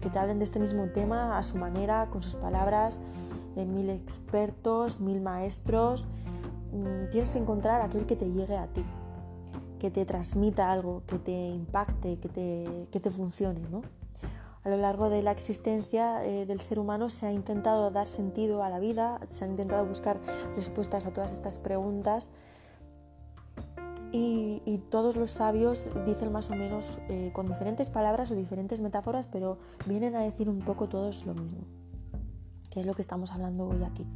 que, 0.00 0.10
te 0.10 0.18
hablen 0.18 0.38
de 0.38 0.44
este 0.44 0.58
mismo 0.58 0.86
tema 0.88 1.38
a 1.38 1.42
su 1.44 1.56
manera, 1.58 2.08
con 2.10 2.22
sus 2.22 2.34
palabras, 2.34 3.00
de 3.54 3.64
mil 3.64 3.88
expertos, 3.90 5.00
mil 5.00 5.20
maestros. 5.20 6.06
Mm, 6.72 7.10
tienes 7.10 7.30
que 7.32 7.38
encontrar 7.38 7.82
aquel 7.82 8.04
que 8.04 8.16
te 8.16 8.30
llegue 8.32 8.56
a 8.56 8.66
ti, 8.66 8.84
que 9.78 9.92
te 9.92 10.04
transmita 10.04 10.72
algo, 10.72 11.02
que 11.06 11.20
te 11.20 11.48
impacte, 11.48 12.18
que 12.18 12.28
te, 12.28 12.88
que 12.90 12.98
te 12.98 13.10
funcione. 13.10 13.60
¿no? 13.70 13.82
A 14.64 14.70
lo 14.70 14.76
largo 14.76 15.08
de 15.08 15.22
la 15.22 15.30
existencia 15.30 16.24
eh, 16.24 16.46
del 16.46 16.60
ser 16.60 16.80
humano 16.80 17.10
se 17.10 17.26
ha 17.26 17.32
intentado 17.32 17.90
dar 17.92 18.08
sentido 18.08 18.64
a 18.64 18.70
la 18.70 18.80
vida, 18.80 19.20
se 19.28 19.44
han 19.44 19.50
intentado 19.50 19.86
buscar 19.86 20.18
respuestas 20.56 21.06
a 21.06 21.12
todas 21.12 21.32
estas 21.32 21.58
preguntas 21.58 22.30
y, 24.16 24.78
todos 24.90 25.16
los 25.16 25.32
sabios 25.32 25.88
dicen 26.06 26.30
más 26.30 26.48
o 26.50 26.54
menos 26.54 27.00
eh, 27.08 27.30
con 27.32 27.48
diferentes 27.48 27.90
palabras 27.90 28.30
o 28.30 28.36
diferentes 28.36 28.80
metáforas, 28.80 29.26
pero 29.26 29.58
vienen 29.86 30.14
a 30.14 30.20
decir 30.20 30.48
un 30.48 30.60
poco 30.60 30.88
todos 30.88 31.26
lo 31.26 31.34
mismo, 31.34 31.62
que 32.70 32.78
es 32.78 32.86
lo 32.86 32.94
que 32.94 33.02
estamos 33.02 33.32
hablando 33.32 33.66
hoy 33.66 33.82
aquí. 33.82 34.06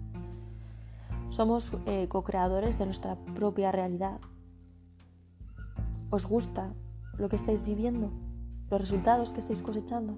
Somos 1.30 1.72
eh, 1.86 2.06
co-creadores 2.06 2.78
de 2.78 2.84
nuestra 2.84 3.16
propia 3.34 3.72
realidad. 3.72 4.20
¿Os 6.10 6.26
gusta 6.26 6.72
lo 7.16 7.28
que 7.28 7.36
estáis 7.36 7.64
viviendo? 7.64 8.12
¿Los 8.70 8.80
resultados 8.80 9.32
que 9.32 9.40
estáis 9.40 9.62
cosechando? 9.62 10.16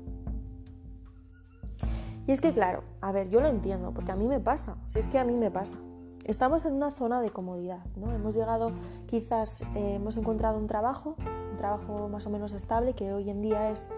Y 2.27 2.33
es 2.33 2.43
que 2.43 2.53
claro, 2.53 2.85
a 3.01 3.13
ver, 3.13 3.31
yo 3.31 3.41
lo 3.41 3.49
entiendo, 3.49 3.93
porque 3.95 4.13
a 4.13 4.17
mí 4.17 4.29
me 4.29 4.41
pasa, 4.41 4.77
si 4.89 4.99
es 4.99 5.07
que 5.07 5.19
a 5.19 5.25
mí 5.25 5.37
me 5.37 5.51
pasa 5.51 5.79
estamos 6.25 6.65
en 6.65 6.75
una 6.75 6.91
zona 6.91 7.21
de 7.21 7.31
comodidad, 7.31 7.85
¿no? 7.97 8.13
Hemos 8.13 8.35
llegado, 8.35 8.73
quizás 9.07 9.63
eh, 9.75 9.95
hemos 9.95 10.17
encontrado 10.17 10.59
un 10.59 10.67
trabajo, 10.67 11.17
un 11.51 11.57
trabajo 11.57 12.09
más 12.09 12.27
o 12.27 12.31
menos 12.31 12.53
estable, 12.53 12.95
que 12.95 13.13
hoy 13.13 13.31
en 13.31 13.43
día 13.43 13.71
es 13.71 13.89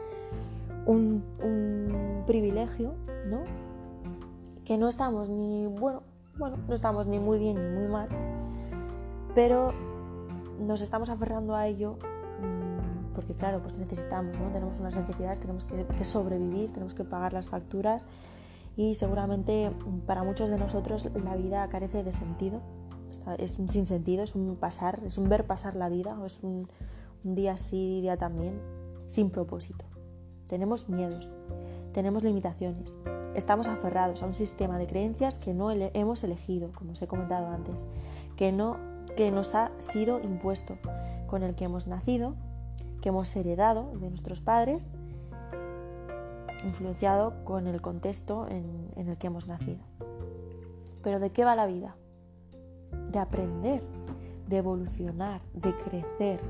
un, 0.86 1.24
privilegio, 2.26 2.94
¿no? 3.26 3.42
Que 4.64 4.78
no 4.78 4.88
estamos 4.88 5.28
ni, 5.28 5.66
bueno, 5.66 6.02
bueno, 6.38 6.56
no 6.68 6.74
estamos 6.74 7.06
ni 7.06 7.18
muy 7.18 7.38
bien 7.38 7.56
ni 7.56 7.80
muy 7.80 7.88
mal, 7.88 8.08
pero 9.34 9.72
nos 10.60 10.80
estamos 10.80 11.10
aferrando 11.10 11.56
a 11.56 11.66
ello 11.66 11.98
mm, 12.40 13.12
porque 13.14 13.34
claro, 13.34 13.60
pues 13.60 13.76
necesitamos, 13.78 14.38
¿no? 14.38 14.50
Tenemos 14.52 14.78
unas 14.78 14.96
necesidades, 14.96 15.40
tenemos 15.40 15.64
que 15.64 16.04
sobrevivir, 16.04 16.72
tenemos 16.72 16.94
que 16.94 17.02
pagar 17.04 17.32
las 17.32 17.48
facturas 17.48 18.06
y 18.76 18.94
seguramente 18.94 19.70
para 20.06 20.24
muchos 20.24 20.48
de 20.48 20.58
nosotros 20.58 21.08
la 21.22 21.36
vida 21.36 21.68
carece 21.68 22.02
de 22.02 22.12
sentido. 22.12 22.60
Es 23.38 23.58
un 23.58 23.68
sinsentido, 23.68 24.24
es 24.24 24.34
un 24.34 24.56
pasar, 24.56 25.00
es 25.04 25.18
un 25.18 25.28
ver 25.28 25.46
pasar 25.46 25.76
la 25.76 25.90
vida, 25.90 26.18
o 26.18 26.24
es 26.24 26.40
un, 26.42 26.68
día 27.22 27.56
sí, 27.56 28.00
día 28.00 28.16
también, 28.16 28.60
sin 29.06 29.30
propósito. 29.30 29.84
Tenemos 30.48 30.88
miedos, 30.88 31.30
tenemos 31.92 32.22
limitaciones, 32.22 32.96
estamos 33.34 33.68
aferrados 33.68 34.22
a 34.22 34.26
un 34.26 34.34
sistema 34.34 34.78
de 34.78 34.86
creencias 34.86 35.38
que 35.38 35.52
no 35.52 35.70
hemos 35.70 36.24
elegido, 36.24 36.72
como 36.72 36.92
os 36.92 37.02
he 37.02 37.06
comentado 37.06 37.48
antes, 37.48 37.84
que, 38.36 38.50
no, 38.50 38.78
que 39.14 39.30
nos 39.30 39.54
ha 39.54 39.72
sido 39.78 40.18
impuesto, 40.20 40.78
con 41.26 41.42
el 41.42 41.54
que 41.54 41.64
hemos 41.64 41.86
nacido, 41.86 42.34
que 43.02 43.10
hemos 43.10 43.34
heredado 43.36 43.90
de 43.98 44.08
nuestros 44.08 44.40
padres 44.40 44.90
influenciado 46.64 47.44
con 47.44 47.66
el 47.66 47.80
contexto 47.80 48.46
en, 48.48 48.90
el 48.96 49.18
que 49.18 49.26
hemos 49.26 49.46
nacido. 49.46 49.80
Pero 51.02 51.18
¿de 51.18 51.30
qué 51.30 51.44
va 51.44 51.56
la 51.56 51.66
vida? 51.66 51.96
De 53.10 53.18
aprender, 53.18 53.82
de 54.48 54.56
evolucionar, 54.58 55.42
de 55.54 55.74
crecer. 55.74 56.40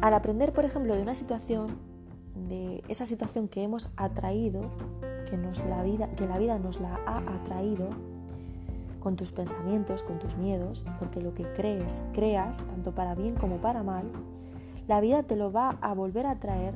Al 0.00 0.14
aprender, 0.14 0.52
por 0.52 0.64
ejemplo, 0.64 0.94
de 0.94 1.02
una 1.02 1.14
situación, 1.14 1.78
de 2.34 2.84
esa 2.88 3.04
situación 3.04 3.48
que 3.48 3.62
hemos 3.62 3.90
atraído, 3.96 4.70
que, 5.28 5.36
nos 5.36 5.64
la 5.64 5.82
vida, 5.82 6.08
que 6.10 6.26
la 6.26 6.38
vida 6.38 6.58
nos 6.58 6.80
la 6.80 7.00
ha 7.06 7.18
atraído, 7.34 7.88
con 9.00 9.16
tus 9.16 9.32
pensamientos, 9.32 10.02
con 10.02 10.18
tus 10.18 10.36
miedos, 10.36 10.84
porque 10.98 11.20
lo 11.20 11.34
que 11.34 11.50
crees, 11.52 12.04
creas, 12.12 12.62
tanto 12.66 12.94
para 12.94 13.14
bien 13.14 13.36
como 13.36 13.58
para 13.58 13.82
mal, 13.82 14.10
la 14.86 15.00
vida 15.00 15.22
te 15.22 15.36
lo 15.36 15.52
va 15.52 15.78
a 15.80 15.94
volver 15.94 16.26
a 16.26 16.38
traer 16.38 16.74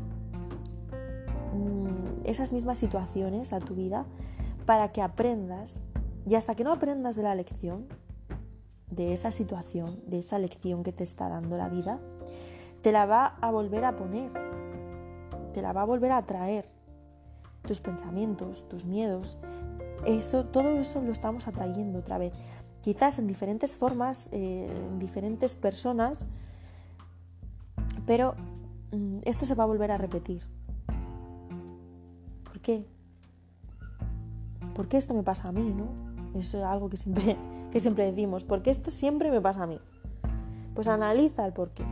Mm, 1.53 2.25
esas 2.25 2.53
mismas 2.53 2.79
situaciones 2.79 3.53
a 3.53 3.61
tu 3.61 3.75
vida 3.75 4.07
para 4.65 4.93
que 4.93 5.03
aprendas 5.03 5.81
y 6.27 6.35
hasta 6.37 6.55
que 6.55 6.65
no 6.65 6.73
aprendas 6.73 7.17
de 7.17 7.23
la 7.23 7.35
lección, 7.35 7.87
de 8.91 9.13
esa 9.13 9.31
situación, 9.31 10.01
de 10.07 10.21
esa 10.21 10.39
lección 10.39 10.83
que 10.83 10.93
te 10.93 11.03
está 11.03 11.29
dando 11.29 11.57
la 11.57 11.69
vida, 11.69 11.99
te 12.81 12.93
la 12.93 13.07
va 13.07 13.37
a 13.41 13.51
volver 13.51 13.85
a 13.85 13.97
poner, 13.97 14.31
te 15.53 15.63
la 15.63 15.73
va 15.73 15.83
a 15.83 15.85
volver 15.85 16.13
a 16.13 16.25
traer. 16.25 16.65
Tus 17.67 17.79
pensamientos, 17.79 18.69
tus 18.69 18.85
miedos, 18.85 19.37
eso, 20.05 20.45
todo 20.47 20.71
eso 20.81 21.01
lo 21.01 21.13
estamos 21.13 21.47
atrayendo 21.47 22.01
otra 22.01 22.19
vez. 22.19 22.33
Quizás 22.81 23.21
en 23.21 23.29
diferentes 23.29 23.77
formas, 23.77 24.29
eh, 24.33 24.69
en 24.69 24.99
diferentes 24.99 25.55
personas, 25.55 26.27
pero 28.05 28.35
mm, 28.91 29.21
esto 29.25 29.47
se 29.47 29.55
va 29.55 29.63
a 29.63 29.69
volver 29.69 29.93
a 29.93 29.99
repetir 29.99 30.45
qué? 32.63 32.87
¿Por 34.75 34.89
qué 34.89 34.97
esto 34.97 35.15
me 35.15 35.23
pasa 35.23 35.49
a 35.49 35.53
mí? 35.53 35.75
¿no? 35.77 36.39
Es 36.39 36.55
algo 36.55 36.89
que 36.89 36.97
siempre, 36.97 37.37
que 37.71 37.81
siempre 37.81 38.07
decimos. 38.07 38.45
¿Por 38.45 38.63
qué 38.63 38.71
esto 38.71 38.91
siempre 38.91 39.31
me 39.31 39.41
pasa 39.41 39.65
a 39.65 39.67
mí? 39.67 39.79
Pues 40.75 40.89
analiza 40.89 41.45
el 41.45 41.53
por 41.53 41.71
qué. 41.71 41.85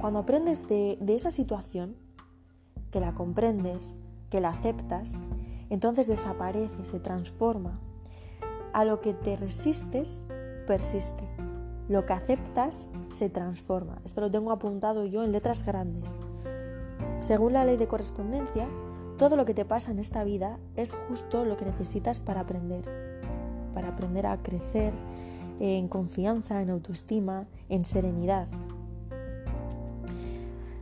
Cuando 0.00 0.18
aprendes 0.18 0.66
de, 0.66 0.98
de 1.00 1.14
esa 1.14 1.30
situación, 1.30 1.94
que 2.90 2.98
la 3.00 3.14
comprendes, 3.14 3.96
que 4.30 4.40
la 4.40 4.50
aceptas, 4.50 5.18
entonces 5.70 6.08
desaparece, 6.08 6.84
se 6.84 6.98
transforma. 6.98 7.74
A 8.72 8.84
lo 8.84 9.00
que 9.00 9.14
te 9.14 9.36
resistes, 9.36 10.24
persiste. 10.66 11.28
Lo 11.88 12.04
que 12.06 12.14
aceptas, 12.14 12.88
se 13.10 13.28
transforma. 13.28 14.00
Esto 14.04 14.22
lo 14.22 14.30
tengo 14.30 14.50
apuntado 14.52 15.04
yo 15.06 15.22
en 15.22 15.32
letras 15.32 15.64
grandes. 15.64 16.16
Según 17.20 17.52
la 17.52 17.64
ley 17.64 17.76
de 17.76 17.86
correspondencia, 17.86 18.68
todo 19.22 19.36
lo 19.36 19.44
que 19.44 19.54
te 19.54 19.64
pasa 19.64 19.92
en 19.92 20.00
esta 20.00 20.24
vida 20.24 20.58
es 20.74 20.96
justo 21.06 21.44
lo 21.44 21.56
que 21.56 21.64
necesitas 21.64 22.18
para 22.18 22.40
aprender, 22.40 22.82
para 23.72 23.86
aprender 23.86 24.26
a 24.26 24.42
crecer 24.42 24.92
en 25.60 25.86
confianza, 25.86 26.60
en 26.60 26.70
autoestima, 26.70 27.46
en 27.68 27.84
serenidad. 27.84 28.48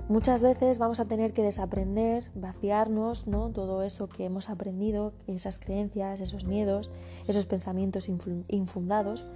Muchas 0.08 0.40
veces 0.40 0.78
vamos 0.78 1.00
a 1.00 1.04
tener 1.04 1.34
que 1.34 1.42
desaprender, 1.42 2.30
vaciarnos, 2.34 3.26
¿no? 3.26 3.50
Todo 3.50 3.82
eso 3.82 4.08
que 4.08 4.24
hemos 4.24 4.48
aprendido, 4.48 5.12
esas 5.26 5.58
creencias, 5.58 6.20
esos 6.20 6.44
miedos, 6.44 6.88
esos 7.28 7.44
pensamientos 7.44 8.08
infundados, 8.08 9.26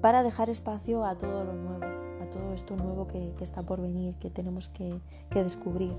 para 0.00 0.24
dejar 0.24 0.50
espacio 0.50 1.04
a 1.04 1.16
todo 1.16 1.44
lo 1.44 1.52
nuevo, 1.52 1.84
a 2.20 2.28
todo 2.32 2.52
esto 2.52 2.74
nuevo 2.74 3.06
que, 3.06 3.32
está 3.40 3.62
por 3.62 3.80
venir, 3.80 4.16
que 4.16 4.28
tenemos 4.28 4.68
que 4.68 5.00
descubrir. 5.30 5.94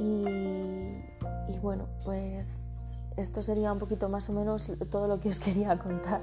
Y, 0.00 1.58
bueno, 1.60 1.88
pues 2.04 2.98
esto 3.18 3.42
sería 3.42 3.70
un 3.70 3.78
poquito 3.78 4.08
más 4.08 4.30
o 4.30 4.32
menos 4.32 4.72
todo 4.90 5.06
lo 5.06 5.20
que 5.20 5.28
os 5.28 5.38
quería 5.38 5.78
contar, 5.78 6.22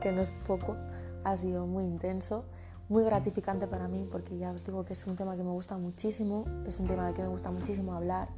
que 0.00 0.12
no 0.12 0.20
es 0.20 0.30
poco, 0.46 0.76
ha 1.24 1.36
sido 1.36 1.66
muy 1.66 1.84
intenso, 1.84 2.44
muy 2.90 3.02
gratificante 3.04 3.66
para 3.66 3.88
mí, 3.88 4.06
porque 4.10 4.36
ya 4.36 4.52
os 4.52 4.64
digo 4.64 4.84
que 4.84 4.92
es 4.92 5.06
un 5.06 5.16
tema 5.16 5.34
que 5.34 5.42
me 5.42 5.50
gusta 5.50 5.78
muchísimo, 5.78 6.44
es 6.66 6.78
un 6.78 6.86
tema 6.86 7.06
del 7.06 7.14
que 7.14 7.22
me 7.22 7.28
gusta 7.28 7.50
muchísimo 7.50 7.94
hablar, 7.94 8.28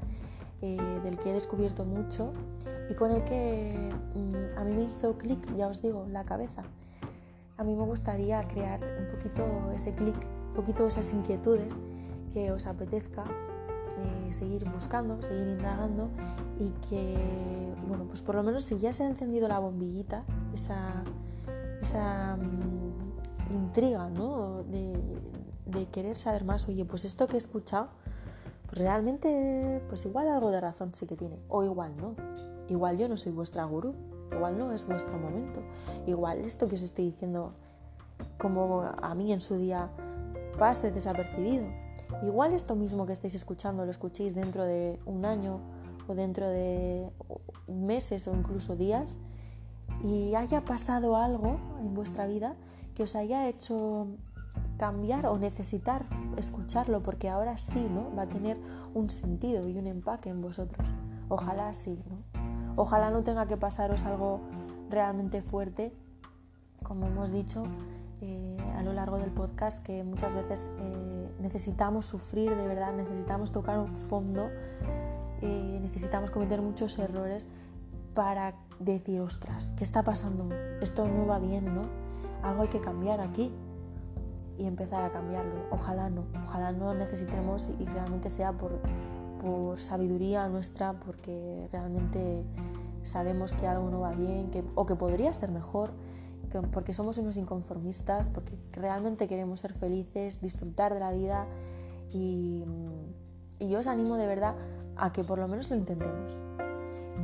eh, 0.63 0.79
del 1.03 1.19
que 1.19 1.31
he 1.31 1.33
descubierto 1.33 1.85
mucho 1.85 2.33
y 2.89 2.95
con 2.95 3.11
el 3.11 3.23
que 3.25 3.93
mm, 4.15 4.59
a 4.59 4.65
mí 4.65 4.75
me 4.75 4.85
hizo 4.85 5.19
clic, 5.19 5.39
ya 5.57 5.67
os 5.67 5.83
digo, 5.83 6.07
la 6.11 6.25
cabeza. 6.25 6.63
A 7.57 7.65
mí 7.65 7.75
me 7.75 7.85
gustaría 7.85 8.41
crear 8.43 8.81
un 8.83 9.09
poquito 9.11 9.73
ese 9.75 9.95
clic, 9.95 10.17
un 10.49 10.55
poquito 10.55 10.87
esas 10.87 11.13
inquietudes 11.13 11.79
que 12.33 12.53
os 12.53 12.67
apetezca 12.67 13.25
eh, 13.99 14.33
seguir 14.33 14.65
buscando, 14.71 15.23
seguir 15.23 15.49
indagando 15.49 16.09
y 16.59 16.71
que, 16.89 17.75
bueno, 17.87 18.05
pues 18.05 18.23
por 18.23 18.35
lo 18.35 18.43
menos 18.43 18.65
si 18.65 18.79
ya 18.79 18.93
se 18.93 19.05
ha 19.05 19.09
encendido 19.09 19.49
la 19.49 19.59
bombillita, 19.59 20.25
esa, 20.53 21.03
esa 21.81 22.37
mm, 22.37 23.55
intriga, 23.55 24.09
¿no? 24.09 24.63
De, 24.65 24.99
querer 25.93 26.19
saber 26.19 26.45
más, 26.45 26.69
oye, 26.69 26.85
pues 26.85 27.05
esto 27.05 27.27
que 27.27 27.35
he 27.35 27.39
escuchado, 27.39 27.89
pues 28.67 28.79
realmente, 28.79 29.81
pues 29.89 30.05
igual 30.07 30.29
algo 30.29 30.51
de 30.51 30.61
razón 30.61 30.95
sí 30.95 31.07
que 31.07 31.17
tiene, 31.17 31.39
o 31.49 31.63
igual 31.63 31.97
no, 31.97 32.15
igual 32.69 32.99
yo 32.99 33.09
no 33.09 33.17
soy 33.17 33.33
vuestra 33.33 33.65
gurú, 33.65 33.95
igual 34.33 34.59
no 34.59 34.73
es 34.73 34.87
vuestro 34.87 35.17
momento, 35.19 35.63
igual 36.07 36.41
esto 36.41 36.69
que 36.69 36.75
os 36.75 36.83
estoy 36.83 37.07
diciendo 37.07 37.53
como 38.39 38.83
a 38.83 39.15
mí 39.15 39.33
en 39.33 39.41
su 39.41 39.57
día 39.57 39.89
pase 40.59 40.91
desapercibido 40.91 41.67
Igual 42.23 42.53
esto 42.53 42.75
mismo 42.75 43.07
que 43.07 43.13
estáis 43.13 43.35
escuchando 43.35 43.85
lo 43.85 43.91
escuchéis 43.91 44.35
dentro 44.35 44.65
de 44.65 44.99
un 45.07 45.25
año 45.25 45.61
o 46.07 46.15
dentro 46.15 46.49
de 46.49 47.11
meses 47.67 48.27
o 48.29 48.35
incluso 48.35 48.77
días 48.77 49.19
y 50.03 50.35
haya 50.35 50.65
pasado 50.65 51.17
algo 51.17 51.59
en 51.81 51.95
vuestra 51.95 52.27
vida 52.27 52.57
que 52.95 53.03
os 53.03 53.15
haya 53.15 53.49
hecho 53.49 54.09
cambiar 54.77 55.27
o 55.27 55.39
necesitar 55.39 56.07
escucharlo 56.37 57.03
porque 57.03 57.29
ahora 57.29 57.59
sí, 57.59 57.87
¿no? 57.91 58.15
Va 58.17 58.23
a 58.23 58.29
tener 58.29 58.59
un 58.95 59.11
sentido 59.11 59.69
y 59.69 59.77
un 59.77 59.87
empaque 59.87 60.31
en 60.31 60.41
vosotros. 60.41 60.89
Ojalá 61.29 61.75
sí, 61.75 62.03
¿no? 62.09 62.75
Ojalá 62.77 63.11
no 63.11 63.23
tenga 63.23 63.47
que 63.47 63.57
pasaros 63.57 64.05
algo 64.05 64.41
realmente 64.89 65.43
fuerte, 65.43 65.93
como 66.85 67.07
hemos 67.07 67.33
dicho 67.33 67.65
eh, 68.21 68.57
a 68.77 68.83
lo 68.83 68.93
largo 68.93 69.19
del 69.19 69.31
podcast, 69.31 69.83
que 69.85 70.05
muchas 70.05 70.35
veces 70.35 70.69
eh, 70.79 71.18
necesitamos 71.41 72.07
sufrir 72.07 72.55
de 72.55 72.67
verdad, 72.67 72.93
necesitamos 72.93 73.53
tocar 73.53 73.79
un 73.79 73.95
fondo, 73.95 74.51
eh, 75.41 75.79
necesitamos 75.81 76.31
cometer 76.31 76.61
muchos 76.63 76.99
errores 76.99 77.49
para 78.15 78.57
decir, 78.81 79.21
ostras, 79.21 79.73
¿qué 79.77 79.85
está 79.85 80.03
pasando? 80.03 80.49
Esto 80.81 81.07
no 81.07 81.27
va 81.27 81.39
bien, 81.39 81.75
¿no? 81.75 81.87
Algo 82.43 82.63
hay 82.63 82.69
que 82.69 82.81
cambiar 82.81 83.21
aquí 83.21 83.53
y 84.59 84.67
empezar 84.67 85.05
a 85.05 85.11
cambiarlo. 85.11 85.67
Ojalá 85.71 86.11
no, 86.11 86.25
ojalá 86.45 86.73
no 86.73 86.95
necesitemos 86.95 87.69
y 87.79 87.85
realmente 87.85 88.31
sea 88.31 88.53
por, 88.53 88.81
por 89.41 89.79
sabiduría 89.79 90.49
nuestra, 90.49 90.95
porque 90.95 91.69
realmente 91.73 92.45
sabemos 93.03 93.53
que 93.53 93.67
algo 93.67 93.91
no 93.91 94.01
va 94.01 94.13
bien 94.13 94.51
que, 94.51 94.65
o 94.75 94.85
que 94.85 94.97
podría 94.97 95.33
ser 95.33 95.51
mejor, 95.51 95.93
porque 96.73 96.95
somos 96.95 97.19
unos 97.19 97.37
inconformistas, 97.37 98.29
porque 98.29 98.53
realmente 98.73 99.29
queremos 99.29 99.61
ser 99.61 99.73
felices, 99.73 100.41
disfrutar 100.41 100.95
de 100.95 101.01
la 101.01 101.13
vida 101.13 101.47
y, 102.13 102.65
y 103.59 103.69
yo 103.69 103.81
os 103.81 103.87
animo 103.87 104.17
de 104.17 104.27
verdad 104.27 104.55
a 104.97 105.13
que 105.13 105.25
por 105.25 105.39
lo 105.39 105.49
menos 105.49 105.71
lo 105.71 105.77
intentemos. 105.77 106.41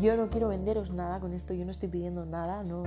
Yo 0.00 0.16
no 0.16 0.28
quiero 0.28 0.48
venderos 0.48 0.90
nada 0.90 1.20
con 1.20 1.32
esto, 1.32 1.54
yo 1.54 1.64
no 1.64 1.70
estoy 1.70 1.88
pidiendo 1.88 2.26
nada, 2.26 2.64
no, 2.64 2.82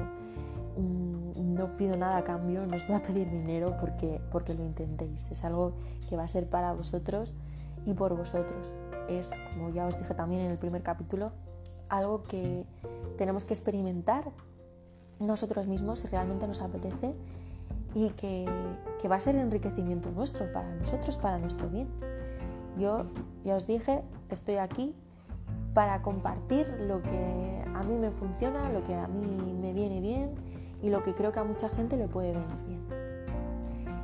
mm, 0.78 1.54
no 1.54 1.78
pido 1.78 1.96
nada 1.98 2.18
a 2.18 2.24
cambio, 2.24 2.66
no 2.66 2.76
os 2.76 2.88
voy 2.88 2.98
a 2.98 3.02
pedir 3.02 3.30
dinero 3.30 3.76
porque, 3.80 4.22
porque 4.32 4.54
lo 4.54 4.64
intentéis. 4.66 5.30
Es 5.32 5.46
algo 5.46 5.74
que 6.10 6.18
va 6.18 6.24
a 6.24 6.28
ser 6.28 6.50
para 6.50 6.74
vosotros 6.74 7.34
y 7.86 7.94
por 7.94 8.16
vosotros. 8.16 8.76
Es, 9.08 9.32
como 9.54 9.70
ya 9.70 9.86
os 9.86 9.98
dije 9.98 10.14
también 10.14 10.42
en 10.42 10.52
el 10.52 10.58
primer 10.58 10.84
capítulo, 10.84 11.32
algo 11.90 12.24
que 12.24 12.66
tenemos 13.18 13.46
que 13.46 13.54
experimentar 13.54 14.32
nosotros 15.20 15.68
mismos 15.68 16.00
si 16.00 16.08
realmente 16.08 16.48
nos 16.48 16.62
apetece 16.62 17.14
y 17.94 18.10
que, 18.12 18.46
que 19.02 19.08
va 19.08 19.16
a 19.16 19.20
ser 19.20 19.36
enriquecimiento 19.36 20.12
nuestro, 20.12 20.52
para 20.52 20.74
nosotros, 20.76 21.18
para 21.18 21.38
nuestro 21.38 21.70
bien. 21.70 21.88
Yo 22.78 23.06
ya 23.44 23.56
os 23.56 23.66
dije, 23.66 24.04
estoy 24.30 24.56
aquí 24.56 24.94
para 25.74 26.02
compartir 26.02 26.68
lo 26.88 27.02
que 27.02 27.64
a 27.74 27.84
mí 27.84 27.98
me 27.98 28.12
funciona, 28.12 28.72
lo 28.72 28.84
que 28.84 28.96
a 28.96 29.08
mí 29.08 29.54
me 29.62 29.74
viene 29.74 30.02
bien 30.02 30.32
y 30.82 30.90
lo 30.90 31.04
que 31.04 31.14
creo 31.14 31.32
que 31.32 31.40
a 31.40 31.44
mucha 31.44 31.70
gente 31.70 31.98
le 31.98 32.08
puede 32.08 32.32
venir 32.32 32.58
bien. 32.68 32.82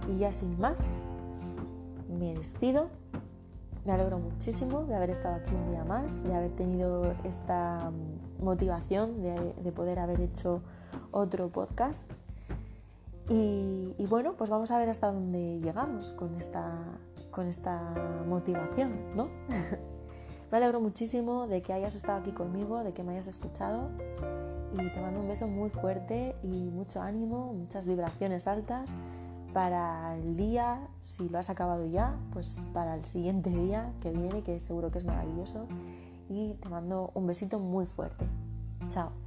Y 0.09 0.20
ya 0.20 0.32
sin 0.32 0.59
más, 0.59 0.95
me 2.07 2.34
despido. 2.34 2.89
Me 3.86 3.91
alegro 3.91 4.18
muchísimo 4.18 4.86
de 4.86 4.95
haber 4.95 5.09
estado 5.09 5.36
aquí 5.36 5.51
un 5.53 5.72
día 5.72 5.84
más, 5.84 6.24
de 6.24 6.34
haber 6.34 6.51
tenido 6.51 7.14
esta 7.26 7.91
motivación 8.39 9.22
de, 9.22 9.72
poder 9.72 9.99
haber 9.99 10.22
hecho 10.22 10.61
otro 11.14 11.47
podcast. 11.49 12.11
Y, 13.30 14.05
bueno, 14.09 14.34
pues 14.34 14.49
vamos 14.49 14.72
a 14.72 14.78
ver 14.78 14.89
hasta 14.89 15.11
dónde 15.11 15.61
llegamos 15.61 16.11
con 16.11 16.36
esta, 16.36 16.74
con 17.32 17.47
esta 17.47 17.80
motivación, 18.28 19.16
¿no? 19.16 19.30
Me 20.51 20.57
alegro 20.57 20.82
muchísimo 20.82 21.47
de 21.47 21.61
que 21.61 21.72
hayas 21.74 21.95
estado 21.95 22.20
aquí 22.20 22.32
conmigo, 22.32 22.84
de 22.84 22.93
que 22.93 23.01
me 23.01 23.14
hayas 23.14 23.26
escuchado 23.26 23.89
y 24.72 24.78
te 24.91 25.01
mando 25.01 25.20
un 25.22 25.28
beso 25.28 25.47
muy 25.47 25.72
fuerte 25.72 26.36
y 26.43 26.70
mucho 26.70 27.01
ánimo, 27.01 27.53
muchas 27.53 27.88
vibraciones 27.88 28.45
altas 28.45 28.95
para 29.53 30.16
el 30.16 30.36
día, 30.36 30.88
si 30.99 31.30
lo 31.30 31.39
has 31.39 31.49
acabado 31.49 31.88
ya, 31.88 32.18
pues 32.34 32.66
para 32.74 32.95
el 32.95 33.03
siguiente 33.03 33.49
día 33.51 33.93
que 34.01 34.11
viene, 34.11 34.43
que 34.43 34.59
seguro 34.59 34.91
que 34.91 34.97
es 34.97 35.05
maravilloso. 35.05 35.68
Y 36.30 36.53
te 36.55 36.70
mando 36.70 37.11
un 37.14 37.28
besito 37.28 37.59
muy 37.59 37.86
fuerte. 37.86 38.26
Chao. 38.89 39.23